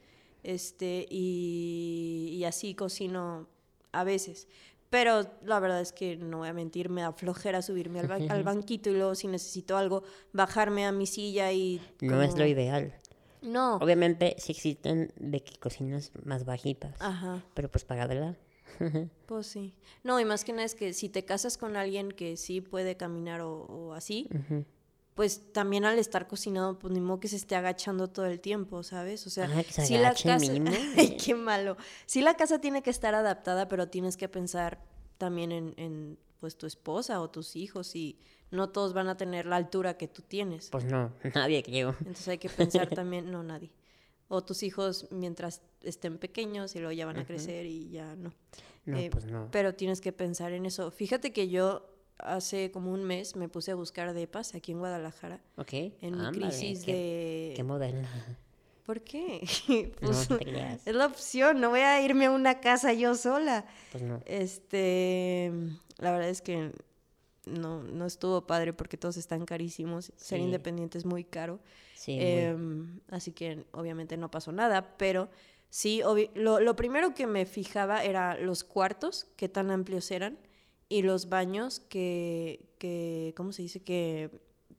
Este, 0.47 1.07
y, 1.11 2.37
y 2.39 2.45
así 2.45 2.75
cocino 2.75 3.49
a 3.93 4.05
veces. 4.05 4.47
Pero 4.91 5.23
la 5.43 5.59
verdad 5.59 5.81
es 5.81 5.93
que 5.93 6.17
no 6.17 6.39
voy 6.39 6.49
a 6.49 6.53
mentir, 6.53 6.89
me 6.89 7.03
da 7.03 7.13
flojera 7.13 7.61
subirme 7.63 7.99
al, 8.01 8.07
ba- 8.07 8.19
al 8.29 8.43
banquito 8.45 8.89
y 8.91 8.95
luego 8.95 9.15
si 9.17 9.27
necesito 9.27 9.77
algo, 9.77 10.05
bajarme 10.33 10.87
a 10.87 10.93
mi 10.93 11.07
silla 11.07 11.51
y... 11.53 11.81
No 12.01 12.23
es 12.23 12.39
lo 12.39 12.47
ideal. 12.47 12.95
No. 13.43 13.77
Obviamente 13.77 14.37
sí 14.39 14.53
existen 14.53 15.13
de 15.19 15.43
que 15.43 15.59
cocinas 15.59 16.13
más 16.25 16.45
bajitas. 16.45 16.95
Ajá. 17.01 17.45
Pero 17.55 17.69
pues 17.71 17.85
pagadela. 17.85 18.37
Pues 19.27 19.47
sí. 19.49 19.75
No, 20.05 20.21
y 20.21 20.25
más 20.25 20.45
que 20.45 20.53
nada 20.53 20.65
es 20.65 20.75
que 20.77 20.93
si 20.93 21.09
te 21.09 21.25
casas 21.25 21.57
con 21.59 21.77
alguien 21.77 22.13
que 22.13 22.37
sí 22.37 22.61
puede 22.61 22.97
caminar 22.97 23.41
o, 23.41 23.63
o 23.63 23.93
así, 23.95 24.29
pues 25.17 25.51
también 25.53 25.85
al 25.85 25.99
estar 25.99 26.29
cocinado, 26.29 26.79
pues 26.79 26.93
ni 26.95 27.01
modo 27.01 27.19
que 27.19 27.27
se 27.29 27.37
esté 27.37 27.57
agachando 27.57 28.07
todo 28.09 28.27
el 28.27 28.39
tiempo, 28.39 28.83
¿sabes? 28.85 29.27
O 29.27 29.31
sea, 29.31 29.51
Ah, 29.53 29.65
que 29.65 29.73
se 29.73 29.87
sí 29.87 29.97
la 29.99 30.11
casa... 30.15 30.53
Ay, 30.97 31.17
qué 31.17 31.35
malo. 31.35 31.77
Sí 32.05 32.21
la 32.21 32.35
casa 32.35 32.61
tiene 32.61 32.83
que 32.83 32.91
estar 32.91 33.15
adaptada, 33.15 33.67
pero 33.67 33.89
tienes 33.89 34.17
que 34.17 34.29
pensar 34.29 34.79
también 35.19 35.51
en, 35.53 35.75
en, 35.79 36.19
pues 36.39 36.57
tu 36.57 36.67
esposa 36.67 37.21
o 37.23 37.31
tus 37.31 37.57
hijos 37.57 37.97
y 37.97 38.19
no 38.51 38.69
todos 38.69 38.93
van 38.93 39.09
a 39.09 39.17
tener 39.17 39.47
la 39.47 39.57
altura 39.57 39.97
que 39.97 40.07
tú 40.07 40.21
tienes. 40.23 40.69
Pues 40.69 40.85
no, 40.85 41.11
nadie 41.35 41.63
creo. 41.63 41.97
Entonces 42.01 42.29
hay 42.29 42.39
que 42.39 42.51
pensar 42.51 42.89
también, 42.95 43.31
no 43.33 43.43
nadie. 43.43 43.73
O 44.29 44.45
tus 44.45 44.63
hijos 44.63 45.09
mientras 45.11 45.63
estén 45.83 46.19
pequeños 46.19 46.77
y 46.77 46.81
luego 46.81 46.93
ya 46.93 47.07
van 47.07 47.19
a 47.19 47.25
crecer 47.25 47.65
y 47.65 47.89
ya 47.89 48.15
no. 48.17 48.35
No, 48.85 48.99
Eh, 48.99 49.09
pues 49.11 49.25
no. 49.25 49.49
Pero 49.51 49.75
tienes 49.75 50.01
que 50.03 50.13
pensar 50.13 50.53
en 50.53 50.67
eso. 50.67 50.91
Fíjate 50.91 51.33
que 51.33 51.49
yo 51.49 51.89
hace 52.19 52.71
como 52.71 52.93
un 52.93 53.05
mes 53.05 53.37
me 53.37 53.49
puse 53.49 53.71
a 53.71 53.75
buscar 53.75 54.13
depas 54.15 54.55
aquí 54.55 54.73
en 54.73 54.79
Guadalajara. 54.79 55.41
Ok. 55.57 55.73
En 55.73 55.93
mi 56.01 56.09
ándale, 56.27 56.39
crisis 56.49 56.85
qué- 56.85 56.93
de... 56.93 57.53
Qué 57.57 57.63
moderna. 57.63 58.09
¿Por 58.85 59.01
qué? 59.03 59.47
No, 60.01 60.09
Pues, 60.09 60.31
no 60.31 60.39
te 60.39 60.45
creas. 60.45 60.87
es 60.87 60.95
la 60.95 61.07
opción, 61.07 61.61
no 61.61 61.71
voy 61.71 61.81
a 61.81 62.01
irme 62.03 62.27
a 62.27 62.31
una 62.31 62.61
casa 62.61 62.93
yo 62.93 63.15
sola. 63.15 63.67
Pues 63.93 64.03
no. 64.05 64.21
Este, 64.27 65.53
la 65.99 66.13
verdad 66.13 66.29
es 66.29 66.41
que 66.43 66.73
no, 67.47 67.83
no 67.83 68.07
estuvo 68.07 68.47
padre 68.47 68.73
porque 68.73 68.97
todos 68.97 69.17
están 69.17 69.45
carísimos. 69.45 70.13
Ser 70.17 70.41
independiente 70.41 70.99
es 70.99 71.05
muy 71.05 71.25
caro. 71.25 71.61
Sí, 71.95 72.17
muy- 72.17 72.25
Em, 72.25 73.01
así 73.09 73.33
que 73.33 73.65
obviamente 73.73 74.17
no 74.17 74.31
pasó 74.31 74.53
nada, 74.53 74.97
pero 74.97 75.29
sí, 75.71 76.03
lo, 76.35 76.61
lo 76.61 76.77
primero 76.77 77.15
que 77.15 77.27
me 77.27 77.45
fijaba 77.47 78.05
era 78.05 78.37
los 78.37 78.65
cuartos, 78.65 79.27
qué 79.37 79.49
tan 79.49 79.71
amplios 79.71 80.11
eran, 80.11 80.39
y 80.89 81.03
los 81.03 81.29
baños 81.29 81.81
que, 81.81 82.65
que 82.79 83.35
¿cómo 83.37 83.53
se 83.53 83.63
dice? 83.63 83.81
Que, 83.81 84.31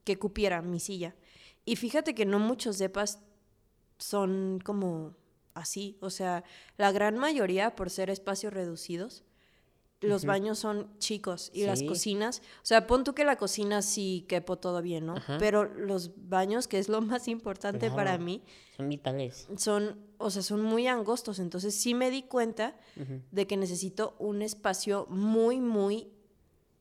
que 0.03 0.17
cupieran 0.17 0.69
mi 0.69 0.79
silla. 0.79 1.15
Y 1.65 1.75
fíjate 1.75 2.15
que 2.15 2.25
no 2.25 2.39
muchos 2.39 2.77
depas 2.77 3.19
son 3.97 4.59
como 4.63 5.15
así, 5.53 5.97
o 6.01 6.09
sea, 6.09 6.43
la 6.77 6.91
gran 6.91 7.17
mayoría, 7.17 7.75
por 7.75 7.89
ser 7.89 8.09
espacios 8.09 8.53
reducidos, 8.53 9.23
los 10.01 10.25
baños 10.25 10.59
son 10.59 10.95
chicos 10.99 11.49
y 11.53 11.65
las 11.65 11.81
cocinas, 11.81 12.41
o 12.61 12.65
sea, 12.65 12.85
pon 12.85 13.03
tú 13.03 13.13
que 13.15 13.25
la 13.25 13.35
cocina 13.35 13.81
sí 13.81 14.25
quepo 14.27 14.57
todo 14.57 14.81
bien, 14.81 15.07
¿no? 15.07 15.15
Ajá. 15.17 15.37
Pero 15.39 15.63
los 15.65 16.11
baños, 16.29 16.67
que 16.67 16.77
es 16.77 16.87
lo 16.87 17.01
más 17.01 17.27
importante 17.27 17.89
para 17.89 18.17
mí, 18.17 18.43
Son 18.75 18.89
vitales. 18.89 19.47
son, 19.57 19.97
o 20.19 20.29
sea, 20.29 20.43
son 20.43 20.61
muy 20.61 20.87
angostos. 20.87 21.39
Entonces 21.39 21.73
sí 21.73 21.95
me 21.95 22.11
di 22.11 22.21
cuenta 22.23 22.75
de 23.31 23.47
que 23.47 23.57
necesito 23.57 24.15
un 24.19 24.41
espacio 24.43 25.07
muy, 25.09 25.59
muy 25.59 26.09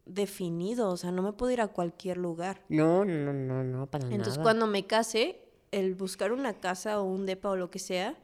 definido. 0.05 0.91
O 0.91 0.97
sea, 0.97 1.11
no 1.11 1.23
me 1.23 1.33
puedo 1.33 1.53
ir 1.53 1.61
a 1.61 1.69
cualquier 1.69 2.17
lugar. 2.19 2.65
No, 2.69 3.05
no, 3.05 3.33
no, 3.33 3.65
no, 3.65 3.87
para 3.87 4.05
Entonces, 4.07 4.35
nada. 4.35 4.43
cuando 4.43 4.67
me 4.67 4.87
case, 4.87 5.41
el 5.73 5.95
buscar 5.95 6.33
una 6.33 6.55
casa 6.55 7.01
o 7.01 7.05
un 7.05 7.27
depa 7.27 7.51
o 7.51 7.57
lo 7.57 7.71
que 7.71 7.79
sea, 7.79 8.17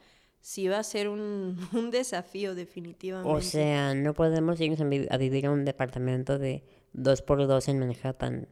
sí 0.43 0.69
va 0.69 0.79
a 0.79 0.83
ser 0.83 1.09
un, 1.09 1.57
un 1.73 1.91
desafío 1.91 2.55
definitivamente. 2.55 3.33
O 3.33 3.41
sea, 3.41 3.95
no 3.95 4.13
podemos 4.13 4.61
irnos 4.61 4.81
a, 4.81 4.85
vi- 4.85 5.07
a 5.11 5.17
vivir 5.17 5.47
a 5.47 5.51
un 5.51 5.65
departamento 5.65 6.39
de 6.39 6.63
dos 6.93 7.23
por 7.23 7.47
dos 7.47 7.69
en 7.69 7.79
Manhattan. 7.79 8.47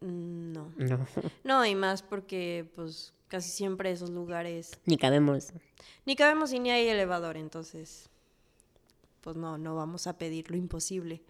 Mm, 0.00 0.52
No. 0.52 0.72
No, 0.76 1.06
No, 1.44 1.66
y 1.66 1.74
más 1.74 2.02
porque, 2.02 2.70
pues, 2.76 3.12
casi 3.28 3.50
siempre 3.50 3.90
esos 3.90 4.10
lugares... 4.10 4.78
ni 4.86 4.96
cabemos. 4.96 5.52
Ni 6.06 6.14
cabemos 6.14 6.52
y 6.52 6.60
ni 6.60 6.70
hay 6.70 6.86
elevador, 6.86 7.36
entonces... 7.36 8.08
Pues 9.22 9.36
no, 9.36 9.56
no 9.56 9.74
vamos 9.74 10.06
a 10.06 10.18
pedir 10.18 10.50
lo 10.50 10.56
imposible. 10.58 11.22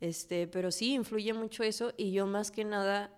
Este, 0.00 0.46
pero 0.46 0.70
sí, 0.70 0.94
influye 0.94 1.34
mucho 1.34 1.62
eso 1.62 1.92
y 1.98 2.10
yo 2.12 2.26
más 2.26 2.50
que 2.50 2.64
nada 2.64 3.10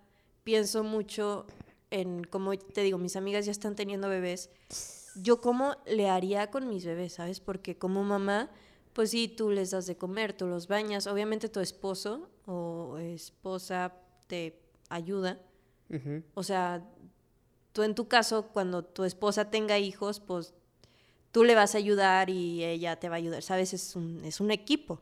pienso 0.43 0.83
mucho 0.83 1.45
en, 1.89 2.25
como 2.25 2.57
te 2.57 2.81
digo, 2.83 2.97
mis 2.97 3.15
amigas 3.15 3.45
ya 3.45 3.51
están 3.53 3.75
teniendo 3.75 4.09
bebés. 4.09 4.49
Yo 5.21 5.41
cómo 5.41 5.75
le 5.85 6.09
haría 6.09 6.49
con 6.51 6.67
mis 6.69 6.85
bebés, 6.85 7.13
¿sabes? 7.13 7.39
Porque 7.39 7.77
como 7.77 8.03
mamá, 8.03 8.49
pues 8.93 9.11
sí, 9.11 9.27
tú 9.27 9.49
les 9.49 9.71
das 9.71 9.85
de 9.85 9.97
comer, 9.97 10.33
tú 10.33 10.47
los 10.47 10.67
bañas. 10.67 11.07
Obviamente 11.07 11.49
tu 11.49 11.59
esposo 11.59 12.29
o 12.45 12.97
esposa 12.97 13.93
te 14.27 14.59
ayuda. 14.89 15.39
O 16.35 16.43
sea, 16.43 16.87
tú 17.73 17.83
en 17.83 17.95
tu 17.95 18.07
caso, 18.07 18.47
cuando 18.53 18.83
tu 18.83 19.03
esposa 19.03 19.49
tenga 19.49 19.79
hijos, 19.79 20.19
pues 20.19 20.53
tú 21.31 21.43
le 21.43 21.55
vas 21.55 21.75
a 21.75 21.79
ayudar 21.79 22.29
y 22.29 22.63
ella 22.63 22.99
te 22.99 23.09
va 23.09 23.15
a 23.15 23.17
ayudar, 23.17 23.41
¿sabes? 23.41 23.73
Es 23.73 23.95
un, 23.95 24.21
es 24.23 24.39
un 24.39 24.51
equipo. 24.51 24.99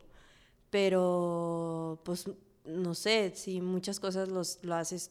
Pero, 0.70 2.00
pues, 2.04 2.30
no 2.64 2.94
sé, 2.94 3.32
si 3.34 3.60
muchas 3.60 4.00
cosas 4.00 4.28
los, 4.28 4.58
lo 4.62 4.74
haces 4.74 5.10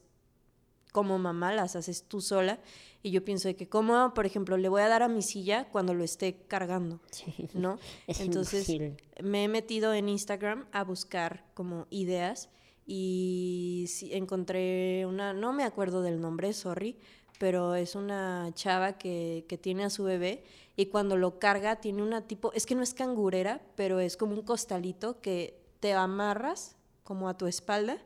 como 0.91 1.17
mamá, 1.17 1.53
las 1.53 1.75
haces 1.75 2.03
tú 2.03 2.21
sola. 2.21 2.59
Y 3.07 3.11
yo 3.11 3.23
pienso 3.23 3.47
de 3.47 3.55
que, 3.55 3.69
¿cómo, 3.69 4.13
por 4.13 4.25
ejemplo, 4.25 4.57
le 4.57 4.67
voy 4.67 4.81
a 4.81 4.89
dar 4.89 5.01
a 5.01 5.07
mi 5.07 5.21
silla 5.21 5.69
cuando 5.71 5.93
lo 5.93 6.03
esté 6.03 6.43
cargando? 6.47 6.99
Sí. 7.11 7.33
¿No? 7.53 7.79
Es 8.07 8.19
Entonces, 8.19 8.67
imposible. 8.67 8.97
me 9.23 9.45
he 9.45 9.47
metido 9.47 9.93
en 9.93 10.09
Instagram 10.09 10.65
a 10.73 10.83
buscar 10.83 11.45
como 11.53 11.87
ideas 11.89 12.49
y 12.85 13.85
sí, 13.87 14.13
encontré 14.13 15.05
una, 15.05 15.31
no 15.33 15.53
me 15.53 15.63
acuerdo 15.63 16.01
del 16.01 16.19
nombre, 16.19 16.51
sorry, 16.51 16.97
pero 17.39 17.75
es 17.75 17.95
una 17.95 18.49
chava 18.55 18.97
que, 18.97 19.45
que 19.47 19.57
tiene 19.57 19.85
a 19.85 19.89
su 19.89 20.03
bebé 20.03 20.43
y 20.75 20.87
cuando 20.87 21.15
lo 21.15 21.39
carga 21.39 21.77
tiene 21.77 22.03
una 22.03 22.27
tipo, 22.27 22.51
es 22.51 22.65
que 22.65 22.75
no 22.75 22.83
es 22.83 22.93
cangurera, 22.93 23.61
pero 23.77 24.01
es 24.01 24.17
como 24.17 24.33
un 24.33 24.41
costalito 24.41 25.21
que 25.21 25.57
te 25.79 25.93
amarras 25.93 26.75
como 27.05 27.29
a 27.29 27.37
tu 27.37 27.47
espalda 27.47 27.99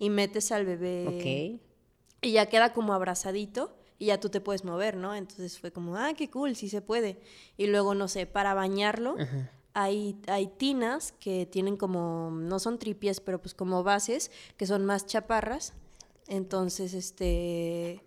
y 0.00 0.10
metes 0.10 0.50
al 0.50 0.66
bebé 0.66 1.06
Ok. 1.06 1.60
y 2.22 2.32
ya 2.32 2.46
queda 2.46 2.72
como 2.72 2.92
abrazadito 2.92 3.77
y 3.98 4.06
ya 4.06 4.20
tú 4.20 4.28
te 4.28 4.40
puedes 4.40 4.64
mover, 4.64 4.96
¿no? 4.96 5.14
Entonces 5.14 5.58
fue 5.58 5.72
como, 5.72 5.96
ah, 5.96 6.14
qué 6.16 6.30
cool, 6.30 6.54
sí 6.54 6.68
se 6.68 6.80
puede. 6.80 7.20
Y 7.56 7.66
luego, 7.66 7.94
no 7.94 8.08
sé, 8.08 8.26
para 8.26 8.54
bañarlo, 8.54 9.16
Ajá. 9.18 9.50
hay, 9.74 10.16
hay 10.28 10.46
tinas 10.46 11.12
que 11.12 11.46
tienen 11.46 11.76
como, 11.76 12.30
no 12.30 12.58
son 12.58 12.78
tripies, 12.78 13.20
pero 13.20 13.40
pues 13.40 13.54
como 13.54 13.82
bases, 13.82 14.30
que 14.56 14.66
son 14.66 14.84
más 14.84 15.06
chaparras. 15.06 15.74
Entonces, 16.28 16.94
este... 16.94 18.02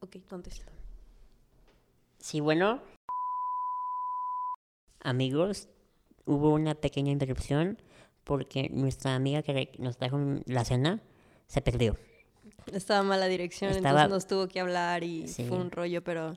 Ok, 0.00 0.16
contesta. 0.28 0.64
Sí, 2.18 2.40
bueno. 2.40 2.80
Amigos, 5.00 5.68
hubo 6.24 6.54
una 6.54 6.74
pequeña 6.74 7.12
interrupción 7.12 7.78
porque 8.22 8.70
nuestra 8.70 9.14
amiga 9.14 9.42
que 9.42 9.70
nos 9.78 9.98
trajo 9.98 10.18
la 10.46 10.64
cena 10.64 11.02
se 11.46 11.60
perdió. 11.60 11.96
Estaba 12.72 13.02
mala 13.02 13.26
dirección, 13.26 13.70
Estaba- 13.70 14.02
entonces 14.04 14.10
nos 14.10 14.26
tuvo 14.26 14.48
que 14.48 14.60
hablar 14.60 15.04
y 15.04 15.28
Sí. 15.28 15.44
fue 15.44 15.58
un 15.58 15.70
rollo, 15.70 16.02
pero 16.02 16.36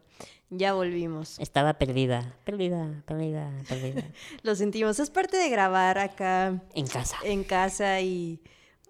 ya 0.50 0.74
volvimos. 0.74 1.40
Estaba 1.40 1.74
perdida, 1.76 2.36
perdida, 2.44 3.04
perdida, 3.06 3.52
perdida. 3.68 4.04
Lo 4.44 4.56
sentimos, 4.56 5.00
es 5.00 5.10
parte 5.10 5.38
de 5.38 5.50
grabar 5.50 5.98
acá 5.98 6.62
en 6.74 6.88
casa. 6.88 7.18
en 7.24 7.44
casa 7.44 8.02
y 8.02 8.40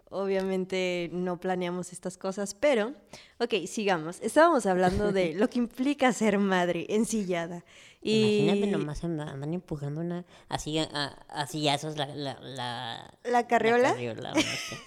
obviamente 0.10 1.10
no 1.12 1.40
planeamos 1.40 1.92
estas 1.92 2.18
cosas, 2.18 2.54
pero, 2.54 2.94
ok, 3.40 3.66
sigamos. 3.68 4.20
Estábamos 4.22 4.66
hablando 4.66 5.12
de 5.12 5.34
lo 5.34 5.50
que 5.50 5.60
implica 5.60 6.12
ser 6.14 6.38
madre 6.40 6.86
ensillada. 6.90 7.64
Y 8.02 8.46
Imagínate 8.46 8.68
nomás 8.68 9.04
andan, 9.04 9.30
andan 9.30 9.54
empujando 9.54 10.02
una 10.02 10.26
así 10.50 10.78
a, 10.78 11.18
ya 11.54 11.74
eso 11.76 11.90
es 11.90 11.98
la 11.98 12.06
la 12.16 12.40
la, 12.42 13.14
la 13.24 13.48
carriola 13.48 13.90
carriola, 13.90 14.34
no 14.34 14.58
sé. 14.58 14.82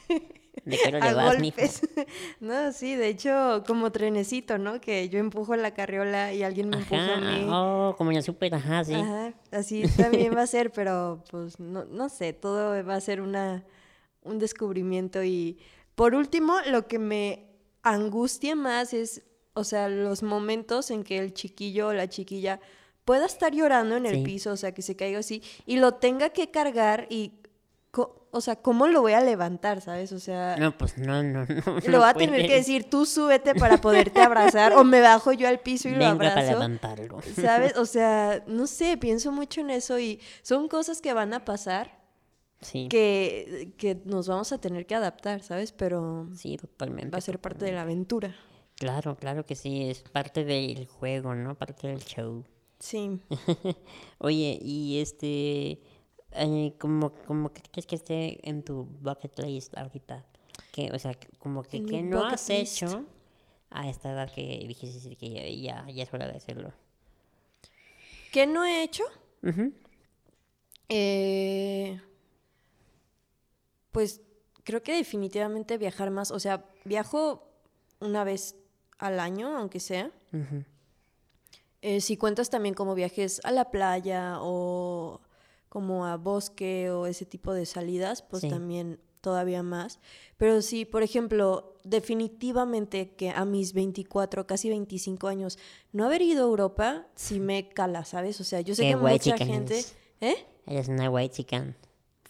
¿De 0.64 0.78
qué 0.78 0.90
lo 0.90 0.98
a 0.98 1.00
llevas, 1.00 1.38
mijo? 1.38 1.56
golpes. 1.56 1.80
no, 2.40 2.72
sí, 2.72 2.94
de 2.94 3.08
hecho, 3.08 3.64
como 3.66 3.90
trenecito, 3.92 4.58
¿no? 4.58 4.80
Que 4.80 5.08
yo 5.08 5.18
empujo 5.18 5.56
la 5.56 5.72
carriola 5.74 6.32
y 6.32 6.42
alguien 6.42 6.68
me 6.70 6.76
empuja 6.76 7.14
a 7.14 7.16
Ajá, 7.18 7.20
mí. 7.20 7.46
oh, 7.50 7.94
como 7.96 8.10
el 8.12 8.22
súper, 8.22 8.54
ajá, 8.54 8.84
sí. 8.84 8.94
Ajá, 8.94 9.32
así 9.50 9.88
también 9.96 10.34
va 10.36 10.42
a 10.42 10.46
ser, 10.46 10.70
pero 10.70 11.22
pues 11.30 11.58
no, 11.60 11.84
no 11.84 12.08
sé, 12.08 12.32
todo 12.32 12.84
va 12.84 12.94
a 12.94 13.00
ser 13.00 13.20
una, 13.20 13.64
un 14.22 14.38
descubrimiento 14.38 15.22
y 15.22 15.58
por 15.94 16.14
último, 16.14 16.56
lo 16.66 16.86
que 16.86 16.98
me 16.98 17.46
angustia 17.82 18.54
más 18.54 18.94
es, 18.94 19.22
o 19.54 19.64
sea, 19.64 19.88
los 19.88 20.22
momentos 20.22 20.90
en 20.90 21.02
que 21.04 21.18
el 21.18 21.34
chiquillo 21.34 21.88
o 21.88 21.92
la 21.92 22.08
chiquilla 22.08 22.60
pueda 23.04 23.26
estar 23.26 23.52
llorando 23.52 23.96
en 23.96 24.06
el 24.06 24.16
Sí. 24.16 24.22
piso, 24.22 24.52
o 24.52 24.56
sea, 24.56 24.72
que 24.72 24.82
se 24.82 24.96
caiga 24.96 25.18
así 25.18 25.42
y 25.66 25.76
lo 25.76 25.94
tenga 25.94 26.30
que 26.30 26.50
cargar 26.50 27.06
y, 27.10 27.32
o 28.32 28.40
sea, 28.40 28.56
¿cómo 28.56 28.86
lo 28.86 29.00
voy 29.02 29.12
a 29.14 29.20
levantar, 29.20 29.80
sabes? 29.80 30.12
O 30.12 30.20
sea... 30.20 30.56
No, 30.58 30.78
pues 30.78 30.96
no, 30.96 31.22
no, 31.22 31.44
no. 31.46 31.80
No 31.88 31.98
voy 31.98 32.08
a 32.08 32.14
tener 32.14 32.46
que 32.46 32.54
decir, 32.54 32.88
tú 32.88 33.04
súbete 33.04 33.54
para 33.56 33.78
poderte 33.80 34.20
abrazar, 34.22 34.74
o 34.74 34.84
me 34.84 35.00
bajo 35.00 35.32
yo 35.32 35.48
al 35.48 35.58
piso 35.60 35.88
y 35.88 35.92
lo 35.92 35.98
Venga 35.98 36.16
para 36.16 36.30
abrazo. 36.32 36.50
levantarlo. 36.52 37.18
¿Sabes? 37.34 37.74
O 37.76 37.84
sea, 37.86 38.44
no 38.46 38.66
sé, 38.68 38.96
pienso 38.96 39.32
mucho 39.32 39.60
en 39.62 39.70
eso 39.70 39.98
y 39.98 40.20
son 40.42 40.68
cosas 40.68 41.00
que 41.02 41.12
van 41.12 41.34
a 41.34 41.44
pasar 41.44 41.99
Sí, 42.62 42.88
que, 42.88 43.72
que 43.78 44.00
nos 44.04 44.28
vamos 44.28 44.52
a 44.52 44.60
tener 44.60 44.86
que 44.86 44.94
adaptar, 44.94 45.42
¿sabes? 45.42 45.72
Pero 45.72 46.28
sí, 46.34 46.56
totalmente. 46.58 47.10
va 47.10 47.18
a 47.18 47.22
ser 47.22 47.40
parte 47.40 47.64
de 47.64 47.72
la 47.72 47.82
aventura. 47.82 48.36
Claro, 48.76 49.16
claro 49.16 49.44
que 49.46 49.54
sí, 49.56 49.88
es 49.88 50.02
parte 50.02 50.44
del 50.44 50.86
juego, 50.86 51.34
¿no? 51.34 51.54
Parte 51.54 51.88
del 51.88 52.00
show. 52.00 52.44
Sí. 52.78 53.20
Oye, 54.18 54.58
y 54.60 55.00
este, 55.00 55.80
eh, 56.32 56.74
como, 56.78 57.12
como 57.26 57.52
que 57.52 57.62
crees 57.70 57.86
que 57.86 57.96
esté 57.96 58.48
en 58.48 58.62
tu 58.62 58.84
bucket 59.00 59.38
list 59.40 59.76
ahorita? 59.76 60.24
Que, 60.72 60.90
o 60.92 60.98
sea, 60.98 61.16
como 61.38 61.62
que, 61.62 61.82
que 61.84 62.02
no 62.02 62.24
has 62.24 62.48
list. 62.48 62.82
hecho 62.82 63.04
a 63.70 63.88
esta 63.88 64.12
edad 64.12 64.32
que 64.32 64.64
dijiste 64.66 65.16
que 65.16 65.30
ya, 65.30 65.84
ya, 65.84 65.90
ya 65.90 66.02
es 66.02 66.12
hora 66.14 66.26
de 66.26 66.36
hacerlo. 66.36 66.72
¿Qué 68.32 68.46
no 68.46 68.64
he 68.64 68.82
hecho? 68.82 69.04
Eh, 70.88 72.00
pues 73.92 74.20
creo 74.64 74.82
que 74.82 74.94
definitivamente 74.94 75.78
viajar 75.78 76.10
más. 76.10 76.30
O 76.30 76.38
sea, 76.40 76.64
viajo 76.84 77.48
una 78.00 78.24
vez 78.24 78.56
al 78.98 79.20
año, 79.20 79.56
aunque 79.56 79.80
sea. 79.80 80.10
Eh, 81.82 82.00
si 82.00 82.16
cuentas 82.16 82.50
también 82.50 82.74
como 82.74 82.94
viajes 82.94 83.40
a 83.44 83.52
la 83.52 83.70
playa 83.70 84.36
o 84.40 85.20
como 85.68 86.04
a 86.06 86.16
bosque 86.16 86.90
o 86.90 87.06
ese 87.06 87.24
tipo 87.24 87.52
de 87.54 87.64
salidas, 87.64 88.22
pues 88.22 88.42
Sí. 88.42 88.48
también 88.50 89.00
todavía 89.20 89.62
más. 89.62 89.98
Pero 90.36 90.60
sí, 90.62 90.84
por 90.84 91.02
ejemplo, 91.02 91.74
definitivamente 91.84 93.14
que 93.14 93.30
a 93.30 93.44
mis 93.44 93.72
24, 93.72 94.46
casi 94.46 94.68
25 94.68 95.28
años, 95.28 95.58
no 95.92 96.04
haber 96.06 96.22
ido 96.22 96.44
a 96.44 96.48
Europa 96.48 97.06
sí 97.14 97.38
me 97.40 97.68
cala, 97.68 98.04
¿sabes? 98.04 98.40
O 98.40 98.44
sea, 98.44 98.60
yo 98.60 98.74
sé 98.74 98.82
Qué 98.82 98.88
que 98.90 98.96
mucha 98.96 99.36
gente... 99.38 99.74
eres. 99.74 99.96
¿Eh? 100.20 100.46
Eres 100.66 100.88
una 100.88 101.08
white 101.10 101.34
chican. 101.34 101.76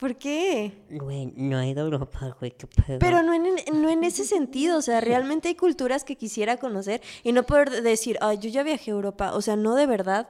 ¿Por 0.01 0.17
qué? 0.17 0.73
Güey, 0.91 1.27
no 1.37 1.61
he 1.61 1.69
ido 1.69 1.83
a 1.83 1.85
Europa, 1.85 2.35
güey, 2.41 2.53
qué 2.53 2.67
pedo. 2.67 2.99
Pero 2.99 3.23
no 3.23 3.35
en, 3.35 3.45
no 3.83 3.91
en 3.91 4.03
ese 4.03 4.25
sentido, 4.25 4.79
o 4.79 4.83
sea, 4.83 5.01
realmente 5.03 5.49
hay 5.49 5.55
culturas 5.55 6.05
que 6.05 6.17
quisiera 6.17 6.57
conocer 6.57 7.03
y 7.23 7.33
no 7.33 7.45
poder 7.45 7.83
decir, 7.83 8.17
ay, 8.23 8.39
yo 8.39 8.49
ya 8.49 8.63
viajé 8.63 8.91
a 8.91 8.95
Europa, 8.95 9.35
o 9.35 9.43
sea, 9.43 9.57
no 9.57 9.75
de 9.75 9.87
verdad. 9.87 10.29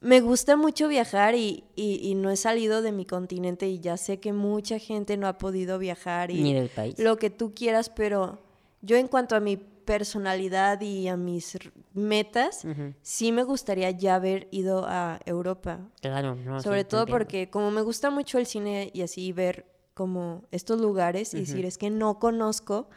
Me 0.00 0.20
gusta 0.20 0.56
mucho 0.56 0.88
viajar 0.88 1.34
y, 1.34 1.64
y, 1.76 2.00
y 2.08 2.14
no 2.14 2.30
he 2.30 2.36
salido 2.36 2.80
de 2.82 2.92
mi 2.92 3.04
continente 3.04 3.68
y 3.68 3.80
ya 3.80 3.96
sé 3.98 4.18
que 4.20 4.32
mucha 4.32 4.78
gente 4.78 5.16
no 5.18 5.26
ha 5.26 5.36
podido 5.38 5.78
viajar 5.78 6.30
y 6.30 6.40
Ni 6.42 6.54
del 6.54 6.68
país. 6.70 6.98
lo 6.98 7.16
que 7.18 7.28
tú 7.28 7.52
quieras, 7.52 7.90
pero 7.90 8.38
yo 8.80 8.96
en 8.96 9.08
cuanto 9.08 9.34
a 9.36 9.40
mi 9.40 9.58
personalidad 9.90 10.80
y 10.82 11.08
a 11.08 11.16
mis 11.16 11.58
metas, 11.94 12.64
sí 13.02 13.32
me 13.32 13.42
gustaría 13.42 13.90
ya 13.90 14.14
haber 14.14 14.46
ido 14.52 14.84
a 14.86 15.18
Europa. 15.26 15.80
Claro, 16.00 16.36
no. 16.36 16.62
Sobre 16.62 16.84
todo 16.84 17.06
porque 17.06 17.50
como 17.50 17.72
me 17.72 17.82
gusta 17.82 18.08
mucho 18.08 18.38
el 18.38 18.46
cine 18.46 18.92
y 18.94 19.02
así 19.02 19.32
ver 19.32 19.66
como 19.94 20.44
estos 20.52 20.80
lugares 20.80 21.34
y 21.34 21.40
decir, 21.40 21.66
es 21.66 21.76
que 21.76 21.90
no 21.90 22.20
conozco, 22.20 22.88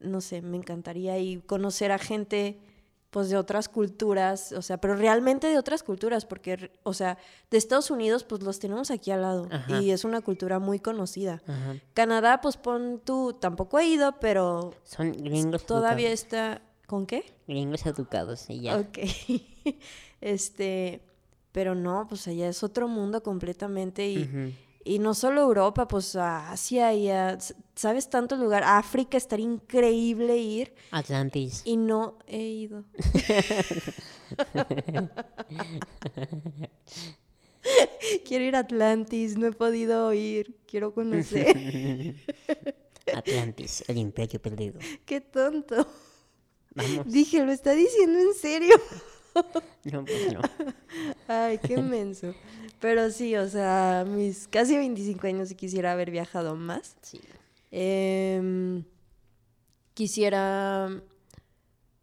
no 0.00 0.22
sé, 0.22 0.40
me 0.40 0.56
encantaría 0.56 1.18
y 1.18 1.42
conocer 1.42 1.92
a 1.92 1.98
gente 1.98 2.58
pues 3.16 3.30
de 3.30 3.38
otras 3.38 3.70
culturas, 3.70 4.52
o 4.52 4.60
sea, 4.60 4.76
pero 4.76 4.94
realmente 4.94 5.46
de 5.46 5.56
otras 5.56 5.82
culturas, 5.82 6.26
porque, 6.26 6.70
o 6.82 6.92
sea, 6.92 7.16
de 7.50 7.56
Estados 7.56 7.90
Unidos 7.90 8.24
pues 8.24 8.42
los 8.42 8.58
tenemos 8.58 8.90
aquí 8.90 9.10
al 9.10 9.22
lado 9.22 9.48
Ajá. 9.50 9.80
y 9.80 9.90
es 9.90 10.04
una 10.04 10.20
cultura 10.20 10.58
muy 10.58 10.80
conocida. 10.80 11.40
Ajá. 11.46 11.76
Canadá, 11.94 12.42
pues 12.42 12.58
pon 12.58 13.00
tú, 13.02 13.32
tampoco 13.32 13.78
he 13.78 13.86
ido, 13.86 14.20
pero 14.20 14.74
Son 14.84 15.12
gringos 15.12 15.64
todavía 15.64 16.08
educados. 16.08 16.24
está, 16.24 16.62
¿con 16.86 17.06
qué? 17.06 17.32
Gringos 17.48 17.86
educados 17.86 18.50
y 18.50 18.60
ya. 18.60 18.76
Ok. 18.76 18.98
este, 20.20 21.00
pero 21.52 21.74
no, 21.74 22.06
pues 22.10 22.28
allá 22.28 22.50
es 22.50 22.62
otro 22.62 22.86
mundo 22.86 23.22
completamente 23.22 24.06
y. 24.10 24.54
y 24.86 25.00
no 25.00 25.14
solo 25.14 25.42
Europa, 25.42 25.88
pues 25.88 26.14
a 26.14 26.52
Asia 26.52 26.94
y 26.94 27.10
a, 27.10 27.36
¿sabes? 27.74 28.08
Tanto 28.08 28.36
lugar. 28.36 28.62
África 28.64 29.16
estaría 29.16 29.44
increíble 29.44 30.36
ir 30.36 30.74
Atlantis. 30.92 31.62
y 31.64 31.76
no 31.76 32.18
he 32.28 32.42
ido. 32.42 32.84
Quiero 38.24 38.44
ir 38.44 38.54
a 38.54 38.60
Atlantis, 38.60 39.36
no 39.36 39.48
he 39.48 39.52
podido 39.52 40.12
ir, 40.12 40.56
quiero 40.66 40.94
conocer. 40.94 41.56
Atlantis, 43.14 43.82
el 43.88 43.98
imperio 43.98 44.40
perdido. 44.40 44.78
Qué 45.04 45.20
tonto. 45.20 45.88
Vamos. 46.74 47.06
Dije, 47.06 47.44
lo 47.44 47.50
está 47.50 47.72
diciendo 47.72 48.20
en 48.20 48.34
serio. 48.34 48.76
No, 49.84 50.04
pues 50.04 50.32
no. 50.32 50.40
Ay, 51.28 51.58
qué 51.58 51.80
menso. 51.80 52.34
Pero 52.80 53.10
sí, 53.10 53.36
o 53.36 53.48
sea, 53.48 54.04
mis 54.06 54.48
casi 54.48 54.76
25 54.76 55.26
años 55.26 55.50
y 55.50 55.54
quisiera 55.54 55.92
haber 55.92 56.10
viajado 56.10 56.56
más. 56.56 56.96
Sí. 57.02 57.20
Em, 57.70 58.84
quisiera, 59.94 61.02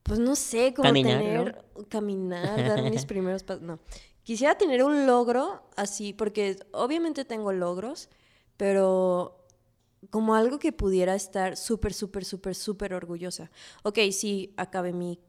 pues 0.04 0.20
no 0.20 0.36
sé, 0.36 0.74
como 0.74 0.88
Caminar, 0.88 1.20
tener, 1.20 1.66
caminar, 1.90 2.68
dar 2.68 2.90
mis 2.90 3.06
primeros 3.06 3.44
pasos. 3.44 3.64
No, 3.64 3.80
quisiera 4.24 4.58
tener 4.58 4.84
un 4.84 5.06
logro 5.06 5.64
así, 5.76 6.14
porque 6.14 6.58
obviamente 6.72 7.26
tengo 7.26 7.52
logros, 7.52 8.10
pero 8.58 9.46
como 10.10 10.36
algo 10.36 10.60
que 10.60 10.72
pudiera 10.72 11.16
estar 11.16 11.56
súper, 11.58 11.94
súper, 11.94 12.26
súper, 12.26 12.56
súper 12.56 12.94
orgullosa. 12.94 13.52
Ok, 13.84 14.00
sí, 14.12 14.54
acabé 14.58 14.94
mi 14.94 15.20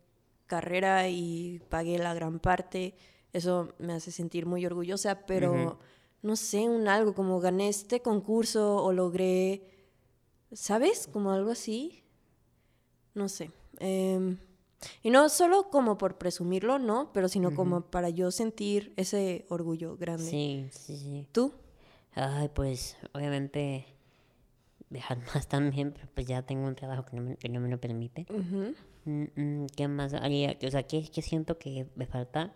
carrera 0.54 1.08
y 1.08 1.60
pagué 1.68 1.98
la 1.98 2.14
gran 2.14 2.38
parte, 2.38 2.94
eso 3.32 3.72
me 3.78 3.92
hace 3.94 4.10
sentir 4.12 4.46
muy 4.46 4.64
orgullosa, 4.64 5.26
pero 5.26 5.52
Ujú. 5.52 5.76
no 6.22 6.36
sé, 6.36 6.68
un 6.68 6.86
algo 6.86 7.12
como 7.14 7.40
gané 7.40 7.68
este 7.68 8.00
concurso 8.00 8.76
o 8.76 8.92
logré, 8.92 9.62
¿sabes? 10.52 11.08
Como 11.12 11.32
algo 11.32 11.50
así. 11.50 12.04
No 13.14 13.28
sé. 13.28 13.50
em, 13.80 14.36
y 15.02 15.10
no 15.10 15.28
solo 15.28 15.70
como 15.70 15.96
por 15.98 16.18
presumirlo, 16.18 16.78
¿no? 16.78 17.10
Pero 17.12 17.28
sino 17.28 17.54
como 17.54 17.80
para 17.90 18.10
yo 18.10 18.30
sentir 18.30 18.92
ese 18.96 19.46
orgullo 19.48 19.96
grande. 19.96 20.24
Sí, 20.30 20.68
sí, 20.70 20.96
sí. 20.96 21.26
¿Tú? 21.32 21.52
Ay, 22.14 22.48
pues 22.54 22.96
obviamente 23.12 23.86
viajar 24.90 25.18
más 25.34 25.48
también, 25.48 25.92
pero 25.92 26.06
pues 26.14 26.26
ya 26.26 26.42
tengo 26.42 26.66
un 26.68 26.76
trabajo 26.76 27.04
que 27.04 27.16
no 27.16 27.22
me, 27.22 27.36
que 27.36 27.48
no 27.48 27.58
me 27.60 27.68
lo 27.68 27.78
permite. 27.80 28.26
Mm, 28.30 28.56
mm, 28.68 28.74
¿Qué 29.76 29.88
más 29.88 30.14
haría? 30.14 30.56
O 30.66 30.70
sea, 30.70 30.82
¿qué, 30.84 31.08
qué 31.12 31.22
siento 31.22 31.58
que 31.58 31.86
me 31.96 32.06
falta? 32.06 32.54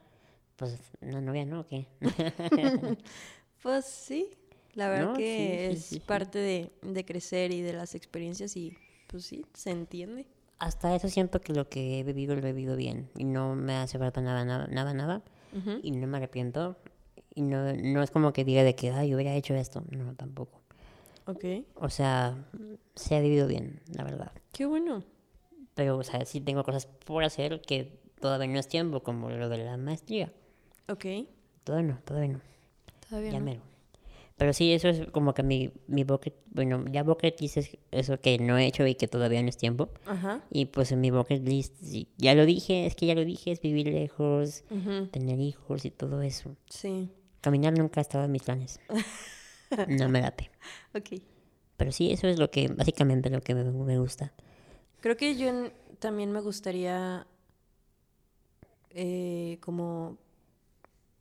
Pues 0.57 0.79
una 1.01 1.21
novia, 1.21 1.45
¿no? 1.45 1.61
¿O 1.61 1.67
qué? 1.67 1.87
Pues 3.63 3.85
sí, 3.87 4.31
la 4.75 4.89
verdad 4.89 5.11
No, 5.13 5.17
que 5.17 5.67
sí, 5.69 5.75
es 5.75 5.81
sí, 5.81 5.95
sí. 5.97 6.01
parte 6.01 6.39
de, 6.39 6.71
de 6.83 7.05
crecer 7.05 7.51
y 7.53 7.61
de 7.61 7.73
las 7.73 7.95
experiencias 7.95 8.57
y 8.57 8.73
pues 9.09 9.25
sí, 9.25 9.45
se 9.55 9.71
entiende. 9.71 10.27
Hasta 10.61 10.95
eso 10.95 11.09
siento 11.09 11.41
que 11.41 11.53
lo 11.53 11.69
que 11.69 11.99
he 12.01 12.03
vivido 12.05 12.35
lo 12.35 12.47
he 12.47 12.53
vivido 12.53 12.77
bien 12.77 13.09
y 13.17 13.25
no 13.25 13.55
me 13.55 13.75
hace 13.77 13.99
falta 13.99 14.21
nada, 14.21 14.45
nada, 14.45 14.67
nada, 14.69 14.93
nada 14.93 15.23
y 15.83 15.93
no 15.93 16.07
me 16.07 16.17
arrepiento 16.19 16.77
y 17.35 17.43
no, 17.43 17.73
no 17.75 18.03
es 18.03 18.11
como 18.11 18.33
que 18.33 18.45
diga 18.45 18.65
de 18.65 18.75
que, 18.75 18.91
ay, 18.91 19.15
hubiera 19.15 19.35
hecho 19.35 19.55
esto, 19.55 19.85
no, 19.91 20.15
tampoco. 20.17 20.61
Ok, 21.27 21.45
O 21.75 21.89
sea, 21.89 22.45
se 22.97 23.15
ha 23.17 23.21
vivido 23.21 23.47
bien, 23.47 23.81
la 23.93 24.05
verdad. 24.05 24.33
qué 24.53 24.67
bueno. 24.67 25.05
Pero, 25.79 25.97
o 25.97 26.03
sea, 26.03 26.25
sí 26.25 26.41
tengo 26.41 26.65
cosas 26.65 26.87
por 26.87 27.23
hacer 27.23 27.61
que 27.61 28.01
todavía 28.21 28.49
no 28.49 28.59
es 28.59 28.67
tiempo, 28.67 29.01
como 29.05 29.31
lo 29.31 29.49
de 29.49 29.59
la 29.59 29.77
maestría. 29.77 30.33
Ok, 30.89 31.05
Todavía 31.63 31.93
no, 31.93 32.01
todavía 32.05 32.33
no. 32.33 32.41
todavía 33.09 33.31
Ya 33.31 33.39
no. 33.39 33.45
mero. 33.45 33.61
Pero 34.37 34.53
sí, 34.53 34.73
eso 34.73 34.89
es 34.89 35.07
como 35.13 35.35
que 35.35 35.45
mi, 35.45 35.71
mi 35.87 36.03
bucket, 36.03 36.35
bueno, 36.51 36.85
ya 36.91 37.05
bucket 37.05 37.41
list 37.41 37.59
es 37.59 37.77
eso 37.93 38.19
que 38.21 38.39
no 38.39 38.59
he 38.59 38.67
hecho 38.67 38.85
y 38.89 38.97
que 38.97 39.07
todavía 39.07 39.41
no 39.41 39.49
es 39.51 39.57
tiempo. 39.57 39.89
Ajá. 40.05 40.43
Y 40.51 40.65
pues 40.67 40.91
en 40.91 41.01
mi 41.01 41.13
bucket 41.13 41.47
list, 41.47 41.77
sí, 41.81 42.09
ya 42.17 42.35
lo 42.35 42.45
dije, 42.45 42.87
es 42.87 42.97
que 42.97 43.07
ya 43.07 43.15
lo 43.15 43.25
dije, 43.25 43.53
es 43.53 43.61
vivir 43.61 43.87
lejos, 43.87 44.65
ujú, 44.71 45.07
tener 45.13 45.39
hijos 45.39 45.85
y 45.85 45.93
todo 45.93 46.23
eso. 46.23 46.57
Sí, 46.69 47.09
Caminar 47.41 47.79
nunca 47.79 48.01
ha 48.01 48.03
estado 48.03 48.25
en 48.25 48.33
mis 48.33 48.43
planes. 48.43 48.81
No 49.89 50.09
me 50.09 50.23
late. 50.23 50.51
ok. 50.95 51.21
Pero 51.77 51.93
sí, 51.93 52.11
eso 52.11 52.27
es 52.27 52.39
lo 52.39 52.51
que, 52.51 52.67
básicamente 52.69 53.31
lo 53.31 53.41
que 53.43 53.55
me, 53.55 53.63
me 53.65 53.99
gusta. 53.99 54.33
Creo 55.01 55.17
que 55.17 55.37
yo 55.37 55.51
también 55.99 56.33
me 56.33 56.41
gustaría 56.41 57.27
eh, 58.91 59.59
como 59.61 60.17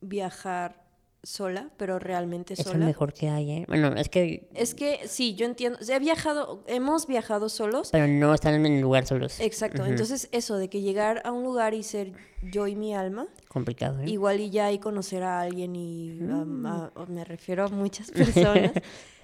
viajar 0.00 0.86
sola, 1.22 1.70
pero 1.76 1.98
realmente 1.98 2.54
Es 2.54 2.64
lo 2.64 2.72
sola. 2.72 2.86
mejor 2.86 3.12
que 3.12 3.28
hay, 3.28 3.50
¿eh? 3.50 3.64
Bueno, 3.68 3.88
es 3.96 4.08
que, 4.08 4.48
Es 4.54 4.74
que 4.74 5.00
sí, 5.08 5.34
yo 5.34 5.46
entiendo. 5.46 5.78
He 5.86 5.98
viajado, 5.98 6.62
hemos 6.68 7.06
viajado 7.06 7.48
solos. 7.48 7.90
pero 7.90 8.06
no 8.06 8.32
están 8.32 8.54
en 8.54 8.66
el 8.66 8.80
lugar 8.80 9.04
solos. 9.06 9.40
Exacto. 9.40 9.84
Entonces, 9.84 10.28
eso 10.32 10.56
de 10.56 10.68
que 10.70 10.80
llegar 10.80 11.20
a 11.24 11.32
un 11.32 11.42
lugar 11.42 11.74
y 11.74 11.82
ser 11.82 12.12
yo 12.42 12.66
y 12.68 12.76
mi 12.76 12.94
alma, 12.94 13.26
Complicado, 13.48 14.00
¿eh? 14.00 14.08
igual 14.08 14.40
y 14.40 14.50
ya 14.50 14.70
y 14.72 14.78
conocer 14.78 15.22
a 15.24 15.40
alguien 15.40 15.74
y 15.76 16.18
Mm. 16.20 16.66
a- 16.66 16.92
me 17.08 17.24
refiero 17.24 17.64
a 17.64 17.68
muchas 17.68 18.10
personas, 18.72 18.72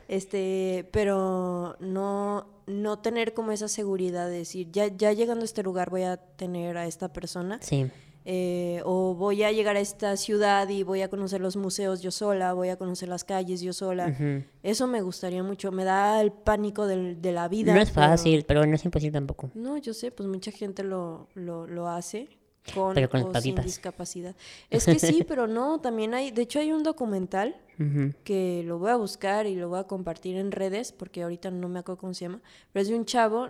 este, 0.08 0.88
pero 0.92 1.76
no, 1.80 2.46
no 2.66 2.98
tener 3.00 3.34
como 3.34 3.52
esa 3.52 3.68
seguridad 3.68 4.28
de 4.28 4.38
decir, 4.38 4.70
ya, 4.72 4.86
ya 4.88 5.12
llegando 5.12 5.42
a 5.42 5.44
este 5.46 5.62
lugar 5.62 5.90
voy 5.90 6.02
a 6.02 6.16
tener 6.16 6.76
a 6.76 6.86
esta 6.86 7.12
persona. 7.12 7.58
Sí. 7.62 7.86
eh, 8.26 8.80
o 8.86 9.14
voy 9.14 9.42
a 9.42 9.52
llegar 9.52 9.76
a 9.76 9.80
esta 9.80 10.16
ciudad 10.16 10.66
y 10.70 10.82
voy 10.82 11.02
a 11.02 11.10
conocer 11.10 11.42
los 11.42 11.56
museos 11.56 12.00
yo 12.00 12.10
sola, 12.10 12.54
voy 12.54 12.70
a 12.70 12.76
conocer 12.76 13.06
las 13.10 13.22
calles 13.22 13.60
yo 13.60 13.74
sola. 13.74 14.16
Eso 14.62 14.86
me 14.86 15.02
gustaría 15.02 15.42
mucho. 15.42 15.70
Me 15.72 15.84
da 15.84 16.22
el 16.22 16.32
pánico 16.32 16.86
del- 16.86 17.20
de 17.20 17.32
la 17.32 17.48
vida. 17.48 17.74
No 17.74 17.80
es 17.82 17.90
pero- 17.90 18.06
fácil, 18.06 18.44
pero 18.46 18.64
no 18.64 18.74
es 18.76 18.84
imposible 18.86 19.12
tampoco. 19.12 19.50
No, 19.54 19.76
yo 19.76 19.92
sé, 19.92 20.10
pues 20.10 20.26
mucha 20.26 20.50
gente 20.52 20.82
lo, 20.84 21.28
lo, 21.34 21.66
lo 21.66 21.86
hace 21.88 22.28
con, 22.72 22.94
Pero 22.94 23.10
con 23.10 23.22
o 23.24 23.40
sin 23.40 23.56
discapacidad. 23.56 24.34
Es 24.70 24.86
que 24.86 24.98
sí, 24.98 25.24
pero 25.26 25.46
no, 25.46 25.80
también 25.80 26.14
hay, 26.14 26.30
de 26.30 26.42
hecho 26.42 26.58
hay 26.60 26.72
un 26.72 26.82
documental 26.82 27.56
que 28.24 28.62
lo 28.64 28.78
voy 28.78 28.90
a 28.90 28.96
buscar 28.96 29.46
y 29.46 29.54
lo 29.54 29.68
voy 29.68 29.80
a 29.80 29.84
compartir 29.84 30.36
en 30.36 30.50
redes, 30.52 30.92
porque 30.92 31.22
ahorita 31.22 31.50
no 31.50 31.68
me 31.68 31.80
acuerdo 31.80 32.00
cómo 32.00 32.14
se 32.14 32.24
llama, 32.26 32.40
pero 32.72 32.82
es 32.82 32.88
de 32.88 32.94
un 32.94 33.04
chavo, 33.04 33.48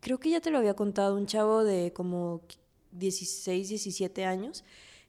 creo 0.00 0.18
que 0.18 0.30
ya 0.30 0.40
te 0.40 0.50
lo 0.50 0.58
había 0.58 0.74
contado, 0.74 1.14
un 1.16 1.26
chavo 1.26 1.62
de 1.62 1.92
como 1.92 2.40
16, 2.92 3.68
17 3.68 4.24
años, 4.24 4.64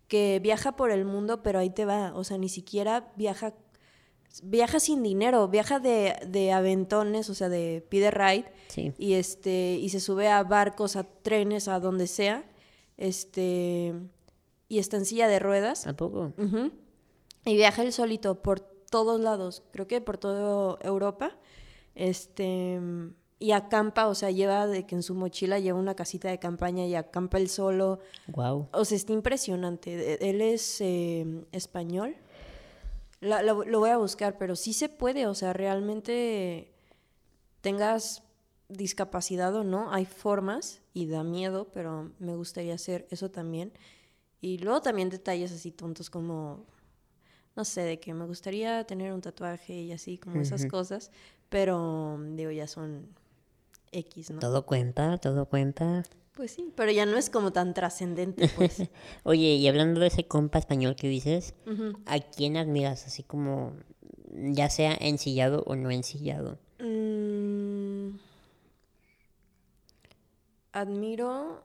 que 0.08 0.40
viaja 0.42 0.76
por 0.76 0.92
el 0.92 1.06
mundo, 1.06 1.42
pero 1.44 1.60
ahí 1.60 1.70
te 1.70 1.86
va, 1.86 2.14
o 2.16 2.24
sea, 2.24 2.38
ni 2.38 2.50
siquiera 2.50 3.12
viaja, 3.16 3.54
viaja 4.44 4.80
sin 4.80 5.02
dinero, 5.04 5.48
viaja 5.48 5.80
de, 5.80 6.16
de 6.28 6.52
aventones, 6.52 7.30
o 7.30 7.34
sea, 7.34 7.50
de 7.50 7.84
pide 7.90 8.12
ride, 8.12 8.46
Sí. 8.68 8.94
y 8.98 9.14
este 9.14 9.78
y 9.82 9.90
se 9.90 10.00
sube 10.00 10.28
a 10.30 10.44
barcos, 10.44 10.96
a 10.96 11.04
trenes, 11.04 11.68
a 11.68 11.80
donde 11.80 12.06
sea, 12.08 12.44
este 12.98 13.94
y 14.70 14.80
está 14.80 14.98
en 14.98 15.06
silla 15.06 15.28
de 15.28 15.40
ruedas. 15.40 15.88
¿A 15.88 15.94
poco? 15.96 16.34
Y 17.46 17.56
viaja 17.56 17.84
él 17.84 17.94
solito 17.94 18.42
por 18.42 18.60
todos 18.60 19.20
lados, 19.22 19.64
creo 19.72 19.88
que 19.88 20.02
por 20.02 20.18
toda 20.18 20.78
Europa. 20.82 21.38
Este 21.96 22.80
y 23.40 23.52
acampa, 23.52 24.08
o 24.08 24.16
sea, 24.16 24.32
lleva 24.32 24.66
de 24.66 24.86
que 24.88 24.96
en 24.96 25.04
su 25.04 25.14
mochila 25.14 25.60
lleva 25.60 25.78
una 25.80 25.96
casita 25.96 26.28
de 26.30 26.40
campaña 26.40 26.86
y 26.88 26.96
acampa 26.96 27.38
él 27.38 27.50
solo. 27.50 28.00
Wow. 28.28 28.68
O 28.72 28.84
sea, 28.84 28.96
está 28.98 29.14
impresionante. 29.14 30.14
E- 30.14 30.30
Él 30.30 30.42
es 30.42 30.82
eh, 30.82 31.26
español. 31.52 32.16
La- 33.20 33.42
lo 33.44 33.80
voy 33.80 33.90
a 33.92 33.98
buscar, 33.98 34.38
pero 34.38 34.56
sí 34.56 34.74
se 34.74 34.90
puede, 34.90 35.28
o 35.28 35.36
sea, 35.36 35.54
realmente 35.54 36.72
tengas 37.62 38.24
discapacidad 38.70 39.56
o 39.56 39.64
no, 39.64 39.92
hay 39.92 40.06
formas 40.06 40.82
y 40.94 41.08
da 41.08 41.24
miedo, 41.24 41.70
pero 41.74 42.12
me 42.20 42.36
gustaría 42.36 42.76
hacer 42.76 43.08
eso 43.10 43.30
también. 43.32 43.72
Y 44.42 44.58
luego 44.60 44.82
también 44.82 45.10
detalles 45.10 45.52
así 45.52 45.72
tontos 45.72 46.10
como, 46.10 46.66
no 47.56 47.66
sé, 47.66 47.82
de 47.82 48.00
que 48.00 48.14
me 48.14 48.26
gustaría 48.26 48.84
tener 48.86 49.14
un 49.14 49.22
tatuaje 49.22 49.74
y 49.74 49.92
así, 49.92 50.18
como 50.18 50.42
esas 50.42 50.66
cosas, 50.66 51.12
pero 51.50 52.20
digo, 52.34 52.52
ya 52.52 52.68
son 52.68 53.08
X, 53.92 54.32
¿no? 54.32 54.40
Todo 54.40 54.66
cuenta, 54.66 55.18
todo 55.18 55.48
cuenta. 55.48 56.04
Pues 56.34 56.52
sí, 56.52 56.72
pero 56.76 56.92
ya 56.92 57.08
no 57.08 57.18
es 57.18 57.32
como 57.32 57.52
tan 57.52 57.74
trascendente, 57.74 58.48
pues. 58.56 58.84
Oye, 59.24 59.56
y 59.56 59.68
hablando 59.68 60.00
de 60.00 60.08
ese 60.08 60.28
compa 60.28 60.60
español 60.60 60.96
que 60.96 61.08
dices, 61.08 61.56
¿a 62.06 62.20
quién 62.20 62.58
admiras? 62.58 63.08
Así 63.08 63.24
como, 63.24 63.74
ya 64.32 64.70
sea 64.70 64.96
ensillado 65.00 65.64
o 65.66 65.76
no 65.76 65.90
ensillado. 65.90 66.60
Admiro 70.82 71.64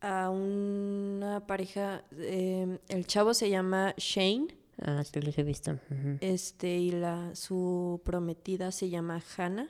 a 0.00 0.30
una 0.30 1.46
pareja, 1.46 2.04
eh, 2.12 2.78
el 2.88 3.06
chavo 3.06 3.34
se 3.34 3.50
llama 3.50 3.94
Shane, 3.96 4.60
Ah, 4.82 5.04
sí 5.04 5.20
los 5.20 5.36
he 5.36 5.42
visto. 5.42 5.78
Este, 6.20 6.78
y 6.78 6.90
la, 6.92 7.34
su 7.34 8.00
prometida 8.04 8.72
se 8.72 8.88
llama 8.88 9.22
Hannah. 9.36 9.68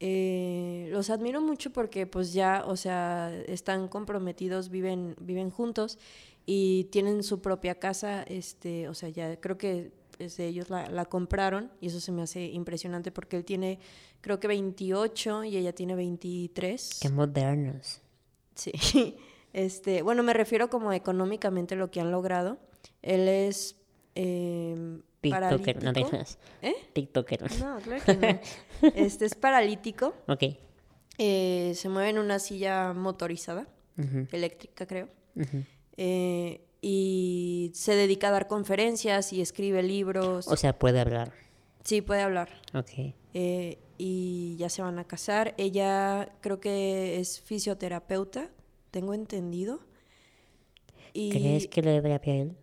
Eh, 0.00 0.88
los 0.90 1.10
admiro 1.10 1.40
mucho 1.40 1.72
porque 1.72 2.08
pues 2.08 2.32
ya, 2.32 2.64
o 2.66 2.76
sea, 2.76 3.32
están 3.46 3.86
comprometidos, 3.86 4.68
viven, 4.68 5.14
viven 5.20 5.50
juntos 5.50 5.98
y 6.44 6.84
tienen 6.90 7.22
su 7.22 7.40
propia 7.40 7.76
casa, 7.76 8.24
este, 8.24 8.88
o 8.88 8.94
sea, 8.94 9.10
ya 9.10 9.40
creo 9.40 9.56
que 9.56 9.92
este, 10.18 10.46
ellos 10.46 10.70
la, 10.70 10.88
la 10.88 11.04
compraron 11.06 11.70
y 11.80 11.86
eso 11.88 12.00
se 12.00 12.12
me 12.12 12.22
hace 12.22 12.44
impresionante 12.46 13.10
porque 13.10 13.36
él 13.36 13.44
tiene, 13.44 13.78
creo 14.20 14.38
que 14.40 14.48
28 14.48 15.44
y 15.44 15.56
ella 15.56 15.72
tiene 15.74 15.94
23. 15.94 16.98
Qué 17.00 17.08
modernos. 17.08 18.00
Sí, 18.54 18.72
este, 19.52 20.02
bueno, 20.02 20.22
me 20.22 20.32
refiero 20.32 20.68
como 20.70 20.92
económicamente 20.92 21.76
lo 21.76 21.90
que 21.90 22.00
han 22.00 22.10
logrado. 22.10 22.58
Él 23.02 23.28
es 23.28 23.76
eh, 24.14 25.00
TikToker, 25.20 25.82
no 25.82 25.92
te. 25.92 26.04
¿Eh? 26.62 26.74
TikToker. 26.92 27.42
No, 27.60 27.78
claro 27.78 28.04
que 28.04 28.14
no. 28.16 28.40
Este 28.94 29.24
es 29.26 29.34
paralítico. 29.34 30.14
Ok. 30.26 30.42
eh, 31.18 31.72
se 31.76 31.88
mueve 31.88 32.10
en 32.10 32.18
una 32.18 32.38
silla 32.38 32.92
motorizada, 32.92 33.66
eléctrica 34.32 34.86
creo. 34.86 35.08
ujú. 35.36 35.62
eh, 35.96 36.60
y 36.84 37.70
se 37.74 37.94
dedica 37.94 38.28
a 38.28 38.32
dar 38.32 38.48
conferencias 38.48 39.32
y 39.32 39.40
escribe 39.40 39.82
libros. 39.82 40.48
O 40.48 40.56
sea, 40.56 40.78
puede 40.78 41.00
hablar. 41.00 41.32
sí, 41.84 42.02
puede 42.02 42.20
hablar. 42.22 42.50
Ok. 42.74 43.14
Eh, 43.34 43.78
y 43.96 44.56
ya 44.56 44.68
se 44.68 44.82
van 44.82 44.98
a 44.98 45.04
casar. 45.04 45.54
Ella 45.58 46.32
creo 46.40 46.58
que 46.60 47.20
es 47.20 47.40
fisioterapeuta, 47.40 48.50
tengo 48.90 49.14
entendido. 49.14 49.80
Y 51.14 51.30
¿Crees 51.30 51.68
que 51.68 51.82
le 51.82 51.92
debería 51.92 52.16
a 52.16 52.30
él? 52.30 52.56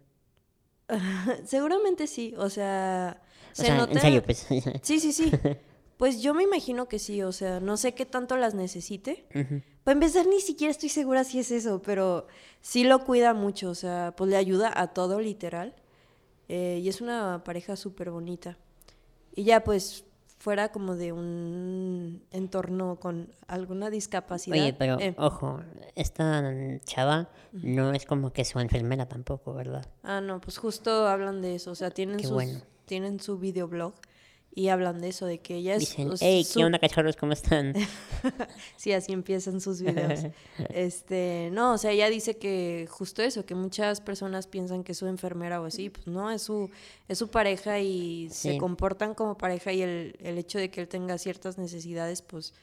seguramente 1.45 2.07
sí, 2.07 2.33
o 2.37 2.49
sea, 2.49 3.21
O 3.51 3.55
se 3.55 3.65
sea, 3.67 3.77
nota... 3.77 3.93
en 3.93 3.99
serio, 4.01 4.23
pues. 4.23 4.45
Sí, 4.81 4.99
sí, 4.99 5.11
sí. 5.13 5.31
Pues 5.97 6.21
yo 6.21 6.33
me 6.33 6.43
imagino 6.43 6.87
que 6.87 6.97
sí, 6.97 7.21
o 7.23 7.33
sea, 7.33 7.59
no 7.59 7.75
sé 7.75 7.93
qué 7.93 8.05
tanto 8.05 8.37
las 8.37 8.53
necesite. 8.53 9.25
Ujú. 9.35 9.61
Para 9.89 9.97
empezar, 9.97 10.27
ni 10.27 10.39
siquiera 10.39 10.69
estoy 10.69 10.89
segura 10.89 11.23
si 11.23 11.39
es 11.39 11.49
eso, 11.49 11.81
pero 11.81 12.27
sí 12.61 12.83
lo 12.83 13.03
cuida 13.05 13.33
mucho, 13.33 13.71
o 13.71 13.73
sea, 13.73 14.13
pues 14.15 14.29
le 14.29 14.37
ayuda 14.37 14.71
a 14.75 14.93
todo, 14.93 15.19
literal. 15.19 15.73
Eh, 16.47 16.79
y 16.83 16.87
es 16.89 17.01
una 17.01 17.41
pareja 17.43 17.75
súper 17.75 18.11
bonita. 18.11 18.55
Y 19.35 19.45
ya, 19.45 19.63
pues, 19.63 20.05
fuera 20.37 20.71
como 20.71 20.95
de 20.95 21.11
un 21.11 22.21
entorno 22.29 22.99
con 22.99 23.33
alguna 23.47 23.89
discapacidad. 23.89 24.59
Oye, 24.59 24.73
pero 24.73 24.99
eh, 24.99 25.15
ojo, 25.17 25.59
esta 25.95 26.43
chava 26.85 27.31
no 27.51 27.91
es 27.91 28.05
como 28.05 28.31
que 28.31 28.45
su 28.45 28.59
enfermera 28.59 29.07
tampoco, 29.07 29.55
¿verdad? 29.55 29.87
Ah, 30.03 30.21
no, 30.21 30.39
pues 30.39 30.59
justo 30.59 31.07
hablan 31.07 31.41
de 31.41 31.55
eso, 31.55 31.71
o 31.71 31.75
sea, 31.75 31.89
tienen, 31.89 32.17
Qué 32.17 32.25
sus, 32.25 32.33
bueno. 32.33 32.59
tienen 32.85 33.19
su 33.19 33.39
videoblog 33.39 33.95
y 34.53 34.69
hablan 34.69 34.99
de 34.99 35.09
eso, 35.09 35.25
de 35.25 35.39
que 35.39 35.55
ella 35.55 35.75
es... 35.75 35.81
Dicen, 35.81 36.11
hey, 36.19 36.43
su- 36.43 36.59
¿qué 36.59 36.65
onda, 36.65 36.79
cachorros? 36.79 37.15
¿Cómo 37.15 37.33
están? 37.33 37.73
Sí, 38.77 38.91
así 38.91 39.13
empiezan 39.13 39.61
sus 39.61 39.81
videos. 39.83 40.21
Este, 40.73 41.49
no, 41.53 41.73
o 41.73 41.77
sea, 41.77 41.91
ella 41.91 42.09
dice 42.09 42.37
que 42.37 42.87
justo 42.89 43.21
eso, 43.21 43.45
que 43.45 43.55
muchas 43.55 44.01
personas 44.01 44.47
piensan 44.47 44.83
que 44.83 44.91
es 44.93 44.97
su 44.97 45.07
enfermera 45.07 45.61
o 45.61 45.65
así, 45.65 45.89
pues 45.89 46.07
no, 46.07 46.29
es 46.31 46.41
su, 46.41 46.69
es 47.07 47.17
su 47.17 47.29
pareja 47.29 47.79
y 47.79 48.29
se 48.31 48.57
comportan 48.57 49.13
como 49.15 49.37
pareja 49.37 49.71
y 49.71 49.81
el, 49.81 50.15
el 50.21 50.37
hecho 50.37 50.57
de 50.59 50.69
que 50.69 50.81
él 50.81 50.87
tenga 50.87 51.17
ciertas 51.17 51.57
necesidades, 51.57 52.21
pues 52.21 52.53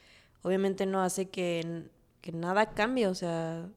obviamente 0.42 0.84
no 0.86 1.02
hace 1.02 1.28
que, 1.30 1.84
que 2.20 2.32
nada 2.32 2.70
cambie, 2.70 3.06
o 3.06 3.14
sea, 3.14 3.68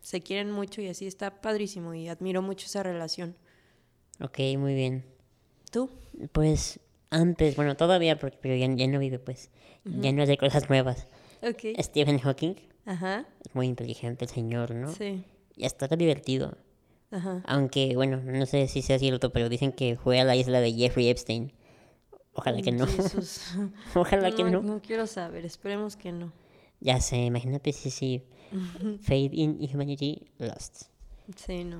se 0.00 0.20
quieren 0.22 0.50
mucho 0.50 0.80
y 0.80 0.88
así 0.88 1.06
está 1.06 1.40
padrísimo 1.42 1.92
y 1.94 2.08
admiro 2.08 2.40
mucho 2.40 2.66
esa 2.66 2.82
relación. 2.82 3.36
ok, 4.20 4.38
muy 4.56 4.74
bien. 4.74 5.04
¿Tú? 5.70 5.90
Pues 6.32 6.80
antes, 7.10 7.56
bueno, 7.56 7.76
todavía, 7.76 8.18
porque, 8.18 8.38
pero 8.40 8.54
ya, 8.56 8.66
ya 8.74 8.86
no 8.86 8.98
vive, 8.98 9.18
pues. 9.18 9.50
Ya 9.84 10.12
no 10.12 10.22
hace 10.22 10.36
cosas 10.36 10.68
nuevas. 10.68 11.06
Ok. 11.42 11.80
Stephen 11.80 12.18
Hawking 12.18 12.54
Ajá, 12.84 13.26
es 13.44 13.54
muy 13.54 13.66
inteligente 13.66 14.24
el 14.24 14.30
señor, 14.30 14.74
¿no? 14.74 14.92
sí, 14.92 15.24
Y 15.56 15.64
hasta 15.64 15.86
está 15.86 15.96
divertido. 15.96 16.58
ajá. 17.10 17.42
Aunque, 17.46 17.94
bueno, 17.94 18.20
no 18.22 18.44
sé 18.46 18.66
si 18.68 18.82
sea 18.82 18.98
cierto, 18.98 19.30
pero 19.32 19.48
dicen 19.48 19.72
que 19.72 19.96
fue 19.96 20.20
a 20.20 20.24
la 20.24 20.36
isla 20.36 20.60
de 20.60 20.72
Jeffrey 20.72 21.08
Epstein. 21.08 21.52
Ojalá 22.32 22.60
que 22.62 22.72
no. 22.72 22.86
Jesús. 22.86 23.54
Ojalá 23.94 24.30
que 24.32 24.44
no. 24.44 24.62
No 24.62 24.80
quiero 24.82 25.06
saber, 25.06 25.44
esperemos 25.46 25.96
que 25.96 26.12
no. 26.12 26.32
Ya 26.80 27.00
sé, 27.00 27.16
imagínate 27.16 27.72
si 27.72 27.90
sí. 27.90 28.22
Fade 29.00 29.30
in 29.32 29.58
Humanity 29.72 30.30
Lost. 30.38 30.84
Sí, 31.36 31.64
no. 31.64 31.78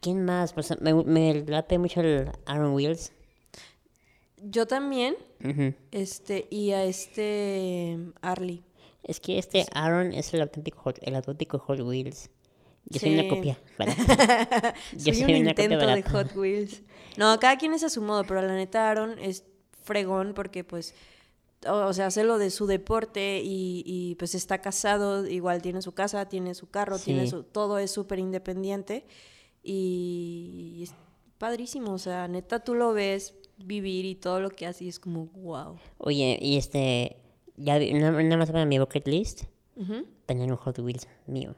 ¿Quién 0.00 0.24
más? 0.24 0.52
Pues 0.52 0.72
me, 0.80 0.92
me 0.94 1.34
late 1.46 1.78
mucho 1.78 2.00
el 2.00 2.30
Aaron 2.46 2.74
Wills. 2.74 3.12
Yo 4.50 4.66
también, 4.66 5.16
este, 5.90 6.46
y 6.50 6.72
a 6.72 6.84
este 6.84 7.98
Arlie. 8.20 8.62
Es 9.02 9.20
que 9.20 9.38
este 9.38 9.66
Aaron 9.72 10.12
es 10.12 10.32
el 10.32 10.40
auténtico 10.40 10.80
Hot, 10.82 10.98
el 11.02 11.14
auténtico 11.14 11.58
Hot 11.58 11.80
Wheels. 11.80 12.30
Yo 12.86 13.00
soy 13.00 13.18
una 13.18 13.28
copia. 13.28 13.58
barata. 13.78 14.74
Yo 14.92 15.12
soy, 15.12 15.22
soy 15.22 15.34
un 15.34 15.42
una 15.42 15.50
copia 15.50 15.64
intento 15.64 15.86
de. 15.86 16.02
Hot 16.02 16.36
Wheels. 16.36 16.82
No, 17.16 17.38
cada 17.38 17.56
quien 17.56 17.72
es 17.74 17.84
a 17.84 17.90
su 17.90 18.02
modo, 18.02 18.24
pero 18.24 18.42
la 18.42 18.54
neta 18.54 18.90
Aaron 18.90 19.18
es 19.18 19.44
fregón 19.82 20.32
porque 20.34 20.64
pues, 20.64 20.94
o, 21.66 21.72
o 21.72 21.92
sea, 21.92 22.06
hace 22.06 22.24
lo 22.24 22.38
de 22.38 22.50
su 22.50 22.66
deporte 22.66 23.40
y, 23.42 23.82
y, 23.86 24.14
pues 24.16 24.34
está 24.34 24.60
casado, 24.60 25.26
igual 25.26 25.62
tiene 25.62 25.82
su 25.82 25.92
casa, 25.92 26.28
tiene 26.28 26.54
su 26.54 26.70
carro, 26.70 26.98
tiene 26.98 27.26
su, 27.26 27.42
todo 27.44 27.78
es 27.78 27.90
súper 27.90 28.18
independiente 28.18 29.06
y, 29.62 30.80
es 30.82 30.94
padrísimo, 31.38 31.92
o 31.92 31.98
sea, 31.98 32.28
neta 32.28 32.60
tú 32.60 32.74
lo 32.74 32.92
ves 32.92 33.34
vivir 33.66 34.04
y 34.04 34.14
todo 34.14 34.40
lo 34.40 34.50
que 34.50 34.66
hace 34.66 34.84
y 34.84 34.88
es 34.88 34.98
como, 35.00 35.26
wow. 35.26 35.78
Oye, 35.98 36.38
y 36.40 36.56
este. 36.56 37.16
Ya 37.56 37.78
nada, 37.78 38.36
más 38.36 38.50
para 38.50 38.64
mi 38.64 38.78
bucket 38.78 39.06
list. 39.06 39.44
Ujú. 39.76 40.06
Tener 40.26 40.50
un 40.50 40.56
Hot 40.56 40.78
Wheels 40.80 41.06
mío. 41.26 41.54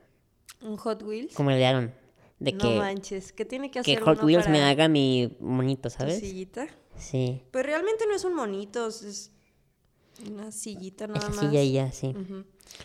Un 0.63 0.77
Hot 0.77 1.03
Wheels. 1.03 1.35
Como 1.35 1.51
de 1.51 1.65
Aaron. 1.65 1.95
De 2.39 2.53
no 2.53 2.59
que, 2.59 2.79
manches, 2.79 3.33
¿qué 3.33 3.47
tiene 3.47 3.71
que 3.71 3.81
que 3.81 3.93
hacer 3.93 4.03
Hot 4.03 4.19
uno 4.19 4.27
Wheels 4.27 4.47
me 4.49 4.59
para 4.59 4.69
haga 4.69 4.89
mi 4.89 5.35
monito, 5.41 5.89
tu 5.89 5.95
¿sabes? 5.97 6.19
sillita? 6.19 6.67
Sí. 6.97 7.43
Pues 7.51 7.65
realmente 7.65 8.05
no 8.07 8.15
es 8.15 8.25
un 8.25 8.35
monito, 8.35 8.87
es 8.89 9.33
una 10.31 10.51
sillita 10.53 11.07
nada 11.07 11.21
Esa 11.21 11.29
más. 11.31 11.41
silla 11.41 11.63
y 11.63 11.73
ya, 11.73 11.93
sí. 11.93 12.09
Ujú. 12.09 12.45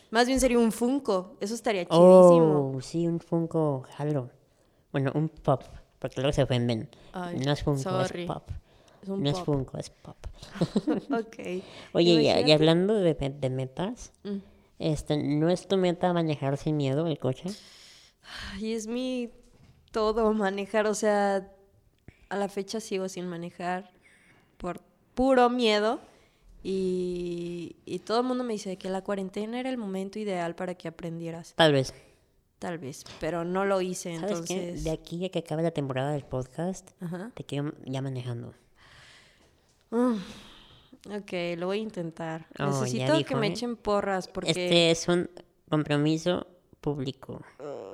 Más 0.09 0.27
bien 0.27 0.39
sería 0.39 0.57
un 0.57 0.71
Funko, 0.71 1.35
eso 1.41 1.53
estaría 1.53 1.83
chidísimo. 1.83 2.71
Oh, 2.75 2.81
sí, 2.81 3.07
un 3.07 3.19
Funko 3.19 3.83
Halo. 3.97 4.29
Bueno, 4.93 5.11
un 5.15 5.27
pop. 5.27 5.63
Porque 5.99 6.21
luego 6.21 6.33
se 6.33 6.43
ofenden. 6.43 6.89
Ay, 7.11 7.37
no 7.39 7.51
es 7.51 7.61
Funko, 7.61 7.81
sorry. 7.81 8.21
es 8.23 8.27
pop. 8.27 8.49
Es 9.01 9.09
un 9.09 9.23
no 9.23 9.29
es. 9.29 9.39
Funko, 9.39 9.77
es 9.77 9.89
pop. 9.89 10.17
ok. 11.11 11.63
Oye, 11.93 12.43
y, 12.45 12.51
hablando 12.51 12.93
de, 12.95 13.13
de 13.13 13.49
metas, 13.49 14.11
Mm. 14.23 14.37
este, 14.79 15.17
¿no 15.17 15.49
es 15.49 15.67
tu 15.67 15.77
meta 15.77 16.13
manejar 16.13 16.57
sin 16.57 16.77
miedo 16.77 17.07
el 17.07 17.17
coche? 17.19 17.49
Y 18.59 18.73
es 18.73 18.87
mi 18.87 19.29
todo 19.91 20.31
manejar, 20.33 20.87
o 20.87 20.93
sea, 20.93 21.51
a 22.29 22.37
la 22.37 22.47
fecha 22.47 22.79
sigo 22.79 23.09
sin 23.09 23.27
manejar 23.27 23.91
por 24.57 24.79
puro 25.15 25.49
miedo. 25.49 25.99
Y, 26.63 27.75
y 27.85 27.99
todo 27.99 28.19
el 28.21 28.25
mundo 28.27 28.43
me 28.43 28.53
dice 28.53 28.77
que 28.77 28.89
la 28.89 29.01
cuarentena 29.03 29.59
era 29.59 29.69
el 29.69 29.77
momento 29.77 30.19
ideal 30.19 30.55
para 30.55 30.75
que 30.75 30.87
aprendieras. 30.87 31.53
Tal 31.55 31.73
vez. 31.73 31.93
Tal 32.59 32.77
vez, 32.77 33.03
pero 33.19 33.43
no 33.43 33.65
lo 33.65 33.81
hice, 33.81 34.15
¿Sabes 34.19 34.41
qué? 34.41 34.53
entonces. 34.53 34.83
De 34.83 34.91
aquí 34.91 35.25
a 35.25 35.29
que 35.29 35.39
acabe 35.39 35.63
la 35.63 35.71
temporada 35.71 36.11
del 36.11 36.23
podcast, 36.23 36.91
Ajá. 37.01 37.31
te 37.33 37.43
quiero 37.43 37.73
ya 37.85 38.03
manejando. 38.03 38.53
Mm, 39.91 40.15
Ok, 41.09 41.31
lo 41.57 41.65
voy 41.67 41.79
a 41.79 41.81
intentar. 41.81 42.45
Oh, 42.59 42.67
Necesito 42.67 43.13
que 43.13 43.17
dijo, 43.19 43.35
me 43.35 43.47
¿eh? 43.47 43.51
echen 43.51 43.75
porras 43.75 44.27
porque... 44.27 44.51
Este 44.51 44.91
es 44.91 45.07
un 45.07 45.29
compromiso 45.67 46.45
público, 46.79 47.41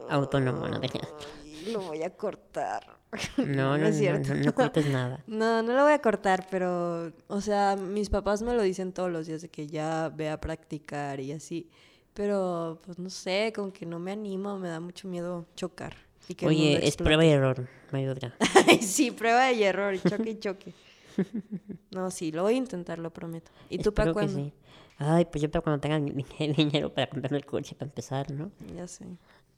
autónomo, 0.10 0.68
¿no? 0.68 0.82
Lo 1.72 1.82
voy 1.82 2.04
a 2.04 2.10
cortar. 2.10 2.98
No, 3.38 3.45
no, 3.45 3.78
no, 3.78 3.88
es 3.88 3.98
cierto. 3.98 4.34
no, 4.34 4.43
no 4.43 4.56
cortes 4.56 4.88
nada. 4.88 5.24
No, 5.28 5.62
no 5.62 5.74
lo 5.74 5.84
voy 5.84 5.93
a 5.93 6.00
cortar, 6.02 6.48
pero, 6.50 7.12
o 7.28 7.41
sea, 7.41 7.76
mis 7.76 8.10
papás 8.10 8.41
me 8.41 8.54
lo 8.54 8.62
dicen 8.62 8.93
todos 8.93 9.12
los 9.12 9.28
días 9.28 9.41
de 9.41 9.50
que 9.50 9.68
ya 9.68 10.10
ve 10.14 10.30
a 10.30 10.39
practicar 10.39 11.20
y 11.20 11.32
así. 11.32 11.70
Pero, 12.14 12.80
pues 12.86 13.00
no 13.00 13.10
sé, 13.10 13.52
como 13.56 13.72
que 13.72 13.86
no 13.86 14.00
me 14.00 14.12
animo, 14.12 14.58
me 14.58 14.70
da 14.70 14.80
mucho 14.80 15.08
miedo 15.08 15.45
chocar. 15.56 15.95
Y 16.30 16.36
que 16.36 16.48
Oye, 16.48 16.86
es 16.86 16.98
prueba 16.98 17.26
y 17.26 17.30
error, 17.30 17.68
no 17.91 17.98
hay 17.98 18.08
otra. 18.08 18.36
Sí, 18.82 19.12
prueba 19.12 19.52
y 19.52 19.64
error, 19.64 19.95
choque 20.02 20.32
y 20.32 20.39
choque. 20.39 20.74
No, 21.91 22.11
sí, 22.11 22.32
lo 22.32 22.43
voy 22.43 22.53
a 22.55 22.57
intentar, 22.57 22.99
lo 22.99 23.11
prometo. 23.11 23.51
¿Y 23.70 23.80
tú 23.80 23.93
para 23.93 24.13
cuándo? 24.13 24.34
sí. 24.39 24.53
Ay, 24.99 25.26
pues 25.26 25.41
yo 25.41 25.49
para 25.51 25.61
cuando 25.63 25.80
tenga 25.80 25.99
dinero 26.57 26.93
para 26.93 27.07
comprarme 27.09 27.38
el 27.38 27.45
coche 27.45 27.76
para 27.76 27.89
empezar, 27.89 28.32
¿no? 28.32 28.51
Ya 28.76 28.88
sé. 28.88 29.05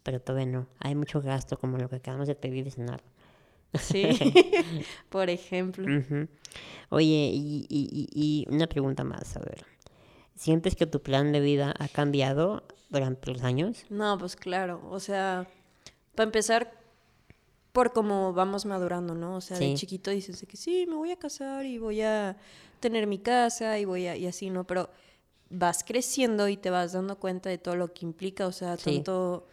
Pero 0.03 0.22
todavía 0.22 0.45
no. 0.47 0.68
Hay 0.80 0.95
mucho 0.95 1.22
gasto 1.22 1.57
como 1.57 1.78
lo 1.78 1.89
que 1.89 1.97
acabamos 1.97 2.28
de 2.28 2.36
pedir 2.36 2.64
de 2.66 2.72
cenar. 2.72 3.01
Sí, 3.74 4.10
por 5.10 5.30
ejemplo. 5.30 5.86
Oye, 6.89 7.32
y- 7.34 7.68
y 7.70 8.45
una 8.49 8.68
pregunta 8.68 9.03
más, 9.03 9.36
a 9.38 9.39
ver. 9.41 9.66
¿Sientes 10.36 10.76
que 10.76 10.86
tu 10.86 11.01
plan 11.01 11.32
de 11.32 11.39
vida 11.41 11.74
ha 11.78 11.88
cambiado 11.88 12.64
durante 12.89 13.32
los 13.32 13.43
años? 13.43 13.86
No, 13.89 14.18
pues 14.18 14.36
claro, 14.36 14.82
o 14.89 14.99
sea, 14.99 15.47
para 16.16 16.26
empezar, 16.28 16.79
por 17.72 17.93
cómo 17.93 18.34
vamos 18.34 18.65
madurando, 18.65 19.13
¿no? 19.15 19.36
O 19.38 19.41
sea, 19.41 19.57
de 19.59 19.74
chiquito 19.76 20.11
dices 20.11 20.41
de 20.41 20.47
que 20.47 20.57
sí, 20.57 20.86
me 20.88 20.95
voy 20.95 21.11
a 21.11 21.17
casar 21.17 21.65
y 21.65 21.78
voy 21.78 22.01
a 22.01 22.36
tener 22.80 23.05
mi 23.07 23.20
casa 23.20 23.78
y 23.80 23.86
voy 23.86 24.07
a, 24.07 24.15
y 24.17 24.26
así, 24.26 24.49
¿no? 24.49 24.65
Pero 24.65 24.89
vas 25.49 25.84
creciendo 25.84 26.47
y 26.47 26.57
te 26.57 26.70
vas 26.70 26.93
dando 26.93 27.17
cuenta 27.20 27.49
de 27.49 27.57
todo 27.57 27.76
lo 27.76 27.93
que 27.93 28.05
implica, 28.05 28.47
o 28.47 28.51
sea, 28.51 28.78
Sí. 28.78 28.95
tanto 28.95 29.47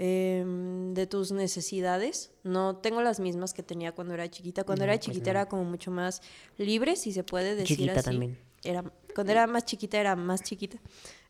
em, 0.00 0.94
de 0.94 1.06
tus 1.08 1.32
necesidades. 1.32 2.30
No 2.44 2.76
tengo 2.76 3.02
las 3.02 3.18
mismas 3.18 3.52
que 3.52 3.64
tenía 3.64 3.92
cuando 3.92 4.14
era 4.14 4.30
chiquita. 4.30 4.62
Cuando 4.64 4.84
No, 4.86 4.92
era 4.92 4.98
pues 4.98 5.06
chiquita 5.06 5.24
no. 5.26 5.30
era 5.30 5.48
como 5.48 5.64
mucho 5.64 5.90
más 5.90 6.22
libre, 6.56 6.94
si 6.94 7.12
se 7.12 7.24
puede 7.24 7.54
decir 7.56 7.76
Chiquita 7.76 7.94
así. 8.00 8.04
también. 8.10 8.38
Era, 8.62 8.84
cuando 9.14 9.32
era 9.32 9.46
más 9.48 9.64
chiquita 9.64 9.98
era 9.98 10.14
más 10.14 10.42
chiquita. 10.44 10.78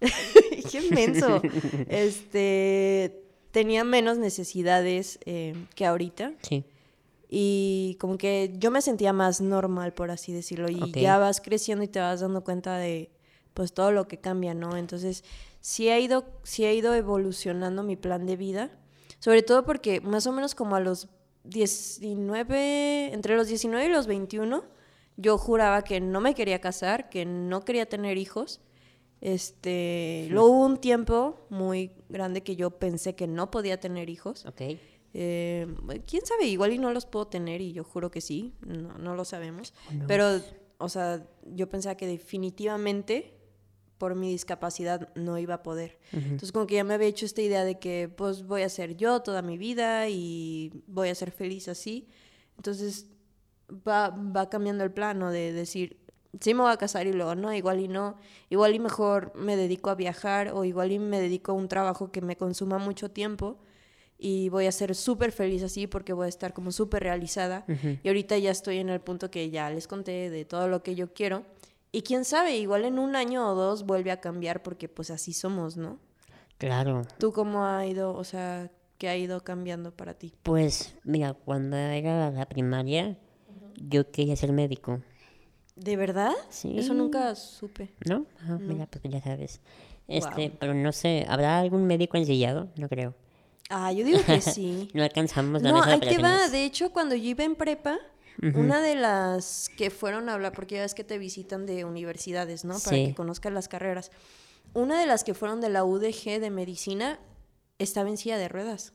¡Qué 0.71 0.79
inmenso! 0.87 1.41
Este, 1.89 3.23
tenía 3.51 3.85
menos 3.85 4.19
necesidades 4.19 5.19
eh, 5.25 5.55
que 5.75 5.87
ahorita. 5.87 6.33
Sí. 6.43 6.65
Y 7.29 7.97
como 8.01 8.17
que 8.17 8.55
yo 8.57 8.71
me 8.71 8.81
sentía 8.81 9.13
más 9.13 9.41
normal, 9.41 9.93
por 9.93 10.11
así 10.11 10.33
decirlo. 10.33 10.69
Y 10.71 10.93
ya 10.93 11.19
vas 11.19 11.41
creciendo 11.41 11.85
y 11.85 11.89
te 11.89 12.01
vas 12.01 12.21
dando 12.21 12.43
cuenta 12.43 12.79
de 12.79 13.11
pues 13.53 13.73
todo 13.73 13.91
lo 13.91 14.07
que 14.07 14.19
cambia, 14.19 14.55
¿no? 14.55 14.77
Entonces, 14.77 15.25
sí 15.61 15.89
ha 15.91 15.99
ido, 15.99 16.25
sí 16.45 16.65
ha 16.65 16.73
ido 16.73 16.95
evolucionando 16.95 17.83
mi 17.83 17.97
plan 17.97 18.25
de 18.25 18.37
vida. 18.37 18.71
Sobre 19.19 19.43
todo 19.43 19.65
porque 19.65 20.01
más 20.01 20.27
o 20.27 20.33
menos 20.33 20.55
como 20.55 20.77
a 20.77 20.81
los 20.81 21.09
19, 21.45 23.13
entre 23.13 23.37
los 23.37 23.49
19 23.49 23.87
y 23.87 23.89
los 23.89 24.07
21, 24.07 24.65
yo 25.17 25.39
juraba 25.39 25.83
que 25.83 26.01
no 26.01 26.21
me 26.21 26.35
quería 26.35 26.61
casar, 26.61 27.09
que 27.09 27.25
no 27.25 27.65
quería 27.65 27.87
tener 27.87 28.17
hijos. 28.17 28.61
Este, 29.21 30.27
luego 30.31 30.49
hubo 30.49 30.67
un 30.67 30.79
tiempo 30.79 31.47
muy 31.51 31.93
grande 32.09 32.43
que 32.43 32.57
yo 32.57 32.71
pensé 32.71 33.15
que 33.15 33.27
no 33.27 33.51
podía 33.51 33.81
tener 33.81 34.11
hijos. 34.11 34.47
Ok. 34.47 34.63
Eh, 35.15 35.67
quién 36.07 36.25
sabe, 36.27 36.47
igual 36.47 36.73
y 36.73 36.79
no 36.79 36.93
los 36.93 37.07
puedo 37.07 37.27
tener 37.27 37.61
y 37.61 37.73
yo 37.73 37.83
juro 37.83 38.11
que 38.11 38.21
sí, 38.21 38.55
no, 38.65 38.97
no 38.99 39.15
lo 39.15 39.25
sabemos. 39.25 39.75
No. 39.93 40.07
Pero, 40.07 40.41
o 40.79 40.89
sea, 40.89 41.27
yo 41.47 41.69
pensaba 41.69 41.97
que 41.97 42.07
definitivamente 42.07 43.35
por 43.99 44.15
mi 44.15 44.31
discapacidad 44.31 45.13
no 45.17 45.39
iba 45.39 45.55
a 45.55 45.63
poder. 45.63 45.99
Entonces 46.13 46.53
como 46.53 46.67
que 46.67 46.77
ya 46.77 46.85
me 46.85 46.95
había 46.95 47.09
hecho 47.09 47.27
esta 47.27 47.43
idea 47.43 47.65
de 47.65 47.81
que 47.81 48.09
pues 48.09 48.47
voy 48.47 48.63
a 48.63 48.69
ser 48.69 48.97
yo 48.97 49.23
toda 49.23 49.43
mi 49.43 49.59
vida 49.59 50.09
y 50.09 50.85
voy 50.87 51.09
a 51.09 51.15
ser 51.17 51.33
feliz 51.33 51.67
así. 51.67 52.07
Entonces 52.57 53.09
va, 53.69 54.11
va 54.11 54.49
cambiando 54.49 54.85
el 54.85 54.93
plano 54.93 55.33
de 55.33 55.53
decir, 55.53 55.99
sí 56.41 56.55
me 56.55 56.63
voy 56.63 56.73
a 56.73 56.77
casar 56.77 57.07
y 57.07 57.13
luego 57.13 57.35
no, 57.35 57.53
igual 57.53 57.81
y 57.81 57.89
no, 57.89 58.17
igual 58.51 58.75
y 58.75 58.79
mejor 58.79 59.33
me 59.35 59.57
dedico 59.57 59.91
a 59.91 59.95
viajar 59.95 60.53
o 60.55 60.65
igual 60.65 60.93
y 60.93 60.99
me 60.99 61.21
dedico 61.21 61.53
a 61.53 61.55
un 61.55 61.69
trabajo 61.69 62.11
que 62.11 62.21
me 62.21 62.37
consuma 62.37 62.79
mucho 62.79 63.11
tiempo 63.11 63.59
y 64.19 64.49
voy 64.49 64.67
a 64.67 64.73
ser 64.73 64.95
súper 64.95 65.31
feliz 65.31 65.63
así 65.63 65.87
porque 65.87 66.13
voy 66.13 66.27
a 66.27 66.29
estar 66.29 66.53
como 66.53 66.73
súper 66.73 67.05
realizada. 67.05 67.65
Y 68.03 68.09
ahorita 68.09 68.37
ya 68.37 68.51
estoy 68.51 68.79
en 68.79 68.89
el 68.89 69.01
punto 69.01 69.31
que 69.31 69.49
ya 69.51 69.71
les 69.71 69.87
conté 69.87 70.29
de 70.29 70.45
todo 70.45 70.67
lo 70.67 70.83
que 70.83 70.97
yo 70.97 71.13
quiero. 71.15 71.45
Y 71.93 72.03
quién 72.03 72.25
sabe, 72.25 72.57
igual 72.59 72.85
en 72.85 72.99
un 72.99 73.15
año 73.15 73.49
o 73.49 73.55
dos 73.55 73.87
vuelve 73.87 74.11
a 74.11 74.21
cambiar 74.21 74.63
porque 74.63 74.89
pues 74.89 75.11
así 75.11 75.33
somos, 75.33 75.77
¿no? 75.77 76.01
Claro. 76.59 77.03
¿Tú 77.19 77.33
cómo 77.33 77.65
ha 77.65 77.87
ido, 77.87 78.13
o 78.13 78.25
sea, 78.25 78.73
qué 78.99 79.09
ha 79.09 79.17
ido 79.17 79.45
cambiando 79.45 79.93
para 79.93 80.15
ti? 80.15 80.35
Pues, 80.43 80.97
mira, 81.05 81.35
cuando 81.35 81.77
era 81.77 82.31
la 82.33 82.47
primaria, 82.47 83.17
yo 83.77 84.11
quería 84.11 84.35
ser 84.35 84.53
médico, 84.53 85.01
¿De 85.79 85.97
verdad? 85.97 86.33
Sí. 86.51 86.79
Eso 86.79 86.95
nunca 86.95 87.35
supe. 87.35 87.91
¿no? 88.09 88.27
Ah, 88.41 88.59
mira, 88.61 88.87
pues 88.87 89.03
ya 89.05 89.21
sabes. 89.23 89.61
Este, 90.07 90.51
pero 90.59 90.75
no 90.75 90.91
sé, 90.93 91.27
¿habrá 91.29 91.59
algún 91.59 91.87
médico 91.87 92.17
ensillado? 92.17 92.69
No 92.77 92.89
creo. 92.89 93.15
Ah, 93.71 93.93
yo 93.93 94.05
digo 94.05 94.21
que 94.25 94.41
sí. 94.41 94.89
No 94.95 95.03
alcanzamos 95.03 95.63
la 95.63 95.71
No, 95.71 95.83
ahí 95.83 96.01
te 96.01 96.19
va. 96.19 96.49
De 96.49 96.65
hecho, 96.65 96.91
cuando 96.93 97.15
yo 97.15 97.29
iba 97.31 97.45
en 97.45 97.55
prepa, 97.55 97.99
una 98.55 98.81
de 98.81 98.95
las 98.95 99.69
que 99.77 99.91
fueron 99.91 100.29
a 100.29 100.35
hablar, 100.35 100.53
porque 100.53 100.77
ya 100.77 100.83
ves 100.83 100.95
que 100.95 101.05
te 101.05 101.19
visitan 101.19 101.67
de 101.67 101.85
universidades, 101.85 102.65
¿no? 102.65 102.79
Para 102.79 102.97
Sí. 102.97 103.07
que 103.09 103.15
conozcan 103.15 103.53
las 103.53 103.69
carreras. 103.69 104.11
Una 104.75 104.99
de 105.01 105.07
las 105.07 105.25
que 105.25 105.35
fueron 105.35 105.61
de 105.61 105.69
la 105.71 105.85
UDG 105.85 106.39
de 106.41 106.51
medicina 106.51 107.19
estaba 107.79 108.09
en 108.09 108.17
silla 108.17 108.39
de 108.39 108.49
ruedas. 108.49 108.93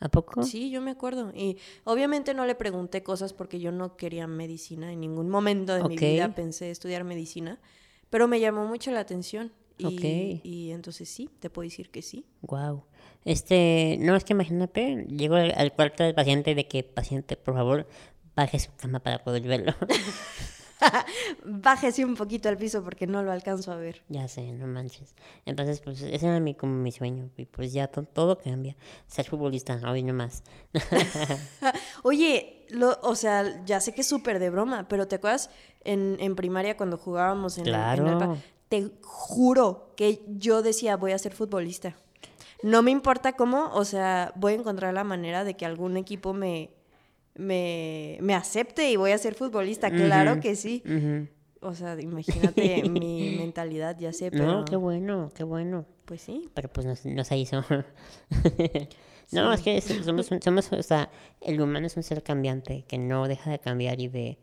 ¿A 0.00 0.08
poco? 0.08 0.42
Sí, 0.42 0.70
yo 0.70 0.82
me 0.82 0.90
acuerdo. 0.90 1.32
Y 1.34 1.56
obviamente 1.84 2.34
no 2.34 2.44
le 2.44 2.54
pregunté 2.54 3.02
cosas 3.02 3.32
porque 3.32 3.58
yo 3.58 3.72
no 3.72 3.96
quería 3.96 4.26
medicina. 4.26 4.92
En 4.92 5.00
ningún 5.00 5.28
momento 5.28 5.74
de 5.74 5.84
mi 5.84 5.96
vida 5.96 6.34
pensé 6.34 6.70
estudiar 6.70 7.04
medicina. 7.04 7.58
Pero 8.10 8.28
me 8.28 8.38
llamó 8.38 8.66
mucho 8.66 8.90
la 8.90 9.00
atención. 9.00 9.52
Y 9.78 10.70
entonces 10.70 11.08
sí, 11.08 11.30
te 11.40 11.50
puedo 11.50 11.66
decir 11.66 11.90
que 11.90 12.02
sí. 12.02 12.24
Wow. 12.42 12.84
Este, 13.24 13.96
no, 14.00 14.14
es 14.16 14.24
que 14.24 14.34
imagínate, 14.34 15.06
llego 15.08 15.34
al, 15.34 15.52
al 15.56 15.72
cuarto 15.72 16.04
del 16.04 16.14
paciente 16.14 16.54
de 16.54 16.68
que, 16.68 16.84
paciente, 16.84 17.36
por 17.36 17.54
favor, 17.54 17.88
baje 18.36 18.58
su 18.58 18.70
cama 18.76 19.00
para 19.00 19.24
poder 19.24 19.42
verlo. 19.42 19.74
Bájese 21.44 22.04
un 22.04 22.14
poquito 22.16 22.48
al 22.48 22.56
piso 22.58 22.82
porque 22.84 23.06
no 23.06 23.22
lo 23.22 23.32
alcanzo 23.32 23.72
a 23.72 23.76
ver. 23.76 24.02
ya 24.08 24.28
sé, 24.28 24.52
no 24.52 24.66
manches. 24.66 25.14
Entonces, 25.44 25.80
pues, 25.80 26.02
ese 26.02 26.26
era 26.26 26.40
mi, 26.40 26.54
como 26.54 26.74
mi 26.74 26.92
sueño. 26.92 27.30
Y 27.36 27.46
pues 27.46 27.72
ya 27.72 27.88
to- 27.88 28.02
todo 28.04 28.38
cambia. 28.38 28.76
Ser 29.06 29.26
futbolista, 29.26 29.80
hoy 29.90 30.02
no 30.02 30.12
más. 30.12 30.42
Oye, 32.02 32.66
lo, 32.70 32.98
o 33.02 33.14
sea, 33.14 33.64
ya 33.64 33.80
sé 33.80 33.94
que 33.94 34.00
es 34.02 34.06
súper 34.06 34.38
de 34.38 34.50
broma, 34.50 34.86
pero 34.88 35.06
¿te 35.08 35.16
acuerdas 35.16 35.50
en, 35.84 36.16
en 36.20 36.36
primaria 36.36 36.76
cuando 36.76 36.98
jugábamos 36.98 37.58
en, 37.58 37.66
el- 37.66 37.74
en 37.74 37.80
el 37.80 37.96
Claro. 37.96 38.38
Te 38.68 38.90
juro 39.02 39.92
que 39.96 40.22
yo 40.26 40.60
decía, 40.62 40.96
voy 40.96 41.12
a 41.12 41.18
ser 41.18 41.32
futbolista. 41.32 41.94
No 42.62 42.82
me 42.82 42.90
importa 42.90 43.34
cómo, 43.34 43.70
o 43.72 43.84
sea, 43.84 44.32
voy 44.34 44.54
a 44.54 44.56
encontrar 44.56 44.92
la 44.92 45.04
manera 45.04 45.44
de 45.44 45.54
que 45.54 45.64
algún 45.66 45.96
equipo 45.96 46.32
me, 46.32 46.70
me, 47.36 48.18
me 48.20 48.34
acepte 48.34 48.90
y 48.90 48.96
voy 48.96 49.12
a 49.12 49.18
ser 49.18 49.34
futbolista. 49.34 49.90
Claro 49.90 50.40
que 50.40 50.56
sí. 50.56 50.82
O 51.60 51.74
sea, 51.74 51.98
imagínate 52.00 52.82
mi 52.88 53.30
mentalidad, 53.30 53.98
ya 53.98 54.12
sé, 54.12 54.30
pero 54.30 54.60
No, 54.60 54.64
qué 54.64 54.76
bueno, 54.76 55.30
qué 55.34 55.44
bueno. 55.44 55.86
pues 56.04 56.22
sí. 56.22 56.48
Pero 56.54 56.68
pues 56.72 56.86
no, 56.86 56.94
se- 56.96 57.12
no 57.14 57.24
se 57.24 57.36
hizo. 57.36 57.64
no, 59.32 59.52
es 59.52 59.60
que 59.62 59.80
somos, 59.80 60.30
somos, 60.42 60.72
o 60.72 60.82
sea, 60.82 61.10
el 61.40 61.60
humano 61.60 61.86
es 61.86 61.96
un 61.96 62.02
ser 62.02 62.22
cambiante 62.22 62.84
que 62.86 62.98
no 62.98 63.26
deja 63.28 63.50
de 63.50 63.58
cambiar 63.58 64.00
y 64.00 64.08
de 64.08 64.38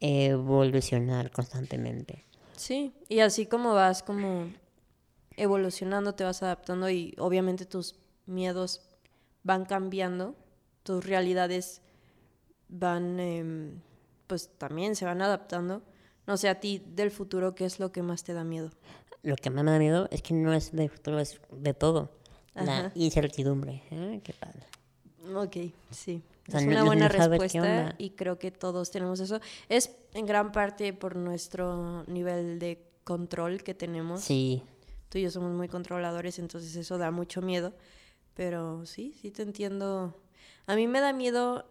evolucionar 0.00 1.30
constantemente. 1.30 2.24
Sí, 2.56 2.92
y 3.08 3.20
así 3.20 3.46
como 3.46 3.74
vas 3.74 4.02
como 4.02 4.46
evolucionando, 5.36 6.14
te 6.14 6.24
vas 6.24 6.42
adaptando 6.42 6.90
y 6.90 7.14
obviamente 7.18 7.64
tus 7.66 7.96
miedos 8.26 8.82
van 9.42 9.64
cambiando, 9.64 10.34
tus 10.82 11.04
realidades 11.04 11.82
van, 12.70 13.18
em, 13.20 13.80
pues 14.26 14.50
también 14.58 14.96
se 14.96 15.04
van 15.04 15.20
adaptando. 15.22 15.82
No 16.26 16.36
sé, 16.36 16.48
a 16.48 16.60
ti 16.60 16.82
del 16.86 17.10
futuro, 17.10 17.54
¿qué 17.54 17.64
es 17.64 17.80
lo 17.80 17.90
que 17.92 18.02
más 18.02 18.22
te 18.24 18.32
da 18.32 18.44
miedo? 18.44 18.70
Lo 19.22 19.36
que 19.36 19.50
más 19.50 19.64
me 19.64 19.70
da 19.72 19.78
miedo 19.78 20.08
es 20.10 20.22
que 20.22 20.32
no 20.34 20.52
es 20.54 20.72
de 20.72 20.88
futuro, 20.88 21.18
es 21.18 21.40
de 21.50 21.74
todo. 21.74 22.10
La 22.54 22.90
incertidumbre. 22.94 23.82
¿eh? 23.90 24.20
¿Qué 24.22 24.32
tal? 24.32 24.54
Ok, 25.34 25.56
sí. 25.90 26.22
O 26.48 26.50
sea, 26.50 26.60
es 26.60 26.66
una 26.66 26.80
no- 26.80 26.86
buena 26.86 27.08
no 27.08 27.08
respuesta 27.08 27.94
y 27.98 28.10
creo 28.10 28.38
que 28.38 28.50
todos 28.50 28.90
tenemos 28.90 29.20
eso. 29.20 29.40
Es 29.68 29.90
en 30.14 30.26
gran 30.26 30.52
parte 30.52 30.92
por 30.92 31.16
nuestro 31.16 32.04
nivel 32.06 32.58
de 32.58 32.82
control 33.04 33.62
que 33.62 33.74
tenemos. 33.74 34.20
Sí, 34.22 34.62
tú 35.08 35.18
y 35.18 35.22
yo 35.22 35.30
somos 35.30 35.52
muy 35.52 35.68
controladores, 35.68 36.38
entonces 36.38 36.74
eso 36.76 36.98
da 36.98 37.10
mucho 37.10 37.40
miedo. 37.42 37.72
Pero 38.34 38.84
sí, 38.86 39.14
sí 39.20 39.30
te 39.30 39.42
entiendo. 39.42 40.16
A 40.66 40.74
mí 40.76 40.86
me 40.86 41.00
da 41.00 41.12
miedo 41.12 41.66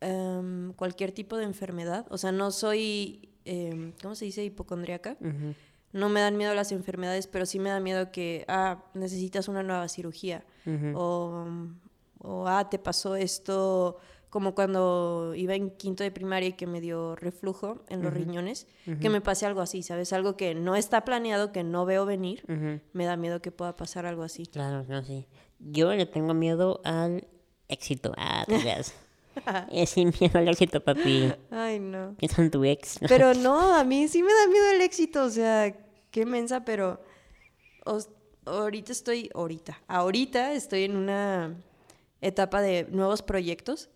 em, 0.00 0.72
cualquier 0.74 1.12
tipo 1.12 1.36
de 1.36 1.44
enfermedad. 1.44 2.06
O 2.10 2.18
sea, 2.18 2.32
no 2.32 2.50
soy, 2.50 3.28
em, 3.44 3.92
¿cómo 4.02 4.14
se 4.14 4.24
dice? 4.24 4.44
Hipocondríaca. 4.44 5.16
ujú, 5.20 5.54
No 5.92 6.08
me 6.08 6.20
dan 6.20 6.36
miedo 6.36 6.54
las 6.54 6.72
enfermedades, 6.72 7.26
pero 7.28 7.46
sí 7.46 7.58
me 7.60 7.70
da 7.70 7.78
miedo 7.78 8.10
que, 8.10 8.44
ah, 8.48 8.84
necesitas 8.94 9.46
una 9.48 9.62
nueva 9.62 9.86
cirugía. 9.88 10.44
O, 10.94 11.46
o, 12.18 12.48
ah, 12.48 12.68
te 12.68 12.78
pasó 12.80 13.14
esto, 13.16 13.98
como 14.30 14.56
cuando 14.56 15.34
iba 15.36 15.54
en 15.54 15.70
quinto 15.70 16.02
de 16.02 16.10
primaria 16.10 16.48
y 16.48 16.52
que 16.54 16.66
me 16.66 16.80
dio 16.80 17.14
reflujo 17.14 17.84
en 17.88 18.02
los 18.02 18.12
riñones, 18.12 18.66
que 19.00 19.08
me 19.08 19.20
pase 19.20 19.46
algo 19.46 19.60
así, 19.60 19.84
¿sabes? 19.84 20.12
Algo 20.12 20.36
que 20.36 20.56
no 20.56 20.74
está 20.74 21.04
planeado, 21.04 21.52
que 21.52 21.62
no 21.62 21.84
veo 21.86 22.04
venir. 22.06 22.42
Me 22.92 23.04
da 23.04 23.16
miedo 23.16 23.40
que 23.40 23.52
pueda 23.52 23.76
pasar 23.76 24.04
algo 24.06 24.24
así. 24.24 24.46
Claro, 24.46 24.84
no, 24.88 25.04
sí. 25.04 25.28
Yo 25.60 25.94
le 25.94 26.06
tengo 26.06 26.34
miedo 26.34 26.80
al 26.84 27.28
éxito. 27.68 28.12
Ah, 28.16 28.44
te 28.48 28.56
creas. 29.34 29.66
Es 29.72 29.90
sin 29.90 30.12
miedo 30.20 30.38
al 30.38 30.48
éxito, 30.48 30.82
papi. 30.82 31.32
Ay, 31.50 31.80
no. 31.80 32.14
Es 32.20 32.34
con 32.34 32.50
tu 32.50 32.64
ex. 32.64 32.98
Pero 33.08 33.34
no, 33.34 33.74
a 33.74 33.84
mí 33.84 34.08
sí 34.08 34.22
me 34.22 34.32
da 34.32 34.46
miedo 34.48 34.70
el 34.74 34.80
éxito, 34.82 35.24
o 35.24 35.30
sea, 35.30 35.74
qué 36.10 36.24
mensa, 36.26 36.64
pero 36.64 37.00
os- 37.84 38.08
ahorita 38.46 38.92
estoy, 38.92 39.30
ahorita, 39.34 39.80
ahorita 39.88 40.52
estoy 40.52 40.84
en 40.84 40.96
una 40.96 41.54
etapa 42.20 42.60
de 42.62 42.86
nuevos 42.90 43.22
proyectos 43.22 43.90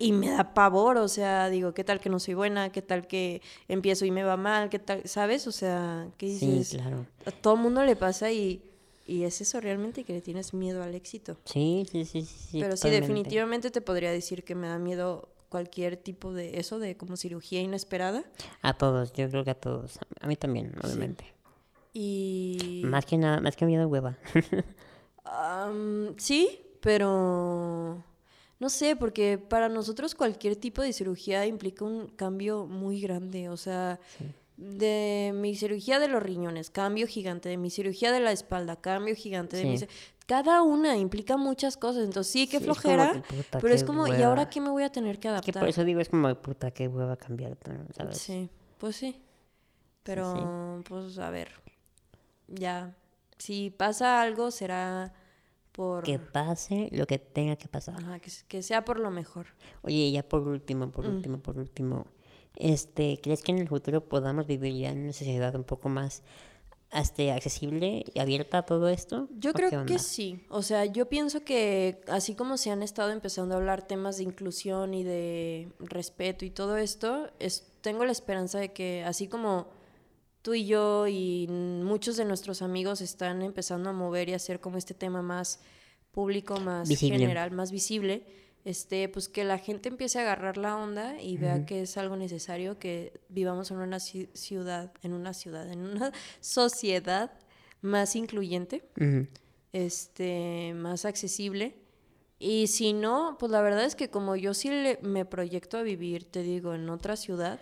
y 0.00 0.10
me 0.10 0.28
da 0.30 0.52
pavor, 0.52 0.96
o 0.96 1.06
sea, 1.06 1.48
digo, 1.48 1.74
¿qué 1.74 1.84
tal 1.84 2.00
que 2.00 2.08
no 2.10 2.18
soy 2.18 2.34
buena? 2.34 2.72
¿Qué 2.72 2.82
tal 2.82 3.06
que 3.06 3.40
empiezo 3.68 4.04
y 4.04 4.10
me 4.10 4.24
va 4.24 4.36
mal? 4.36 4.68
¿Qué 4.68 4.80
tal? 4.80 5.02
¿Sabes? 5.06 5.46
O 5.46 5.52
sea, 5.52 6.08
¿qué 6.18 6.26
Sí, 6.26 6.46
dices? 6.50 6.70
claro. 6.80 7.06
A 7.24 7.30
todo 7.30 7.54
el 7.54 7.60
mundo 7.60 7.84
le 7.84 7.94
pasa 7.94 8.32
y, 8.32 8.60
y 9.10 9.24
es 9.24 9.40
eso 9.40 9.60
realmente 9.60 10.04
que 10.04 10.12
le 10.12 10.20
tienes 10.20 10.54
miedo 10.54 10.82
al 10.82 10.94
éxito. 10.94 11.36
Sí, 11.44 11.84
sí, 11.90 12.04
sí, 12.04 12.22
sí. 12.22 12.60
Pero 12.60 12.76
sí, 12.76 12.82
totalmente. 12.82 13.00
definitivamente 13.00 13.70
te 13.70 13.80
podría 13.80 14.12
decir 14.12 14.44
que 14.44 14.54
me 14.54 14.68
da 14.68 14.78
miedo 14.78 15.28
cualquier 15.48 15.96
tipo 15.96 16.32
de 16.32 16.60
eso, 16.60 16.78
de 16.78 16.96
como 16.96 17.16
cirugía 17.16 17.60
inesperada. 17.60 18.22
A 18.62 18.74
todos, 18.78 19.12
yo 19.12 19.28
creo 19.28 19.42
que 19.44 19.50
a 19.50 19.60
todos. 19.60 19.98
A 20.20 20.26
mí 20.28 20.36
también, 20.36 20.72
obviamente. 20.82 21.24
Y... 21.92 22.82
Más 22.84 23.04
que 23.04 23.18
nada, 23.18 23.40
más 23.40 23.56
que 23.56 23.66
miedo 23.66 23.88
hueva. 23.88 24.16
Am, 25.24 26.14
sí, 26.16 26.60
pero 26.80 28.04
no 28.60 28.68
sé, 28.68 28.94
porque 28.94 29.38
para 29.38 29.68
nosotros 29.68 30.14
cualquier 30.14 30.54
tipo 30.54 30.82
de 30.82 30.92
cirugía 30.92 31.46
implica 31.46 31.84
un 31.84 32.06
cambio 32.08 32.66
muy 32.66 33.00
grande. 33.00 33.48
O 33.48 33.56
sea, 33.56 33.98
de 34.62 35.32
mi 35.34 35.56
cirugía 35.56 35.98
de 35.98 36.06
los 36.08 36.22
riñones, 36.22 36.68
cambio 36.68 37.06
gigante, 37.06 37.48
de 37.48 37.56
mi 37.56 37.70
cirugía 37.70 38.12
de 38.12 38.20
la 38.20 38.30
espalda, 38.30 38.76
cambio 38.76 39.14
gigante, 39.16 39.56
de 39.56 39.64
mi 39.64 39.78
Sí. 39.78 39.86
cada 40.26 40.60
una 40.62 40.98
implica 40.98 41.38
muchas 41.38 41.78
cosas. 41.78 42.04
Entonces 42.04 42.30
sí, 42.30 42.46
qué 42.46 42.58
Sí, 42.58 42.64
es 42.64 42.68
como 42.68 42.74
flojera, 42.74 43.12
que, 43.26 43.34
puta, 43.36 43.58
pero 43.58 43.74
es 43.74 43.84
como, 43.84 44.06
¿y 44.06 44.22
ahora 44.22 44.50
qué 44.50 44.60
me 44.60 44.68
voy 44.68 44.82
a 44.82 44.92
tener 44.92 45.16
que 45.16 45.22
que 45.22 45.28
adaptar? 45.28 45.60
por 45.60 45.68
eso 45.68 45.82
digo, 45.84 46.00
es 46.00 46.10
como, 46.10 46.32
puta, 46.34 46.70
qué 46.72 46.88
hueva 46.88 47.16
cambiar, 47.16 47.56
¿sabes? 47.96 48.18
Sí, 48.18 48.50
pues 48.76 48.96
sí. 48.96 49.18
Pero, 50.02 50.82
pues 50.88 51.18
a 51.18 51.30
ver, 51.30 51.48
ya, 52.48 52.94
si 53.38 53.70
pasa 53.70 54.20
algo 54.20 54.50
será 54.50 55.12
por... 55.72 56.04
Que 56.04 56.18
pase 56.18 56.88
lo 56.92 57.06
que 57.06 57.18
tenga 57.18 57.56
que 57.56 57.68
pasar. 57.68 57.96
Ajá, 57.98 58.18
que, 58.18 58.30
que 58.48 58.62
sea 58.62 58.84
por 58.84 58.98
lo 58.98 59.10
mejor. 59.10 59.46
Oye, 59.82 60.10
ya 60.10 60.22
por 60.22 60.46
último, 60.46 60.86
Mm. 60.86 60.90
por 60.90 61.06
último, 61.06 61.38
por 61.38 61.56
último, 61.58 62.06
este, 62.60 63.18
¿crees 63.22 63.42
que 63.42 63.52
en 63.52 63.58
el 63.58 63.68
futuro 63.68 64.08
podamos 64.08 64.46
vivir 64.46 64.74
ya 64.74 64.90
en 64.90 65.04
una 65.04 65.12
sociedad 65.12 65.54
un 65.54 65.64
poco 65.64 65.88
más 65.88 66.22
este, 66.92 67.30
accesible 67.32 68.04
y 68.12 68.18
abierta 68.18 68.58
a 68.58 68.62
todo 68.66 68.88
esto? 68.88 69.28
Yo 69.38 69.50
¿O 69.50 69.54
qué 69.54 69.68
creo 69.68 69.86
que 69.86 69.98
sí. 69.98 70.44
O 70.48 70.62
sea, 70.62 70.84
yo 70.84 71.08
pienso 71.08 71.42
que 71.42 72.00
así 72.08 72.34
como 72.34 72.56
se 72.56 72.70
han 72.70 72.82
estado 72.82 73.10
empezando 73.10 73.54
a 73.54 73.58
hablar 73.58 73.86
temas 73.86 74.18
de 74.18 74.24
inclusión 74.24 74.94
y 74.94 75.04
de 75.04 75.68
respeto 75.78 76.44
y 76.44 76.50
todo 76.50 76.76
esto, 76.76 77.30
es, 77.38 77.72
tengo 77.80 78.04
la 78.04 78.12
esperanza 78.12 78.58
de 78.58 78.72
que 78.72 79.04
así 79.04 79.26
como 79.26 79.68
tú 80.42 80.54
y 80.54 80.66
yo 80.66 81.06
y 81.06 81.46
muchos 81.48 82.16
de 82.16 82.24
nuestros 82.24 82.62
amigos 82.62 83.00
están 83.00 83.42
empezando 83.42 83.90
a 83.90 83.92
mover 83.92 84.28
y 84.28 84.34
hacer 84.34 84.60
como 84.60 84.78
este 84.78 84.94
tema 84.94 85.22
más 85.22 85.60
público, 86.10 86.58
más 86.58 86.88
Visible. 86.88 87.18
general, 87.18 87.52
más 87.52 87.70
visible, 87.70 88.26
este, 88.64 89.08
pues 89.08 89.28
que 89.28 89.44
la 89.44 89.58
gente 89.58 89.88
empiece 89.88 90.18
a 90.18 90.22
agarrar 90.22 90.56
la 90.58 90.76
onda 90.76 91.20
y 91.20 91.36
vea 91.38 91.64
que 91.66 91.82
es 91.82 91.96
algo 91.96 92.16
necesario 92.16 92.78
que 92.78 93.12
vivamos 93.28 93.70
en 93.70 93.78
una 93.78 93.96
ci- 93.98 94.28
ciudad, 94.34 94.92
en 95.02 95.12
una 95.14 95.32
ciudad, 95.34 95.70
en 95.70 95.80
una 95.80 96.12
sociedad 96.40 97.32
más 97.82 98.14
incluyente 98.16 98.84
este, 99.72 100.72
más 100.74 101.04
accesible. 101.04 101.74
Y 102.38 102.66
si 102.68 102.92
no, 102.92 103.36
pues 103.38 103.52
la 103.52 103.60
verdad 103.62 103.84
es 103.84 103.94
que 103.94 104.08
como 104.10 104.34
yo 104.36 104.54
sí 104.54 104.68
le- 104.70 104.98
me 105.02 105.24
proyecto 105.24 105.76
a 105.78 105.82
vivir, 105.82 106.24
te 106.24 106.42
digo, 106.42 106.74
en 106.74 106.88
otra 106.88 107.16
ciudad, 107.16 107.60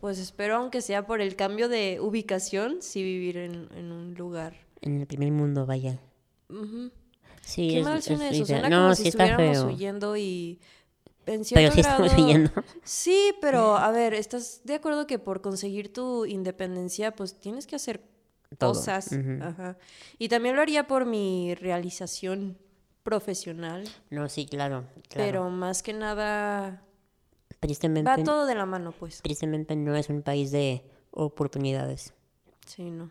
pues 0.00 0.18
espero, 0.18 0.56
aunque 0.56 0.80
sea 0.80 1.06
por 1.06 1.20
el 1.20 1.36
cambio 1.36 1.68
de 1.68 1.98
ubicación, 2.00 2.82
sí 2.82 3.02
vivir 3.02 3.36
en, 3.36 3.68
en 3.74 3.92
un 3.92 4.14
lugar. 4.14 4.56
En 4.80 4.98
el 5.00 5.06
primer 5.06 5.30
mundo, 5.30 5.64
vaya. 5.66 6.00
Sí, 7.42 7.68
Qué 7.68 7.78
es, 7.80 7.84
mal 7.84 7.98
es 7.98 8.04
suena 8.04 8.28
eso, 8.28 8.36
idea- 8.36 8.46
suena 8.46 8.68
No, 8.68 8.82
como 8.82 8.94
sí 8.94 9.02
si 9.02 9.08
estuviéramos 9.08 9.56
feo. 9.58 9.66
huyendo 9.66 10.16
y 10.16 10.60
en 11.26 11.44
cierto 11.44 11.62
Pero 11.62 11.74
sí 11.74 11.80
estamos 11.80 12.14
huyendo. 12.14 12.50
Sí, 12.84 13.34
pero 13.40 13.76
a 13.76 13.90
ver, 13.90 14.14
¿estás 14.14 14.62
de 14.64 14.74
acuerdo 14.74 15.06
que 15.06 15.18
por 15.18 15.40
conseguir 15.40 15.92
tu 15.92 16.24
independencia, 16.24 17.14
pues 17.14 17.38
tienes 17.38 17.66
que 17.66 17.76
hacer 17.76 18.02
Todo, 18.58 18.72
cosas? 18.72 19.10
Ajá. 19.40 19.76
Y 20.18 20.28
también 20.28 20.56
lo 20.56 20.62
haría 20.62 20.86
por 20.86 21.04
mi 21.06 21.54
realización 21.54 22.58
profesional, 23.02 23.84
No, 24.10 24.28
sí, 24.28 24.46
claro. 24.46 24.84
claro. 25.08 25.26
pero 25.30 25.50
más 25.50 25.82
que 25.82 25.92
nada 25.92 26.82
tristemente, 27.60 28.08
va 28.08 28.16
todo 28.22 28.46
de 28.46 28.54
la 28.54 28.64
mano, 28.66 28.92
pues. 28.92 29.20
tristemente 29.22 29.74
no 29.76 29.96
es 29.96 30.08
un 30.08 30.22
país 30.22 30.50
de 30.52 30.84
oportunidades. 31.10 32.12
Sí, 32.66 32.90
no. 32.90 33.10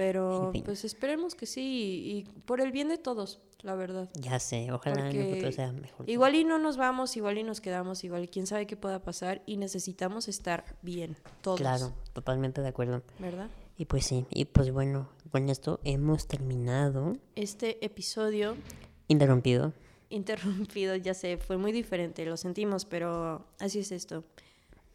Pero 0.00 0.46
En 0.46 0.52
fin. 0.52 0.62
pues 0.64 0.82
esperemos 0.86 1.34
que 1.34 1.44
sí 1.44 1.60
y, 1.60 2.10
y 2.20 2.24
por 2.46 2.62
el 2.62 2.72
bien 2.72 2.88
de 2.88 2.96
todos, 2.96 3.38
la 3.60 3.74
verdad. 3.74 4.08
Ya 4.14 4.40
sé, 4.40 4.72
ojalá 4.72 4.98
en 5.00 5.06
el 5.08 5.12
Porque 5.12 5.30
futuro 5.34 5.52
sea 5.52 5.72
mejor. 5.72 6.08
Igual 6.08 6.36
y 6.36 6.44
no 6.44 6.58
nos 6.58 6.78
vamos, 6.78 7.18
igual 7.18 7.36
y 7.36 7.42
nos 7.42 7.60
quedamos, 7.60 8.02
igual 8.02 8.24
y 8.24 8.28
quién 8.28 8.46
sabe 8.46 8.66
qué 8.66 8.78
pueda 8.78 9.02
pasar 9.02 9.42
y 9.44 9.58
necesitamos 9.58 10.26
estar 10.28 10.64
bien, 10.80 11.18
todos. 11.42 11.60
Claro, 11.60 11.92
totalmente 12.14 12.62
de 12.62 12.68
acuerdo. 12.68 13.02
¿Verdad? 13.18 13.50
Y 13.76 13.84
pues 13.84 14.06
sí, 14.06 14.24
y 14.30 14.46
pues 14.46 14.70
bueno, 14.72 15.10
con 15.30 15.50
esto 15.50 15.80
hemos 15.84 16.26
terminado. 16.26 17.12
Este 17.36 17.84
episodio 17.84 18.56
Interrumpido. 19.08 19.74
interrumpido, 20.08 20.96
ya 20.96 21.12
sé, 21.12 21.36
fue 21.36 21.58
muy 21.58 21.72
diferente, 21.72 22.24
lo 22.24 22.38
sentimos, 22.38 22.86
pero 22.86 23.44
así 23.58 23.80
es 23.80 23.92
esto. 23.92 24.24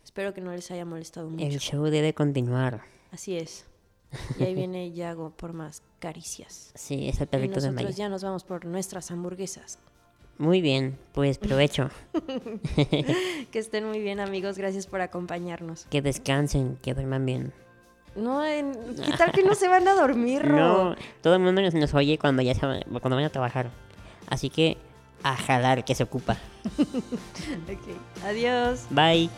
Espero 0.04 0.34
que 0.34 0.42
no 0.42 0.52
les 0.52 0.72
haya 0.72 0.84
molestado 0.84 1.30
mucho. 1.30 1.46
El 1.46 1.60
show 1.60 1.84
debe 1.86 2.16
continuar. 2.16 2.82
Así 3.12 3.38
es. 3.38 3.66
Y 4.40 4.44
ahí 4.44 4.56
viene 4.56 4.92
Yago 4.92 5.32
por 5.32 5.54
más 5.54 5.82
caricias. 6.00 6.72
Sí, 6.76 7.08
es 7.10 7.18
el 7.20 7.24
Y 7.24 7.28
perrito 7.28 7.60
de 7.62 7.72
nosotros 7.72 7.96
ya 7.96 8.10
nos 8.10 8.24
vamos 8.24 8.44
por 8.44 8.66
nuestras 8.66 9.10
hamburguesas. 9.12 9.80
Muy 10.38 10.60
bien, 10.62 10.98
pues 11.14 11.38
provecho. 11.38 11.90
Que 12.76 13.60
estén 13.60 13.86
muy 13.88 14.00
bien, 14.02 14.20
amigos. 14.20 14.58
Gracias 14.58 14.86
por 14.88 15.02
acompañarnos. 15.02 15.86
que 15.90 16.02
descansen, 16.02 16.78
que 16.82 16.94
duerman 16.94 17.26
bien. 17.26 17.54
No, 18.16 18.42
¿qué 18.44 19.12
tal 19.18 19.32
que 19.34 19.44
no 19.44 19.56
se 19.56 19.68
van 19.68 19.88
a 19.88 19.94
dormir, 19.94 20.42
Ro? 20.48 20.56
No, 20.58 20.96
todo 21.22 21.36
el 21.36 21.42
mundo 21.42 21.62
nos, 21.62 21.74
nos 21.74 21.94
oye 21.94 22.18
cuando 22.18 22.42
ya 22.42 22.54
se 22.56 22.66
va- 22.66 22.80
cuando 23.02 23.16
vayan 23.16 23.26
a 23.30 23.32
trabajar. 23.32 23.70
Así 24.28 24.50
que 24.50 24.78
a 25.24 25.36
jalar 25.36 25.84
que 25.86 25.96
se 25.96 26.04
ocupa. 26.04 26.38
Ok. 26.78 28.24
Adiós. 28.26 28.86
Bye. 28.90 29.30